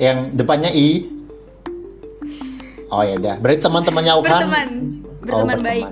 [0.00, 1.04] Yang depannya I.
[2.88, 3.36] Oh ya udah.
[3.44, 4.24] Berarti teman-temannya Uhan.
[4.24, 4.68] Berteman.
[5.28, 5.84] Oh, Berteman baik.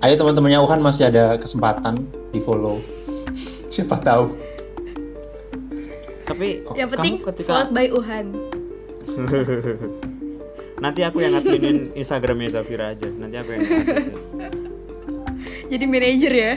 [0.00, 2.80] Ayo teman-temannya Uhan masih ada kesempatan di follow.
[3.72, 4.32] Siapa tahu.
[6.26, 8.26] Tapi Yang penting kamu ketika followed by Uhan.
[10.84, 13.08] nanti aku yang ngadminin Instagramnya Zafira aja.
[13.08, 13.62] Nanti aku yang.
[15.72, 16.52] Jadi manajer ya.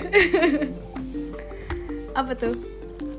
[2.20, 2.54] Apa tuh?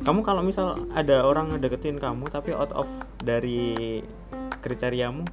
[0.01, 2.89] Kamu kalau misal ada orang ngedeketin kamu tapi out of
[3.21, 4.01] dari
[4.65, 5.25] kriteriamu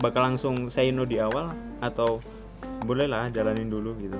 [0.00, 2.20] bakal langsung say no di awal atau
[2.84, 4.16] boleh lah jalanin dulu gitu.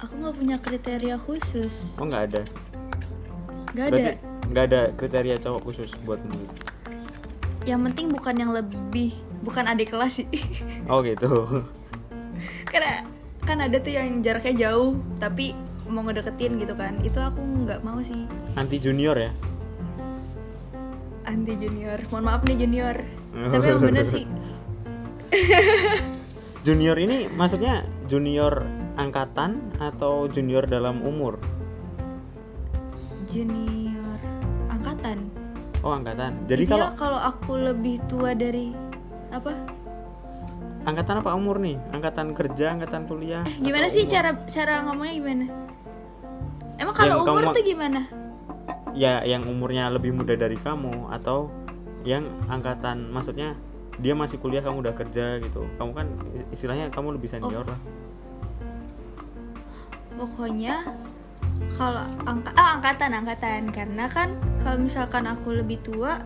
[0.00, 1.96] Aku nggak punya kriteria khusus.
[1.96, 2.42] Oh nggak ada.
[3.76, 4.16] Gak ada.
[4.48, 6.32] Nggak ada kriteria cowok khusus buatmu.
[6.32, 6.54] gitu?
[7.68, 9.12] Yang penting bukan yang lebih,
[9.44, 10.28] bukan adik kelas sih.
[10.90, 11.28] Oh gitu.
[12.72, 13.04] Karena
[13.44, 15.54] kan ada tuh yang jaraknya jauh, tapi
[15.90, 18.26] mau ngedeketin gitu kan itu aku nggak mau sih
[18.58, 19.30] anti junior ya
[21.26, 22.96] anti junior mohon maaf nih junior
[23.34, 24.24] tapi yang bener sih
[26.66, 28.66] junior ini maksudnya junior
[28.98, 31.38] angkatan atau junior dalam umur
[33.26, 34.18] junior
[34.68, 35.18] angkatan.
[35.82, 36.32] Oh angkatan.
[36.46, 38.72] Jadi Iya, kalau kalau aku lebih tua dari
[39.28, 39.52] apa?
[40.82, 41.76] Angkatan apa umur nih?
[41.90, 43.42] Angkatan kerja angkatan kuliah?
[43.58, 44.12] Gimana atau sih umur?
[44.12, 45.44] cara cara ngomongnya gimana?
[46.76, 48.00] Emang kalau Yang umur kamu- tuh gimana?
[48.92, 51.50] Ya yang umurnya lebih muda dari kamu atau
[52.02, 53.58] yang angkatan maksudnya
[53.98, 55.66] dia masih kuliah kamu udah kerja gitu.
[55.76, 56.06] Kamu kan
[56.48, 57.68] istilahnya kamu lebih senior Oh.
[57.68, 57.80] lah.
[60.16, 60.80] Pokoknya
[61.76, 63.68] kalau angka ah, angkatan angkatan.
[63.70, 64.32] Karena kan
[64.64, 66.18] kalau misalkan aku lebih tua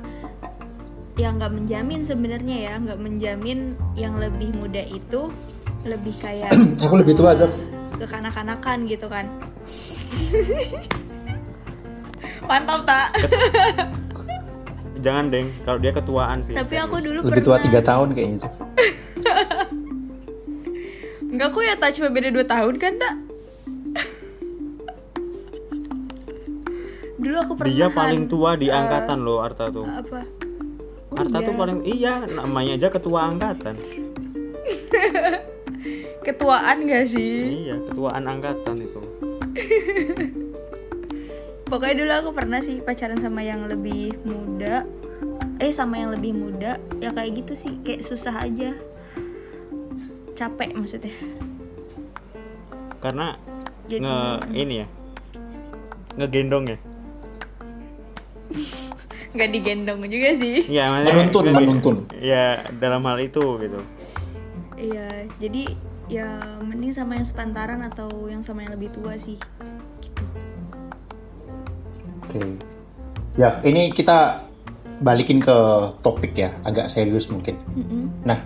[1.19, 2.79] ya nggak menjamin sebenarnya ya.
[2.79, 5.35] Nggak menjamin yang lebih muda itu
[5.83, 6.55] lebih kayak
[6.85, 7.51] Aku lebih tua, Zaf.
[7.99, 9.27] kekanak-kanakan gitu kan.
[12.49, 13.09] Mantap tak
[15.05, 15.49] jangan deng.
[15.65, 16.55] Kalau dia ketuaan sih.
[16.55, 18.49] Tapi aku dulu Lebih tua pernah tiga tahun kayaknya.
[21.31, 23.15] Enggak kok ya tak cuma beda 2 tahun kan tak
[27.31, 29.87] dulu aku pernah dia paling tua di eh, angkatan loh Arta tuh.
[29.87, 30.27] apa?
[31.15, 31.61] Oh, Arta tuh iya.
[31.63, 33.79] paling iya namanya aja ketua angkatan.
[36.27, 37.65] Ketuaan gak sih?
[37.71, 39.01] Iya ketuaan angkatan itu.
[41.71, 44.83] Pokoknya dulu aku pernah sih pacaran sama yang lebih muda.
[45.63, 46.83] Eh sama yang lebih muda.
[46.99, 48.75] Ya kayak gitu sih kayak susah aja.
[50.35, 51.15] Capek maksudnya.
[53.01, 53.39] Karena
[53.89, 54.19] Jadi- nge
[54.53, 54.89] ini ya
[56.19, 56.79] ngegendong ya
[59.35, 61.97] nggak digendong juga sih Iya, maksudnya- Menuntun, menuntun.
[62.19, 63.81] ya dalam hal itu gitu
[64.75, 65.71] iya jadi
[66.11, 66.27] ya
[66.61, 69.39] mending sama yang sepantaran atau yang sama yang lebih tua sih
[70.03, 70.25] gitu
[72.25, 72.39] Oke.
[73.35, 74.47] Ya, ini kita
[75.01, 75.55] balikin ke
[75.99, 77.59] topik ya, agak serius mungkin.
[77.75, 78.07] Mm-mm.
[78.23, 78.39] Nah,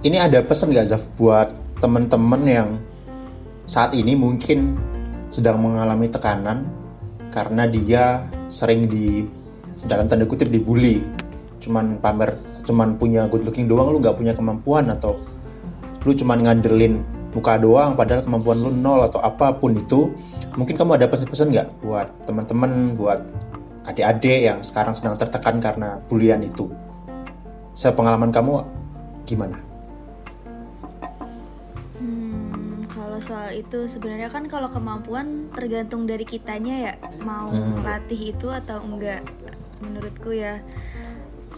[0.00, 1.50] ini ada pesan nggak Zaf buat
[1.80, 2.68] teman-teman yang
[3.66, 4.78] saat ini mungkin
[5.30, 6.62] sedang mengalami tekanan
[7.30, 9.24] karena dia sering di
[9.86, 11.00] dalam tanda kutip dibully,
[11.62, 15.16] cuman pamer, cuman punya good looking doang, lu nggak punya kemampuan atau
[16.04, 17.00] lu cuman ngandelin
[17.32, 20.10] muka doang, padahal kemampuan lu nol atau apa pun itu,
[20.58, 23.22] mungkin kamu ada pesan-pesan nggak buat teman-teman, buat
[23.86, 26.68] adik-adik yang sekarang sedang tertekan karena bulian itu?
[27.72, 28.66] Sepengalaman kamu
[29.24, 29.69] gimana?
[33.20, 36.92] Soal itu sebenarnya kan kalau kemampuan tergantung dari kitanya ya
[37.22, 37.84] mau Hmm.
[37.84, 39.24] latih itu atau enggak
[39.80, 40.60] menurutku ya.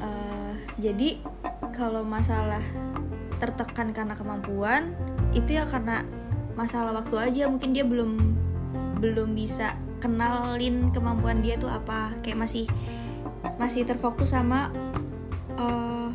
[0.03, 0.53] Eh,
[0.83, 1.23] jadi
[1.71, 2.63] kalau masalah
[3.39, 4.95] tertekan karena kemampuan
[5.35, 6.07] itu ya karena
[6.55, 8.37] masalah waktu aja mungkin dia belum
[9.03, 12.67] belum bisa kenalin kemampuan dia tuh apa kayak masih
[13.59, 14.71] masih terfokus sama
[15.59, 16.09] eh,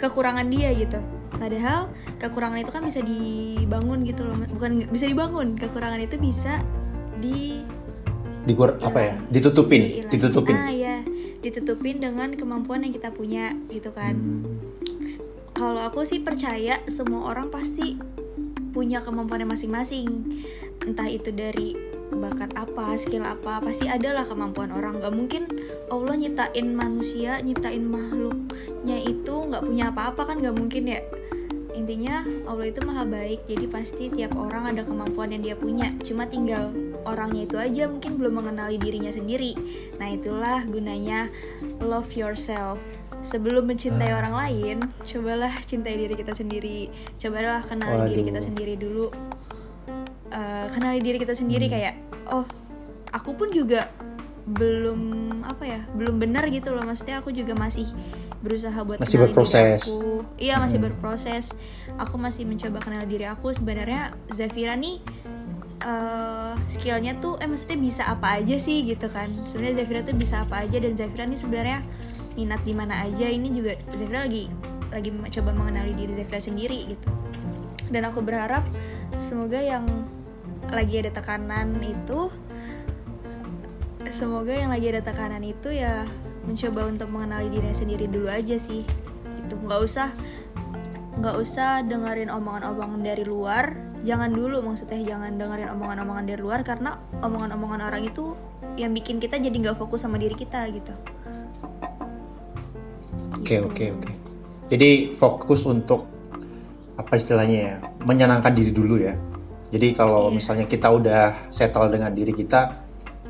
[0.00, 0.98] kekurangan dia gitu
[1.36, 6.58] padahal kekurangan itu kan bisa dibangun gitu loh bukan bisa dibangun kekurangan itu bisa
[7.20, 7.62] di
[8.40, 9.14] Dikur apa ya?
[9.28, 10.10] Ditutupin, diilangin.
[10.16, 10.56] ditutupin.
[10.56, 10.96] ah ya
[11.44, 14.44] ditutupin dengan kemampuan yang kita punya gitu kan Hmm.
[15.52, 17.96] kalau aku sih percaya semua orang pasti
[18.72, 20.08] punya kemampuannya masing-masing
[20.84, 21.76] entah itu dari
[22.10, 24.98] bakat apa skill apa pasti adalah kemampuan orang.
[24.98, 25.42] Nggak mungkin
[25.90, 31.00] Allah nyiptain manusia nyiptain makhluknya itu nggak punya apa-apa kan nggak mungkin ya.
[31.70, 35.94] Intinya Allah itu maha baik jadi pasti tiap orang ada kemampuan yang dia punya.
[36.02, 36.74] Cuma tinggal
[37.06, 39.54] orangnya itu aja mungkin belum mengenali dirinya sendiri.
[39.96, 41.30] Nah itulah gunanya
[41.80, 42.82] love yourself.
[43.20, 46.88] Sebelum mencintai orang lain cobalah cintai diri kita sendiri.
[47.20, 48.48] Cobalah kenali diri kita Waduh.
[48.48, 49.06] sendiri dulu
[50.30, 51.74] Eh, kenali diri kita sendiri Hmm.
[51.74, 51.94] kayak
[52.30, 52.46] oh
[53.10, 53.90] aku pun juga
[54.46, 55.00] belum
[55.42, 56.82] apa ya belum benar gitu loh.
[56.82, 57.86] Maksudnya aku juga masih
[58.40, 59.82] berusaha buat Masih kenali berproses.
[59.82, 60.02] diri aku.
[60.38, 60.86] Iya masih Hmm.
[60.86, 61.44] berproses.
[61.98, 63.50] Aku masih mencoba kenal diri aku.
[63.50, 65.02] Sebenarnya Zafira nih
[65.80, 69.32] eh, skillnya tuh eh maksudnya bisa apa aja sih gitu kan.
[69.48, 71.78] Sebenarnya Zafira tuh bisa apa aja dan Zafira nih sebenarnya
[72.36, 73.26] minat di mana aja.
[73.26, 74.46] Ini juga Zafira lagi
[74.92, 77.08] lagi coba mengenali diri Zafira sendiri gitu.
[77.88, 78.62] Dan aku berharap
[79.18, 79.82] semoga yang
[80.72, 82.32] lagi ada tekanan itu
[84.10, 86.06] semoga yang lagi ada tekanan itu ya
[86.46, 88.82] mencoba untuk mengenali dirinya sendiri dulu aja sih
[89.38, 90.08] itu nggak usah
[91.20, 96.96] nggak usah dengerin omongan-omongan dari luar jangan dulu maksudnya jangan dengerin omongan-omongan dari luar karena
[97.20, 98.32] omongan-omongan orang itu
[98.80, 100.96] yang bikin kita jadi nggak fokus sama diri kita gitu
[103.40, 103.66] Oke Gitu.
[103.66, 104.10] oke oke.
[104.70, 106.06] Jadi fokus untuk
[106.94, 107.74] apa istilahnya ya?
[108.06, 109.16] Menyenangkan diri dulu ya.
[109.70, 110.34] Jadi kalau Iya.
[110.34, 111.22] misalnya kita udah
[111.54, 112.74] settle dengan diri kita,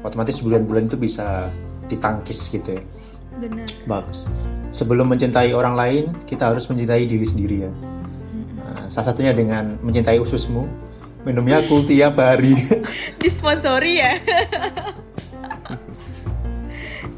[0.00, 1.52] otomatis bulan-bulan itu bisa
[1.92, 2.82] ditangkis gitu ya.
[3.40, 4.28] bener Bagus.
[4.68, 7.72] Sebelum mencintai orang lain, kita harus mencintai diri sendiri ya.
[7.72, 8.56] Mm-mm.
[8.60, 10.68] Nah, salah satunya dengan mencintai ususmu.
[11.24, 12.56] Minumnya aku tiap hari.
[13.24, 14.16] disponsori ya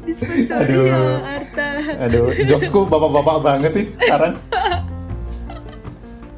[0.07, 1.23] disponsori ya Aduh.
[1.23, 1.67] Arta
[2.07, 4.33] Aduh, jokesku bapak-bapak banget nih sekarang.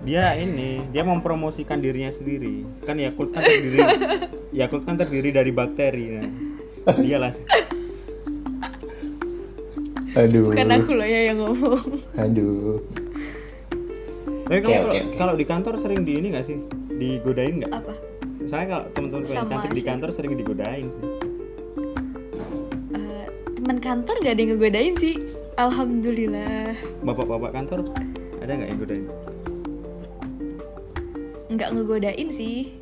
[0.06, 2.62] dia ini dia mempromosikan dirinya sendiri.
[2.86, 3.82] Kan Yakult kan terdiri
[4.62, 6.30] Yakult kan terdiri dari bakteri nah.
[7.01, 7.34] dialah
[10.16, 10.53] Aduh.
[10.53, 11.82] bukan aku loh ya yang ngomong.
[12.16, 12.80] Aduh.
[14.45, 14.99] tapi kalau oke, oke.
[15.18, 16.56] kalau di kantor sering di ini nggak sih?
[16.95, 17.74] Digodain nggak?
[17.74, 17.93] Apa?
[18.45, 21.03] Saya kalau teman-teman yang cantik di kantor sering digodain sih.
[22.93, 23.26] Eh,
[23.60, 25.18] teman kantor gak ada yang ngegodain sih.
[25.58, 26.78] Alhamdulillah.
[27.03, 27.80] Bapak-bapak kantor
[28.39, 29.34] ada nggak yang godain
[31.56, 32.76] nggak ngegodain sih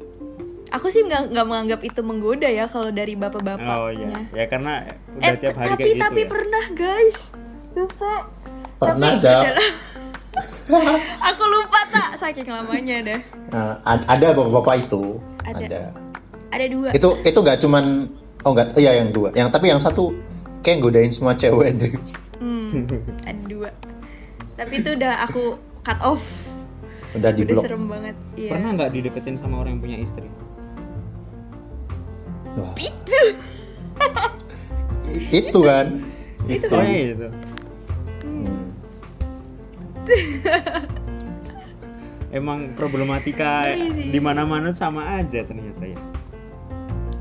[0.74, 4.90] aku sih nggak nggak menganggap itu menggoda ya kalau dari bapak-bapaknya oh iya ya karena
[5.18, 7.18] udah eh tiap hari tapi kayak gitu tapi ya pernah guys
[7.74, 8.14] lupa
[8.84, 9.48] Pernah, Tapi
[11.30, 13.22] aku lupa tak saking lamanya dah
[13.54, 15.22] Nah, ad- ada bapak-bapak itu.
[15.46, 15.62] Ada.
[15.62, 15.84] Ada.
[16.50, 18.10] ada dua Itu itu nggak cuman
[18.44, 19.30] oh nggak, oh iya yang dua.
[19.38, 20.10] Yang tapi yang satu
[20.66, 21.94] kayak godain semua cewek deh.
[22.42, 22.90] Hmm,
[23.30, 23.70] ada dua.
[24.58, 26.24] Tapi itu udah aku cut off.
[27.14, 27.64] Udah di Udah blok.
[27.64, 28.16] serem banget.
[28.34, 28.50] Iya.
[28.50, 30.28] pernah nggak dideketin sama orang yang punya istri
[32.54, 32.74] Wah.
[32.78, 32.94] I-
[35.32, 35.88] itu kan.
[36.44, 36.86] Itu oh kan.
[36.86, 37.28] iya itu
[38.24, 38.66] Hmm.
[42.30, 43.64] emang problematika
[44.04, 46.00] di mana-mana sama aja ternyata ya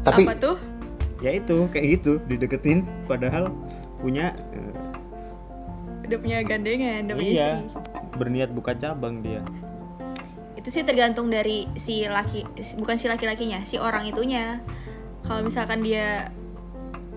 [0.02, 0.56] Tapi Apa tuh?
[1.20, 3.54] ya itu kayak gitu dideketin padahal
[3.96, 4.72] punya eh,
[6.02, 7.78] Udah punya gandengan, udah punya iya istri.
[8.14, 9.40] berniat buka cabang dia
[10.62, 12.46] Itu sih tergantung dari si laki,
[12.78, 14.62] bukan si laki-lakinya, si orang itunya.
[15.26, 16.30] Kalau misalkan dia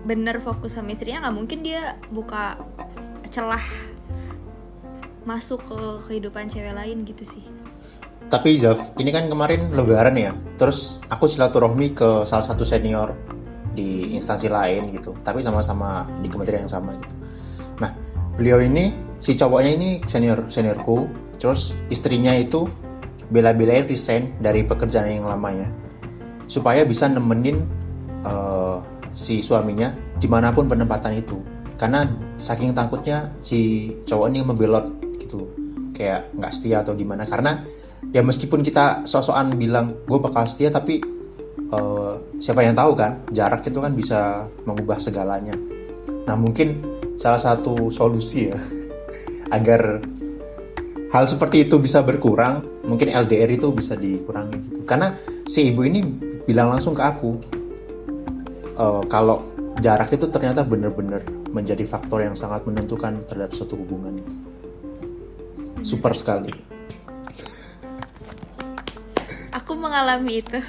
[0.02, 2.58] bener fokus sama istrinya, nggak mungkin dia buka
[3.30, 3.62] celah
[5.26, 5.78] masuk ke
[6.10, 7.46] kehidupan cewek lain gitu sih.
[8.26, 10.34] tapi Zaf, ini kan kemarin lebaran ya.
[10.58, 13.14] Terus aku silaturahmi ke salah satu senior
[13.78, 15.14] di instansi lain gitu.
[15.22, 17.14] Tapi sama-sama di kementerian yang sama gitu.
[17.78, 17.94] Nah,
[18.34, 18.90] beliau ini
[19.22, 21.06] si cowoknya ini senior seniorku.
[21.38, 22.66] Terus istrinya itu
[23.30, 25.70] bela-belain resign dari pekerjaan yang lamanya
[26.46, 27.66] supaya bisa nemenin
[28.22, 28.76] eh,
[29.16, 31.38] si suaminya di mana pun penempatan itu.
[31.76, 32.08] Karena
[32.40, 34.86] saking takutnya si cowok ini membelot
[35.20, 35.44] gitu,
[35.92, 37.28] kayak nggak setia atau gimana.
[37.28, 37.60] Karena
[38.14, 41.02] ya meskipun kita sosokan bilang gue bakal setia tapi
[41.72, 45.56] eh, siapa yang tahu kan jarak itu kan bisa mengubah segalanya
[46.26, 46.82] nah mungkin
[47.16, 48.58] salah satu solusi ya
[49.56, 50.02] agar
[51.14, 56.06] hal seperti itu bisa berkurang mungkin LDR itu bisa dikurangi gitu karena si ibu ini
[56.42, 57.42] bilang langsung ke aku
[58.72, 59.42] eh, kalau
[59.78, 61.20] jarak itu ternyata benar-benar
[61.50, 64.22] menjadi faktor yang sangat menentukan terhadap suatu hubungan
[65.82, 66.54] super sekali
[69.54, 70.60] Aku mengalami itu.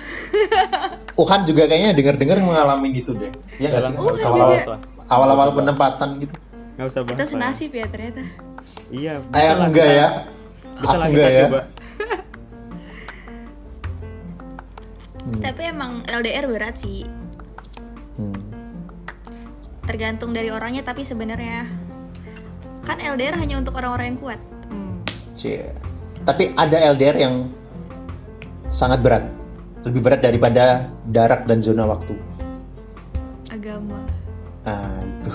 [1.22, 3.30] Uhan juga kayaknya dengar-dengar mengalami gitu deh.
[3.60, 3.94] Iya nggak sih?
[5.08, 6.34] Awal-awal penempatan gitu.
[6.80, 7.30] nggak usah bahas Kita lah.
[7.30, 8.22] senasib ya ternyata.
[8.88, 10.08] iya Eh bisa lah enggak kita- ya.
[10.78, 11.42] bisa lah enggak kita ya.
[11.44, 11.60] coba
[15.28, 15.44] Hmm.
[15.44, 17.04] Tapi emang LDR berat sih.
[18.16, 18.34] Hmm.
[19.84, 21.64] tergantung dari orangnya tapi sebenarnya
[22.82, 25.00] kan LDR hanya untuk orang-orang yang kuat Hmm.
[25.32, 25.72] Cie.
[26.24, 27.36] Tapi ada LDR yang
[28.68, 29.24] sangat berat.
[29.84, 32.20] Lebih berat daripada darat dan zona waktu.
[33.48, 33.96] agama
[34.64, 35.32] Nah, itu.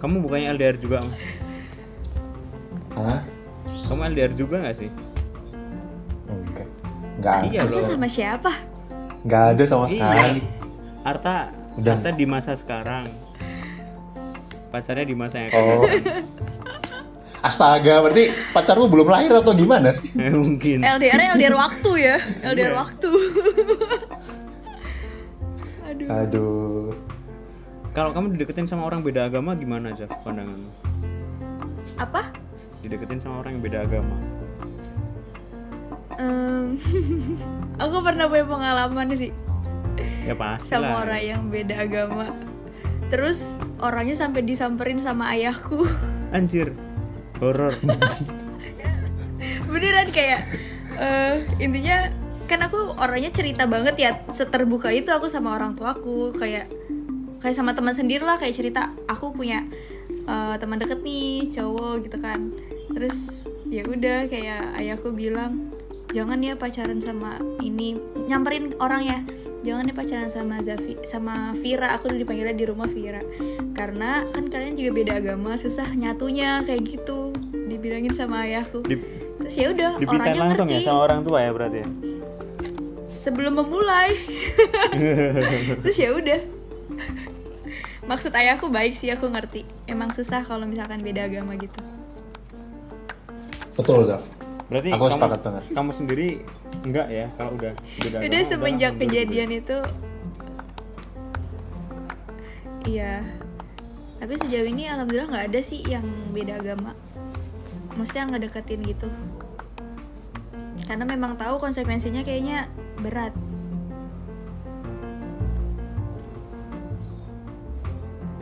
[0.00, 1.20] kamu bukannya LDR juga mas
[2.94, 3.20] Hah?
[3.84, 4.88] kamu LDR juga nggak sih
[7.18, 7.44] Ada.
[7.44, 8.52] iya loh sama siapa
[9.18, 9.92] Enggak ada sama Iya.
[9.92, 10.40] sekali.
[11.02, 11.36] Arta
[11.74, 11.94] Udah.
[11.94, 13.10] Arta di masa sekarang
[14.68, 15.82] pacarnya di masa yang Oh.
[17.38, 20.10] Astaga, berarti pacarmu belum lahir atau gimana sih?
[20.12, 22.76] Eh, mungkin LDR LDR waktu ya LDR Iya.
[22.76, 23.10] waktu
[25.88, 26.88] aduh Aduh.
[27.90, 30.68] kalau kamu dideketin sama orang beda agama gimana Zaf pandanganmu
[31.96, 32.28] apa
[32.78, 34.14] dideketin sama orang yang beda agama
[36.18, 36.74] Em,
[37.82, 39.30] aku pernah punya pengalaman sih.
[40.26, 42.34] Ya pasti sama lah orang yang beda agama.
[43.08, 45.86] Terus orangnya sampai disamperin sama ayahku.
[46.36, 46.74] Anjir
[47.38, 47.72] horor.
[49.70, 50.42] Beneran kayak
[50.98, 52.10] eh, intinya
[52.50, 56.66] kan aku orangnya cerita banget ya seterbuka itu aku sama orang tuaku kayak
[57.38, 59.62] kayak sama teman sendiri lah kayak cerita aku punya
[60.10, 62.50] eh, teman deket nih cowok gitu kan.
[62.90, 65.67] Terus ya udah kayak ayahku bilang
[66.12, 67.98] jangan ya pacaran sama ini.
[68.28, 69.18] Nyamperin orang ya.
[69.66, 71.98] Jangan ya pacaran sama Zafi sama Vira.
[71.98, 73.20] Aku udah dipanggilnya di rumah Vira.
[73.74, 77.34] Karena kan kalian juga beda agama susah nyatunya kayak gitu.
[77.66, 78.86] Dibilangin sama ayahku.
[78.86, 80.82] Di- terus ya udah orangnya langsung ngerti.
[80.82, 81.88] ya sama orang tua ya berarti ya?
[83.08, 84.14] sebelum memulai.
[85.82, 86.40] Terus ya udah.
[88.08, 89.64] Maksud ayahku baik sih aku ngerti.
[89.84, 91.80] Emang susah kalau misalkan beda agama gitu.
[93.76, 94.37] Betul, Zaf.
[94.68, 95.62] Berarti Aku kamu, sepakat banget.
[95.72, 96.28] kamu sendiri
[96.84, 99.24] enggak ya kalau udah beda agama, udah semenjak mundur gitu ya?
[99.24, 99.78] kejadian itu.
[102.84, 103.14] Iya.
[104.18, 106.92] Tapi sejauh ini alhamdulillah nggak ada sih yang beda agama.
[107.96, 109.08] Maksudnya nggak deketin gitu.
[110.84, 112.68] Karena memang tahu konsekuensinya kayaknya
[113.00, 113.32] berat.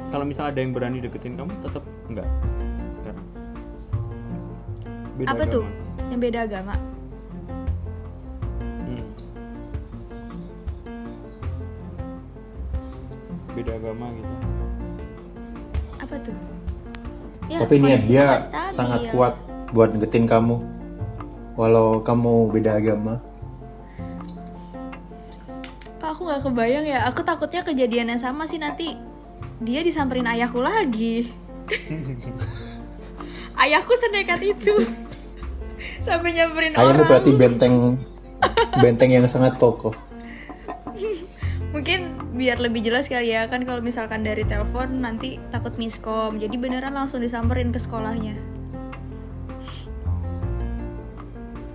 [0.06, 2.28] Kalau misalnya ada yang berani deketin kamu tetap enggak
[2.94, 3.26] sekarang?
[5.18, 5.64] Beda apa tuh?
[5.66, 5.85] agama.
[6.10, 6.74] Yang beda agama
[8.86, 9.04] Hmm.
[13.52, 14.34] beda agama gitu
[15.96, 16.36] apa tuh
[17.46, 18.74] Ya, Tapi niat dia stabil.
[18.74, 19.38] sangat kuat
[19.70, 20.66] buat deketin kamu.
[21.54, 23.22] Walau kamu beda agama.
[26.02, 27.06] Pak, aku nggak kebayang ya.
[27.06, 28.98] Aku takutnya kejadian yang sama sih nanti
[29.62, 31.30] dia disamperin ayahku lagi.
[33.62, 34.74] ayahku senekat itu.
[36.06, 37.08] Sampai nyamperin Ayahmu orang.
[37.10, 37.74] berarti benteng
[38.78, 39.90] benteng yang sangat kokoh.
[41.74, 46.38] Mungkin biar lebih jelas kali ya kan kalau misalkan dari telepon nanti takut miskom.
[46.38, 48.38] Jadi beneran langsung disamperin ke sekolahnya.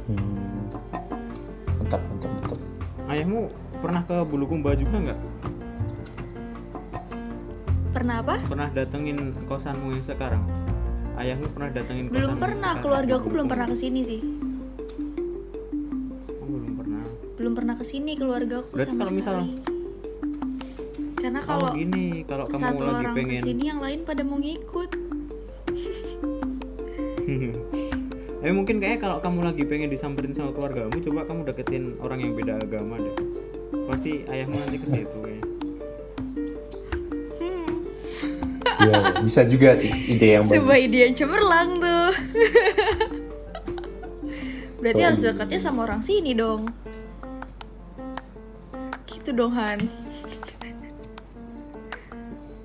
[0.07, 0.71] Hmm.
[1.83, 2.59] Mantap, mantap, mantap.
[3.11, 3.51] ayahmu
[3.83, 5.19] pernah ke Bulukumba juga nggak
[7.91, 8.35] Pernah apa?
[8.47, 10.39] pernah datengin kosanmu yang sekarang
[11.21, 12.71] ayahmu pernah datengin kosanmu Belum pernah.
[12.81, 14.19] Keluarga aku belum pernah ke sini sih.
[16.41, 17.03] Oh, belum pernah
[17.37, 19.49] Belum pernah ke sini keluarga aku Berarti sama kalau misal- sekali.
[21.21, 24.21] Karena kalau kalau gini kalau kamu satu lagi orang pengen ke sini yang lain pada
[24.25, 24.91] mau ngikut.
[28.41, 32.33] Eh mungkin kayak kalau kamu lagi pengen disamperin sama keluargamu, coba kamu deketin orang yang
[32.33, 33.13] beda agama deh.
[33.85, 35.50] Pasti ayahmu nanti ke situ kayaknya.
[38.81, 40.85] Iya, bisa juga sih ide yang Sebuah bagus.
[40.89, 42.09] ide yang cemerlang tuh.
[44.81, 45.29] Berarti Oh, harus iya.
[45.29, 46.65] dekatnya sama orang sini dong.
[49.05, 49.79] Gitu dong Han.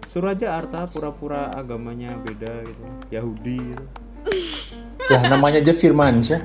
[0.08, 3.84] Suruh aja Arta pura-pura agamanya beda gitu, Yahudi gitu.
[5.12, 6.40] Lah namanya aja Firmansyah.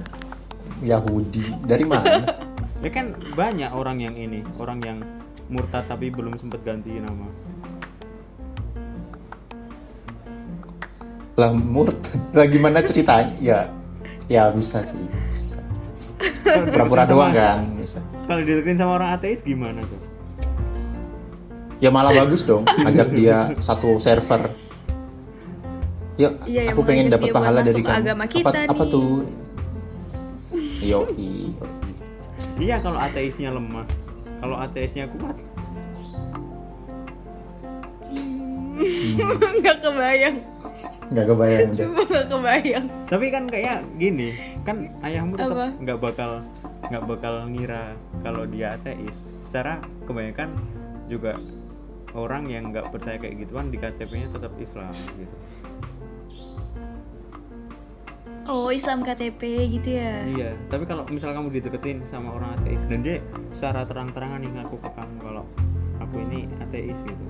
[0.83, 1.45] Yahudi.
[1.63, 2.25] Dari mana?
[2.81, 5.05] Ya kan banyak orang yang ini, orang yang
[5.53, 7.29] murtad tapi belum sempat ganti nama.
[11.35, 11.97] Lah murt.
[12.31, 13.33] Lah gimana ceritanya?
[13.39, 13.59] Ya,
[14.27, 14.99] ya bisa sih.
[16.43, 17.63] Pura-pura doang kan.
[17.77, 18.03] Bisa.
[18.27, 19.97] Kalau dideketin sama orang ateis gimana sih?
[21.81, 22.67] Ya malah bagus dong.
[22.85, 24.51] Ajak dia satu server.
[26.19, 27.97] Yuk, Iya, yang aku pengen dapat pahala dari kamu.
[27.97, 28.93] agama apa, kita apa nih.
[28.93, 29.25] tuh?
[30.85, 31.33] Yoi.
[32.61, 33.87] Iya kalau ateisnya lemah,
[34.37, 35.33] kalau ateisnya kuat,
[39.61, 40.37] Nggak kebayang.
[41.07, 41.69] Nggak kebayang.
[41.77, 42.85] Cuma nggak kebayang.
[43.05, 44.29] tapi kan kayak gini
[44.61, 45.41] kan ayahmu Apa?
[45.41, 46.31] tetap nggak bakal
[46.87, 47.83] nggak bakal ngira
[48.19, 50.55] kalau dia ateis secara kebanyakan
[51.05, 51.35] juga
[52.11, 55.35] orang yang nggak percaya kayak gituan di KTP-nya tetap Islam gitu
[58.43, 60.25] Oh Islam KTP gitu ya.
[60.27, 63.21] iya tapi kalau misal kamu dideketin sama orang ateis dan dia
[63.51, 65.43] secara terang-terangan nih ngaku ke kamu kalau
[65.99, 67.25] aku ini ateis gitu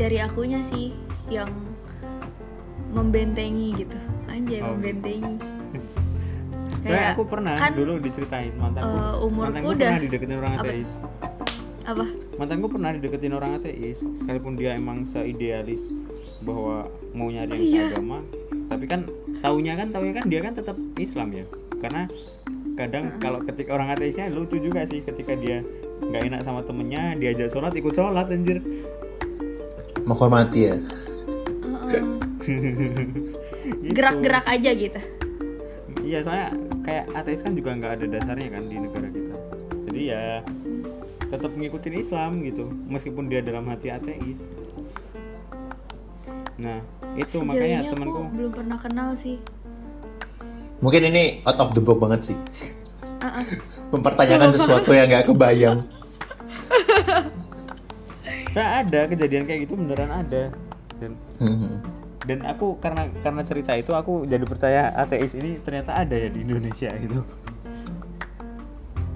[0.00, 0.96] Dari akunya sih
[1.28, 1.52] yang
[2.90, 3.98] membentengi gitu.
[4.26, 5.36] Anjay Oh, membentengi.
[6.80, 10.64] Soalnya aku pernah kan, dulu diceritain mantanku eh, umurku mantanku udah- pernah dideketin orang apa?
[10.64, 10.90] ateis
[11.82, 12.04] apa?
[12.34, 15.92] mantanku pernah dideketin orang ateis sekalipun dia emang seidealis
[16.40, 17.84] bahwa mau nyari yang Iya.
[17.92, 18.24] seagama
[18.66, 19.00] tapi kan
[19.38, 21.44] taunya kan taunya kan dia kan tetap Islam ya
[21.76, 22.02] karena
[22.74, 25.60] kadang kalau ketika orang ateisnya lucu juga sih ketika dia
[26.00, 28.64] nggak enak sama temennya diajak sholat ikut sholat anjir
[30.10, 30.76] Menghormati ya.
[33.80, 33.94] Gitu.
[33.94, 35.00] Gerak-gerak aja gitu.
[36.02, 36.50] iya soalnya
[36.82, 39.36] kayak ateis kan juga nggak ada dasarnya kan di negara kita
[39.86, 40.24] jadi ya
[41.30, 44.42] tetap ngikutin Islam gitu meskipun dia dalam hati ateis
[46.58, 46.82] nah
[47.14, 49.36] itu Sejauh makanya ini aku temanku belum pernah kenal sih.
[50.80, 52.36] Mungkin ini out of the box banget sih.
[53.20, 53.44] Heeh.
[53.92, 55.84] Mempertanyakan sesuatu yang nggak kebayang.
[58.50, 60.50] Nah, ada kejadian kayak gitu beneran ada.
[61.00, 61.80] Dan Hmm.
[62.28, 66.44] dan aku karena karena cerita itu aku jadi percaya ateis ini ternyata ada ya di
[66.44, 67.24] Indonesia gitu.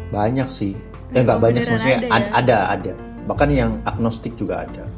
[0.08, 0.72] Banyak sih.
[1.12, 2.32] Ya nggak banyak maksudnya ada ada, ya?
[2.32, 2.92] ada ada.
[3.28, 4.88] Bahkan yang agnostik juga ada.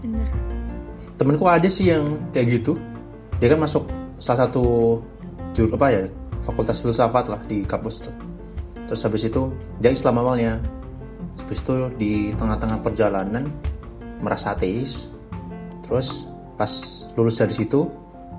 [0.00, 0.28] Bener.
[1.20, 2.80] Temenku ada sih yang kayak gitu.
[3.36, 3.84] Dia kan masuk
[4.16, 4.64] salah satu
[5.52, 6.02] jur apa ya
[6.48, 8.14] fakultas filsafat lah di kampus tuh.
[8.88, 10.62] Terus habis itu dia Islam awalnya
[11.40, 13.52] habis itu di tengah-tengah perjalanan
[14.20, 15.10] merasa ateis.
[15.84, 16.26] Terus
[16.56, 16.72] pas
[17.14, 17.86] lulus dari situ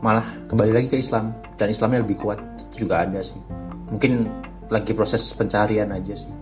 [0.01, 1.33] malah kembali lagi ke Islam.
[1.57, 3.37] Dan Islamnya lebih kuat itu juga ada sih.
[3.89, 4.27] Mungkin
[4.67, 6.33] lagi proses pencarian aja sih.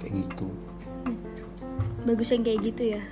[0.00, 0.46] Kayak gitu.
[2.04, 3.02] Bagus yang kayak gitu ya?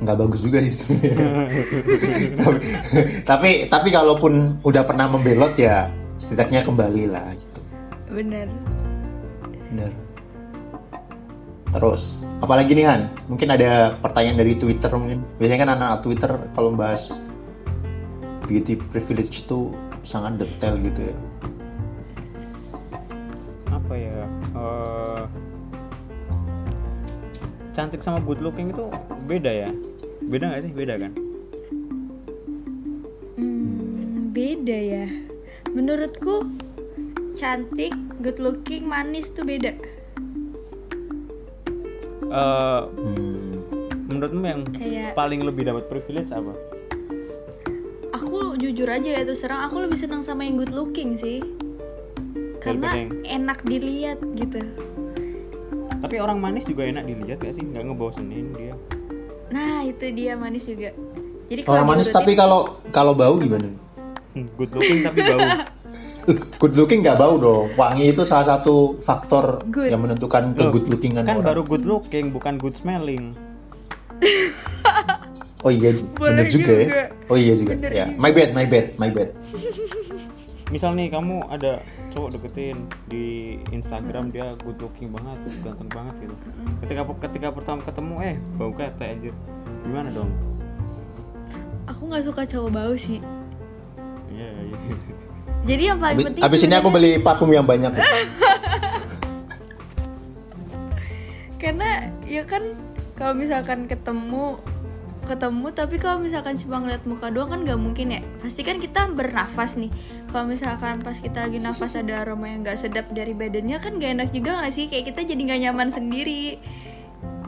[0.00, 1.48] Nggak bagus juga sih sebenarnya.
[2.40, 2.60] tapi,
[3.30, 7.36] tapi tapi kalaupun udah pernah membelot ya setidaknya kembali lah.
[8.10, 8.46] Bener
[9.70, 9.94] Bener.
[11.70, 13.06] Terus apalagi nih Han?
[13.30, 15.22] Mungkin ada pertanyaan dari Twitter mungkin.
[15.38, 16.26] Biasanya kan anak Twitter
[16.58, 17.22] kalau bahas
[18.50, 19.70] beauty privilege itu
[20.02, 21.16] sangat detail gitu ya.
[23.70, 24.22] apa ya
[24.54, 25.22] eh,
[27.74, 28.86] cantik sama good looking itu
[29.26, 29.70] beda ya
[30.30, 31.12] beda nggak sih beda kan
[33.40, 35.06] Hmm, beda ya.
[35.72, 36.44] Menurutku
[37.40, 39.72] cantik, good looking, manis tuh beda.
[42.30, 43.58] Eh, Hmm.
[44.06, 46.54] menurutmu yang Kayak paling lebih dapat privilege apa
[48.10, 51.42] aku jujur aja ya terus terang aku lebih senang sama yang good looking sih.
[52.60, 54.60] Karena Daripada enak dilihat gitu.
[56.00, 58.74] tapi orang manis juga enak dilihat gak sih nggak ngebosenin dia
[59.50, 60.94] Nah, itu dia manis juga.
[61.50, 63.66] Jadi Orang manis tapi kalau kalau bau gimana?
[64.30, 65.40] Hmm, good looking tapi bau
[66.56, 67.72] Good looking nggak bau dong.
[67.74, 69.88] Wangi itu salah satu faktor Good.
[69.88, 71.46] yang menentukan ke Loh, good lookingan kan orang.
[71.46, 73.32] baru good looking bukan good smelling
[75.60, 76.84] Oh iya, bener juga, ya.
[76.86, 77.02] juga.
[77.28, 77.72] Oh iya juga.
[77.74, 78.16] Bener ya, juga.
[78.16, 79.28] my bad, my bad, my bad.
[80.70, 83.24] misal nih kamu ada cowok deketin di
[83.68, 86.34] Instagram dia good looking banget ganteng banget gitu
[86.80, 89.34] ketika ketika pertama ketemu eh bau kete anjir
[89.82, 90.30] gimana dong
[91.84, 93.18] Aku nggak suka cowok bau sih.
[94.30, 94.78] iya iya
[95.68, 97.92] Jadi yang paling Abis, penting abis ini aku beli parfum yang banyak.
[101.60, 102.64] karena ya kan
[103.12, 104.56] kalau misalkan ketemu
[105.28, 108.20] ketemu tapi kalau misalkan cuma ngeliat muka doang kan nggak mungkin ya.
[108.40, 109.92] Pasti kan kita bernafas nih.
[110.32, 114.10] Kalau misalkan pas kita lagi nafas ada aroma yang nggak sedap dari badannya kan gak
[114.16, 114.88] enak juga nggak sih?
[114.88, 116.56] Kayak kita jadi nggak nyaman sendiri.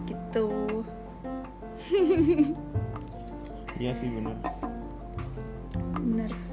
[0.04, 0.48] Gitu.
[3.82, 4.36] Iya sih bener.
[5.98, 6.51] Bener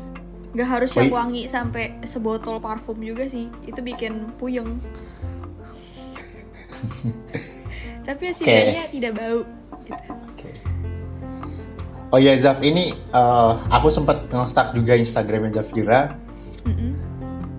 [0.49, 4.81] nggak harus yang wangi sampai sebotol parfum juga sih itu bikin puyeng
[8.07, 9.45] tapi hasilnya tidak bau
[9.85, 10.49] gitu Oke.
[12.09, 16.17] Oh iya Zaf, ini eh, aku sempat nge-stalk juga Instagramnya Zafira.
[16.65, 16.91] Mm-mm.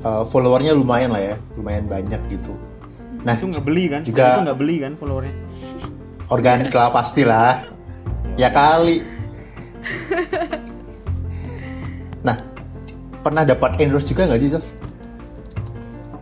[0.01, 2.51] Eh, followernya lumayan lah ya, lumayan banyak gitu.
[3.21, 5.35] Nah, itu nggak beli kan juga- itu nggak beli kan followernya
[6.27, 7.63] organik lah pastilah.
[8.35, 9.05] Ya kali.
[13.21, 14.65] Nah, pernah dapat endorse juga nggak sih Zaf?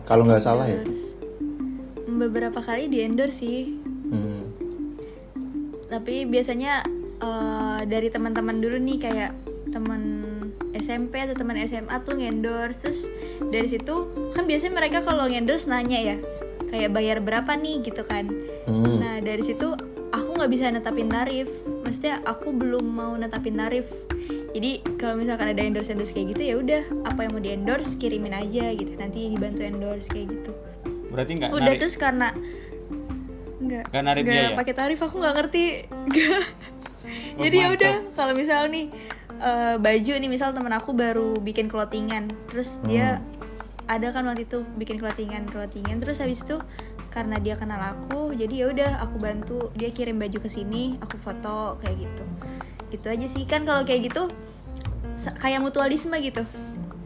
[0.03, 0.83] Kalau nggak salah ya.
[2.03, 4.51] Beberapa kali di endorse sih Hmm.
[5.87, 6.83] tapi biasanya
[7.19, 9.31] eh, dari teman-teman dulu nih kayak
[9.69, 10.01] teman
[10.73, 12.99] SMP atau teman SMA tuh ngendorse terus
[13.47, 13.95] dari situ
[14.33, 16.17] kan biasanya mereka kalau ngendorse nanya ya
[16.67, 18.27] kayak bayar berapa nih gitu kan
[18.65, 18.97] Hmm.
[18.97, 19.71] nah dari situ
[20.09, 21.45] aku nggak bisa netapin tarif
[21.81, 23.85] maksudnya aku belum mau netapin tarif
[24.49, 27.95] jadi kalau misalkan ada endorse endorse kayak gitu ya udah apa yang mau di endorse
[27.95, 28.91] kirimin aja gitu.
[28.95, 30.51] Nanti dibantu endorse kayak gitu.
[31.09, 31.79] Berarti nggak udah narik?
[31.79, 32.27] terus karena
[33.59, 34.57] nggak Nggak narik nggak biaya?
[34.57, 35.65] pakai tarif aku nggak ngerti.
[35.89, 36.43] Nggak.
[37.09, 38.91] Oh, jadi ya udah kalau misal nih
[39.41, 43.17] eh, baju nih misal temen aku baru bikin clothingan terus dia
[43.89, 46.61] ada kan waktu itu bikin clothingan clothingan terus habis itu
[47.09, 51.17] karena dia kenal aku jadi ya udah aku bantu dia kirim baju ke sini aku
[51.17, 52.23] foto kayak gitu
[52.89, 53.43] gitu aja sih.
[53.45, 54.29] Kan kalau kayak gitu
[55.39, 56.43] kayak mutualisme gitu.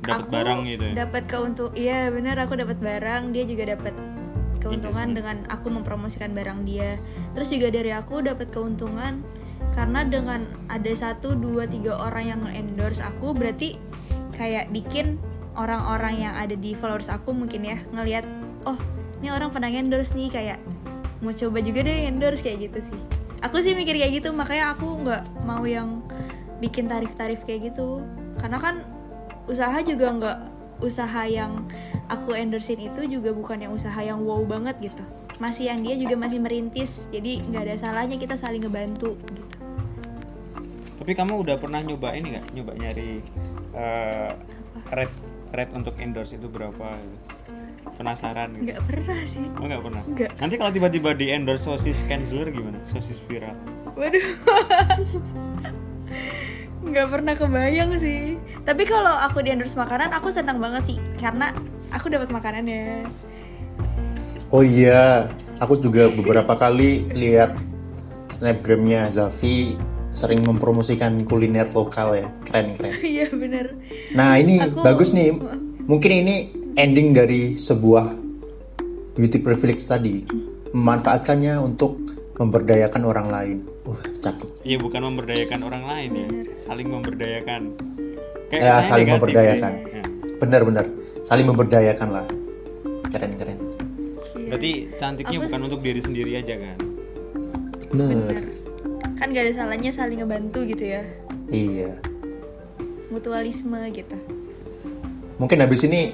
[0.04, 0.94] Dapat barang gitu ya?
[1.08, 3.96] dapat keuntung iya benar aku dapat barang dia juga dapat
[4.60, 7.00] keuntungan dengan aku mempromosikan barang dia.
[7.36, 9.24] Terus juga dari aku dapat keuntungan
[9.72, 13.80] karena dengan ada satu dua tiga orang yang endorse aku berarti
[14.36, 15.18] kayak bikin
[15.56, 18.26] orang-orang yang ada di followers aku mungkin ya ngelihat
[18.68, 18.78] oh
[19.22, 20.60] ini orang pernah endorse nih kayak
[21.24, 23.00] mau coba juga deh endorse kayak gitu sih
[23.44, 25.99] aku sih mikir kayak gitu makanya aku nggak mau yang
[26.64, 27.99] bikin tarif-tarif kayak gitu
[28.40, 28.76] karena kan
[29.52, 30.38] usaha juga nggak
[30.80, 31.68] usaha yang
[32.07, 35.03] aku endorsein itu juga bukan yang usaha yang wow banget gitu
[35.44, 39.44] masih yang dia juga masih merintis jadi nggak ada salahnya kita saling ngebantu gitu
[41.03, 42.45] Tapi kamu udah pernah nyoba ini nggak?
[42.56, 43.20] Nyoba nyari
[43.76, 44.32] eh,
[44.88, 45.18] rate
[45.52, 46.95] rate untuk endorse itu berapa?
[46.95, 47.18] gitu?
[47.94, 48.64] Penasaran gitu?
[48.68, 50.02] nggak pernah sih Oh nggak pernah.
[50.06, 50.32] Nggak.
[50.38, 52.78] Nanti kalau tiba-tiba di endorse sosis canceler gimana?
[52.84, 53.53] Sosis viral.
[53.94, 54.26] waduh
[56.84, 61.56] nggak pernah kebayang sih tapi kalau aku di endorse makanan aku senang banget sih karena
[61.90, 63.07] aku dapat makanannya
[64.49, 67.57] Oh iya, aku juga beberapa kali lihat
[68.30, 69.74] snapgramnya Zafi
[70.14, 72.94] sering mempromosikan kuliner lokal ya, keren keren.
[73.18, 73.74] iya bener
[74.14, 75.34] Nah ini Aku- bagus nih,
[75.90, 78.14] mungkin ini ending dari sebuah
[79.14, 80.26] beauty privilege tadi,
[80.74, 81.98] memanfaatkannya untuk
[82.41, 83.58] memberdayakan orang lain.
[83.86, 84.66] Wah cakep.
[84.66, 86.28] Iya bukan memberdayakan orang lain ya,
[86.58, 87.62] saling memberdayakan.
[88.54, 89.72] Ya, kesannya saling memberdayakan.
[89.90, 90.04] Ya.
[90.41, 90.86] Benar-benar,
[91.22, 92.26] saling memberdayakan lah.
[93.14, 93.60] Keren keren.
[94.34, 94.50] Iya.
[94.54, 96.78] Berarti cantiknya Aku bukan untuk diri sendiri aja kan?
[97.94, 98.10] Bener.
[98.10, 98.54] bener
[99.24, 101.04] kan gak ada salahnya saling ngebantu gitu ya
[101.48, 101.95] Iya.
[103.08, 104.20] mutualisme gitu
[105.40, 106.12] Mungkin habis ini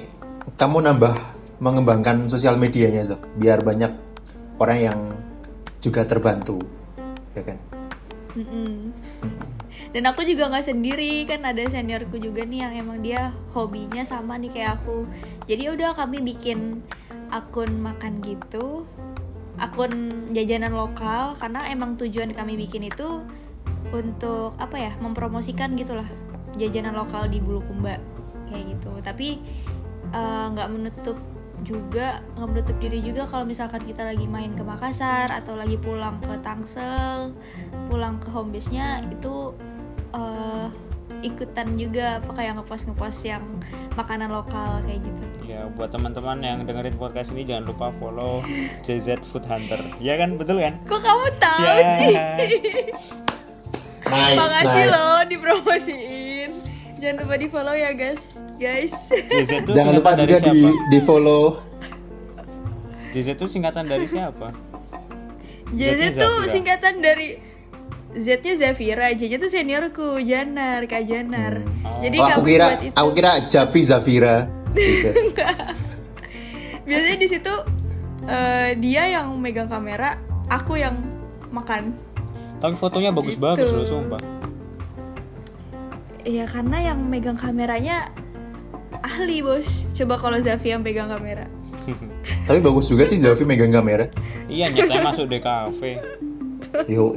[0.56, 1.14] kamu nambah
[1.60, 3.92] mengembangkan sosial medianya Zaf, biar banyak
[4.56, 5.00] orang yang
[5.80, 6.60] juga terbantu,
[7.36, 7.58] ya kan?
[8.36, 8.92] Mm-mm.
[9.90, 14.38] Dan aku juga nggak sendiri kan ada seniorku juga nih yang emang dia hobinya sama
[14.38, 15.02] nih kayak aku.
[15.50, 16.84] Jadi udah kami bikin
[17.34, 18.86] akun makan gitu,
[19.58, 23.26] akun jajanan lokal karena emang tujuan kami bikin itu
[23.90, 26.06] untuk apa ya mempromosikan gitulah
[26.54, 27.98] jajanan lokal di Bulukumba
[28.46, 28.90] kayak gitu.
[29.02, 29.28] Tapi
[30.10, 31.18] eh, nggak menutup
[31.60, 36.16] juga nggak menutup diri juga kalau misalkan kita lagi main ke Makassar atau lagi pulang
[36.18, 37.36] ke Tangsel
[37.86, 39.52] pulang ke home base-nya itu
[40.10, 40.66] eh,
[41.20, 43.44] ikutan juga apa kayak ngepost ngepost yang
[43.92, 48.38] makanan lokal kayak gitu Ya buat teman-teman yang dengerin podcast ini jangan lupa follow
[48.80, 49.82] JZ Food Hunter.
[49.98, 50.78] Ya kan betul kan?
[50.86, 51.84] kok kamu tahu Ya.
[51.98, 52.14] sih
[54.06, 54.90] Nice, makasih nice.
[54.90, 56.29] loh dipromosiin
[57.00, 58.22] jangan lupa di follow ya guys
[58.56, 60.86] guys JZ itu Jangan lupa singkatan dari juga di siapa?
[60.86, 61.42] di follow.
[63.10, 64.48] JZ itu singkatan dari siapa?
[65.70, 66.46] JZ tuh Zafira.
[66.48, 67.28] singkatan dari
[68.10, 71.62] Z-nya Zafira, J-nya tuh seniorku, Janar, Kak Janar.
[71.62, 72.00] Hmm.
[72.00, 72.94] Jadi Oh, aku kira buat itu.
[72.96, 74.36] aku kira Japi Zafira.
[76.82, 77.54] Biasanya di situ
[78.24, 80.98] eh, dia yang megang kamera, aku yang
[81.48, 81.94] makan.
[82.58, 83.72] Tapi fotonya bagus-bagus Gitu.
[83.72, 84.20] loh sumpah.
[86.24, 88.12] Iya karena yang megang kameranya
[89.00, 89.88] ahli bos.
[89.96, 91.48] Coba kalau Zafi yang pegang kamera.
[92.48, 94.08] Tapi bagus juga sih Zafi megang kamera.
[94.50, 95.80] iya nyatanya masuk DKV.
[96.86, 97.16] Yo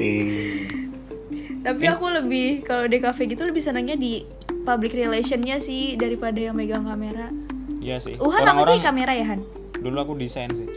[1.64, 4.28] Tapi aku lebih kalau di cafe gitu lebih senangnya di
[4.64, 7.32] public relationnya sih daripada yang megang kamera.
[7.84, 8.16] Iya sih.
[8.20, 9.44] Uhan apa sih kamera ya Han?
[9.84, 10.68] Dulu aku desain sih.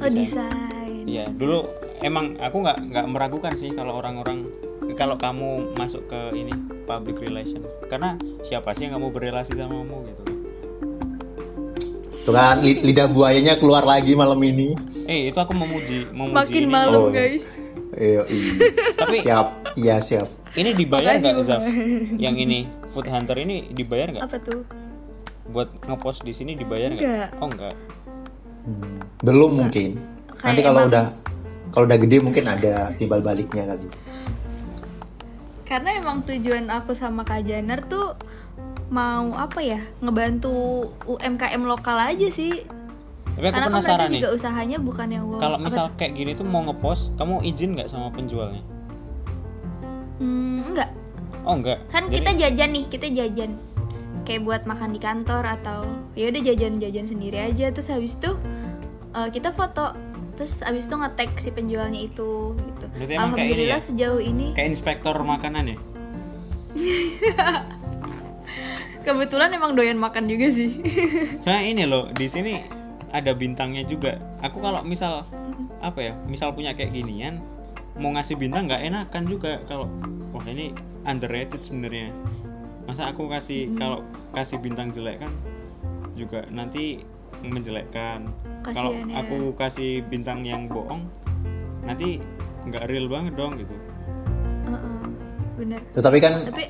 [0.00, 1.04] Oh desain.
[1.04, 1.68] Iya, dulu
[2.00, 4.48] emang aku nggak nggak meragukan sih kalau orang-orang
[4.92, 6.52] kalau kamu masuk ke ini
[6.84, 10.22] public relation karena siapa sih yang mau berrelasi sama kamu gitu
[12.20, 14.76] Tuh kan li- lidah buayanya keluar lagi malam ini.
[15.04, 17.16] eh itu aku memuji memuji Makin ini malam Oh, iya.
[17.16, 17.44] guys.
[17.92, 18.22] Yo
[18.94, 20.28] tapi siap, iya siap.
[20.52, 21.34] ini dibayar nggak.
[21.42, 21.64] Zaf
[22.16, 24.62] yang ini food hunter ini dibayar nggak Apa tuh?
[25.46, 27.74] buat ngepost di sini dibayar nggak oh enggak
[28.60, 29.96] Hmm, belum mungkin.
[30.30, 31.04] Kayak Nanti kalau emang- udah
[31.70, 33.88] kalau udah gede mungkin ada timbal baliknya kali.
[35.70, 38.18] Karena emang tujuan aku sama Kak Janar tuh
[38.90, 40.50] mau apa ya ngebantu
[41.06, 42.66] UMKM lokal aja sih.
[43.30, 45.38] tapi aku Karena kan penasaran mereka nih juga usahanya bukan yang wow.
[45.38, 45.94] kalau misal tuh?
[45.96, 48.60] kayak gini tuh mau ngepost kamu izin nggak sama penjualnya
[50.18, 50.90] Hmm, enggak.
[51.40, 53.50] oh enggak Kan Jadi- kita jajan nih, kita jajan.
[54.20, 55.80] Kayak buat makan di kantor atau
[56.12, 58.34] ya udah jajan-jajan sendiri aja terus habis itu
[59.12, 59.94] eh, kita foto
[60.40, 62.84] terus habis itu nge-tag si penjualnya itu gitu.
[62.96, 63.84] Berarti kayak ini Alhamdulillah ya?
[63.84, 65.78] sejauh ini kayak inspektor makanan ya
[69.04, 70.80] kebetulan emang doyan makan juga sih.
[71.44, 72.62] Saya ini loh di sini
[73.10, 74.20] ada bintangnya juga.
[74.44, 75.26] Aku kalau misal
[75.80, 77.40] apa ya, misal punya kayak ginian,
[77.96, 79.88] mau ngasih bintang nggak enakan juga kalau
[80.30, 80.76] wah ini
[81.08, 82.12] underrated sebenarnya.
[82.84, 84.04] Masa aku kasih kalau
[84.36, 85.32] kasih bintang jelek kan
[86.14, 87.00] juga nanti
[87.44, 88.28] menjelekkan.
[88.60, 89.24] Kalau ya.
[89.24, 91.08] aku kasih bintang yang bohong,
[91.84, 92.20] nanti
[92.68, 93.74] nggak real banget dong gitu.
[94.68, 95.02] Heeh,
[95.56, 95.80] bener.
[95.96, 96.64] Tetapi kan Tapi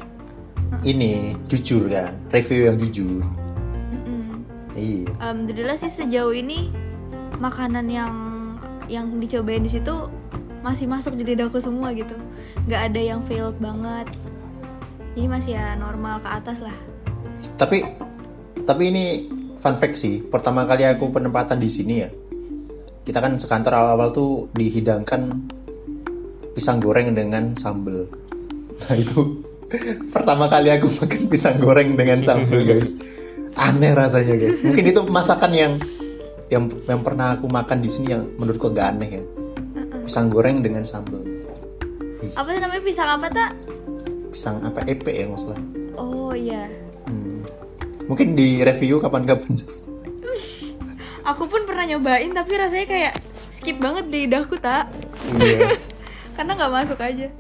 [0.87, 3.23] ini jujur kan, review yang jujur.
[4.81, 5.13] Iya.
[5.21, 6.73] alhamdulillah sih sejauh ini
[7.43, 8.15] makanan yang
[8.89, 10.09] yang dicobain di situ
[10.65, 12.17] masih masuk di lidahku semua gitu
[12.69, 14.09] nggak ada yang failed banget
[15.13, 16.75] jadi masih ya normal ke atas lah
[17.57, 17.85] Tapi
[18.65, 19.29] tapi ini
[19.61, 20.25] fun fact sih.
[20.25, 22.11] Pertama kali aku penempatan di sini ya.
[23.01, 25.49] kita kan sekantor awal-awal tuh dihidangkan
[26.53, 28.07] pisang goreng dengan sambal.
[28.87, 29.41] Nah itu
[30.15, 32.93] pertama kali aku makan pisang goreng dengan sambal guys.
[33.57, 34.63] Aneh rasanya guys.
[34.63, 35.73] Mungkin itu masakan yang
[36.53, 39.23] yang yang pernah aku makan di sini yang menurutku agak aneh ya.
[40.05, 41.25] Pisang goreng dengan sambal.
[42.37, 43.57] Apa namanya pisang apa tak?
[44.31, 45.61] Pisang apa EP ya nggak salah.
[45.97, 46.69] Oh iya.
[48.11, 49.55] Mungkin di review kapan-kapan.
[51.23, 53.13] Aku pun pernah nyobain tapi rasanya kayak
[53.55, 54.91] skip banget di lidahku tak.
[55.39, 55.79] Iya.
[56.37, 57.31] Karena nggak masuk aja.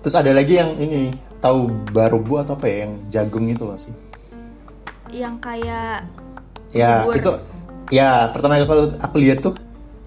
[0.00, 3.92] Terus ada lagi yang ini tahu barobo atau apa ya yang jagung itu loh sih.
[5.12, 6.08] Yang kayak
[6.72, 7.14] Ya Bubur.
[7.20, 7.30] itu
[7.92, 9.54] ya pertama kali aku lihat tuh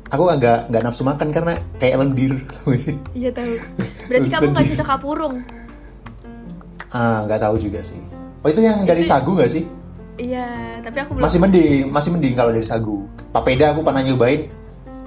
[0.10, 2.34] aku agak nggak nafsu makan karena kayak lendir
[2.65, 2.95] gak sih.
[3.14, 3.61] iya tahu.
[4.10, 5.36] Berarti kamu nggak cocok kapurung.
[6.90, 7.99] Ah nggak tahu juga sih.
[8.41, 9.69] Oh itu yang dari Itu- sagu nggak sih?
[10.19, 10.47] Iya,
[10.83, 11.23] tapi aku belum.
[11.23, 13.07] Masih mending, masih mending kalau dari sagu.
[13.31, 14.51] Papeda aku pernah nyobain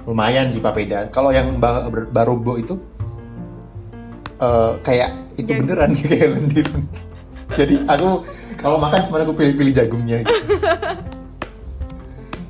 [0.09, 1.13] lumayan sih papeda.
[1.13, 2.81] Kalau yang ba- ber- barobo itu
[4.41, 5.69] eh, kayak itu Jagung.
[5.69, 6.67] beneran kayak lendir.
[7.53, 8.25] Jadi aku
[8.57, 10.35] kalau makan cuma aku pilih-pilih jagungnya gitu.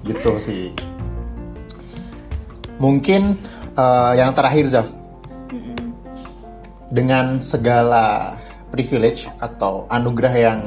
[0.07, 0.71] gitu sih.
[2.79, 3.35] Mungkin
[3.75, 4.87] eh, yang terakhir Zaf,
[6.89, 8.39] dengan segala
[8.71, 10.59] privilege atau anugerah yang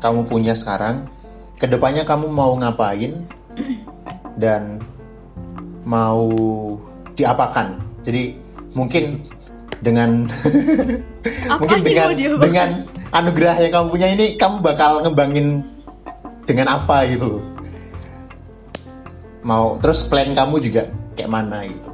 [0.00, 1.06] kamu punya sekarang,
[1.58, 3.26] ke depannya kamu mau ngapain
[4.38, 4.82] dan
[5.86, 6.30] mau
[7.14, 7.78] diapakan?
[8.02, 8.36] Jadi
[8.74, 9.22] mungkin
[9.80, 10.26] dengan
[11.60, 12.08] mungkin dengan
[12.40, 12.68] dengan
[13.14, 15.62] anugerah yang kamu punya ini kamu bakal ngembangin
[16.44, 17.40] dengan apa gitu.
[19.44, 21.90] Mau terus plan kamu juga kayak mana gitu.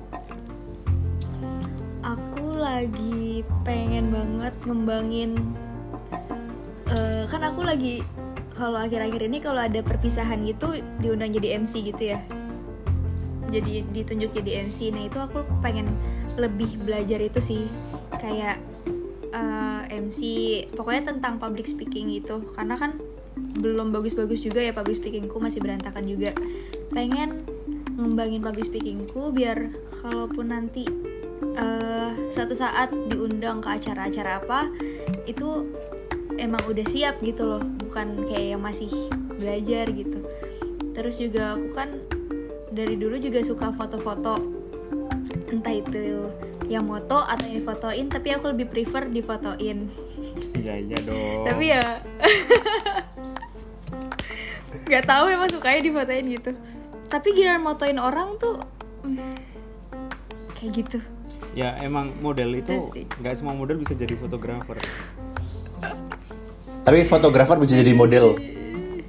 [2.06, 5.30] Aku lagi pengen banget ngembangin
[6.88, 8.00] eh, kan aku lagi
[8.54, 12.20] kalau akhir-akhir ini kalau ada perpisahan gitu diundang jadi MC gitu ya.
[13.50, 14.94] Jadi ditunjuk jadi MC.
[14.94, 15.90] Nah, itu aku pengen
[16.38, 17.62] lebih belajar itu sih.
[18.18, 18.62] Kayak
[19.34, 20.20] eh, MC
[20.74, 22.42] pokoknya tentang public speaking gitu.
[22.54, 22.98] Karena kan
[23.34, 26.30] belum bagus-bagus juga ya public speakingku masih berantakan juga.
[26.94, 27.42] Pengen
[27.98, 29.70] ngembangin public speakingku biar
[30.00, 30.86] kalaupun nanti
[31.40, 34.70] eh suatu saat diundang ke acara-acara apa
[35.26, 35.66] itu
[36.40, 38.88] emang udah siap gitu loh bukan kayak yang masih
[39.36, 40.24] belajar gitu.
[40.96, 41.92] Terus juga aku kan
[42.72, 44.40] dari dulu juga suka foto-foto.
[45.52, 46.32] Entah itu
[46.70, 49.90] yang moto atau yang difotoin tapi aku lebih prefer difotoin.
[50.54, 51.42] Iya iya dong.
[51.42, 51.82] tapi ya
[54.86, 56.54] nggak tahu emang sukanya difotoin gitu.
[57.10, 58.62] Tapi giliran motoin orang tuh
[59.02, 59.34] hmm,
[60.54, 60.98] kayak gitu.
[61.58, 62.86] Ya emang model itu
[63.18, 64.78] nggak semua model bisa jadi fotografer.
[66.90, 68.34] Tapi fotografer bisa jadi model.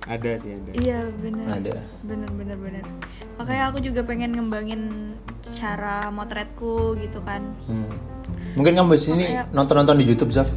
[0.05, 0.69] Ada sih ada.
[0.77, 1.75] iya bener Ada.
[2.03, 2.83] bener bener bener
[3.39, 5.15] makanya aku juga pengen ngembangin
[5.51, 7.87] cara motretku gitu kan Hmm.
[8.53, 10.51] Mungkin kamu di sini Makanya- nonton-nonton di YouTube Zaf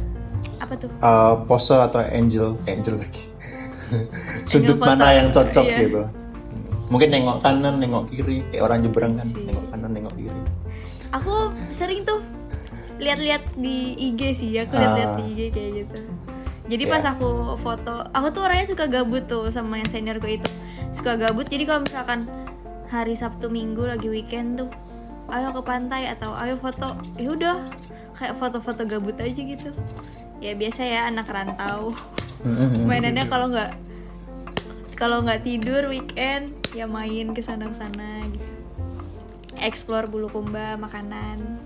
[0.59, 3.25] apa tuh uh, pose atau angel angel lagi
[4.43, 4.85] sudut foto.
[4.85, 5.77] mana yang cocok Iya.
[5.79, 6.01] gitu
[6.85, 10.41] mungkin nengok kanan nengok kiri kayak orang nyebrang kan nengok kanan nengok kiri
[11.09, 11.35] aku
[11.69, 12.19] sering tuh
[12.97, 15.17] lihat-lihat di IG sih aku lihat-lihat Ah.
[15.17, 15.97] di IG kayak gitu
[16.65, 16.91] jadi Iya.
[16.97, 20.49] pas aku foto aku tuh orangnya suka gabut tuh sama yang seniorku itu.
[20.91, 22.25] Suka gabut jadi kalau misalkan
[22.89, 24.69] hari Sabtu Minggu lagi weekend tuh
[25.29, 27.57] ayo ke pantai atau ayo foto ya udah.
[28.15, 29.69] Kayak foto-foto gabut aja gitu.
[30.39, 31.93] Ya biasa ya anak rantau.
[32.45, 32.85] Hmm.
[32.85, 33.73] mainannya kalau nggak
[34.93, 38.45] kalau nggak tidur weekend ya main ke sana sana gitu.
[39.57, 41.57] Explore bulukumba makanan.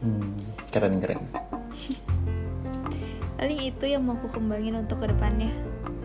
[0.00, 0.40] Hmm,
[0.72, 1.20] keren keren
[3.42, 5.50] paling itu yang mau aku kembangin untuk ke depannya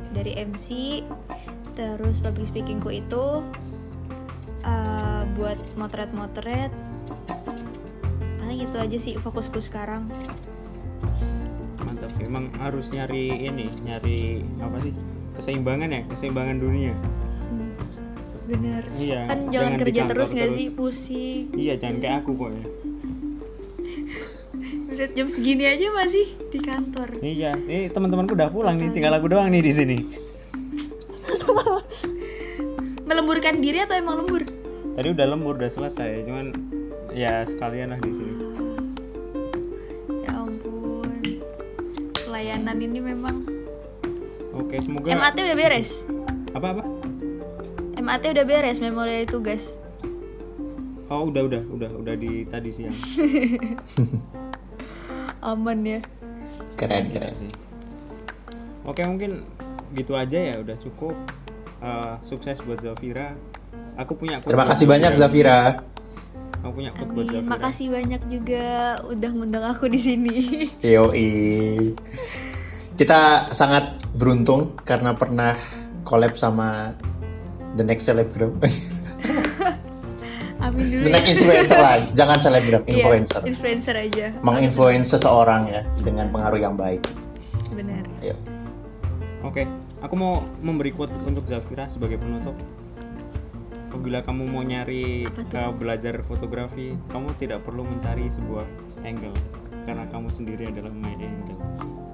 [0.10, 1.06] dari MC
[1.78, 3.46] terus public speakingku itu
[4.66, 6.74] eh, buat motret-motret
[8.42, 10.10] paling itu aja sih fokusku sekarang
[11.78, 12.26] Mantap sih.
[12.26, 14.92] Emang harus nyari ini, nyari apa sih?
[15.38, 16.94] Keseimbangan ya, keseimbangan dunia.
[17.48, 17.74] Hmm,
[18.50, 19.30] bener Iya.
[19.30, 22.66] kan jangan, di kerja terus nggak sih pusing Iya, jangan kayak aku kok ya.
[24.98, 29.30] Buset, jam segini aja masih di kantor Iya, ini teman-temanku udah pulang nih, tinggal aku
[29.30, 29.98] doang nih di sini.
[33.06, 34.42] melemburkan diri atau emang lembur
[34.98, 36.50] Tadi udah lembur, udah selesai, cuman
[37.14, 38.34] ya sekalian lah di sini.
[40.26, 41.14] ya ampun
[42.18, 43.46] pelayanan ini memang
[44.58, 46.10] Oke, semoga MAT udah beres
[46.58, 46.84] apa apa?
[48.02, 49.78] MAT udah beres memori tugas
[51.14, 52.98] Oh, udah udah udah udah di tadi siang.
[55.42, 56.00] aman ya
[56.78, 57.52] keren keren sih.
[58.86, 59.44] Oke, mungkin
[59.98, 61.18] gitu aja ya, udah cukup.
[61.82, 63.34] Eh, sukses buat Zafira.
[63.98, 65.84] Aku punya terima kasih banyak Zafira.
[66.62, 67.26] Kamu punya quote buat.
[67.28, 68.66] Zafira Makasih banyak juga
[69.10, 70.38] udah ngundang aku di sini.
[70.96, 71.92] Yoi.
[72.98, 75.54] Kita sangat beruntung karena pernah
[76.02, 76.94] collab sama
[77.78, 78.58] The Next Selebgram.
[80.78, 81.16] Amin dulu The ya.
[81.18, 83.42] Next Influencer lah, jangan selebgram, Iya, influencer.
[83.50, 84.26] influencer aja.
[84.46, 87.02] Menginfluence seseorang ya dengan pengaruh yang baik.
[87.74, 88.06] Benar.
[88.22, 88.38] Ayo.
[89.42, 89.66] Oke,
[90.06, 92.54] aku mau memberi quote untuk Zafira sebagai penutup.
[93.90, 98.70] Apabila kamu mau nyari uh, belajar fotografi, kamu tidak perlu mencari sebuah
[99.02, 99.34] angle
[99.90, 101.58] karena kamu sendiri adalah my angle.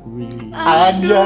[0.07, 0.55] Wih.
[0.55, 1.25] Ada.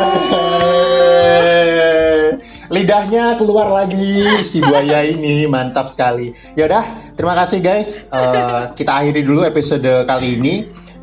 [2.74, 6.34] Lidahnya keluar lagi si buaya ini, mantap sekali.
[6.60, 8.10] Yaudah, terima kasih guys.
[8.12, 10.56] Eh, kita akhiri dulu episode kali ini.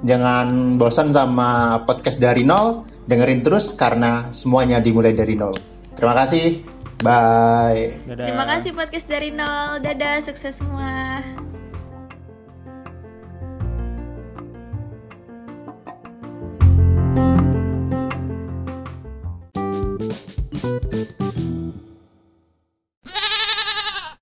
[0.04, 2.84] Jangan bosan sama podcast dari nol.
[3.04, 5.52] Dengerin terus karena semuanya dimulai dari nol.
[5.96, 6.60] Terima kasih.
[7.00, 8.00] Bye.
[8.08, 8.24] Dadah.
[8.28, 9.80] Terima kasih podcast dari nol.
[9.80, 11.20] Dadah, sukses semua.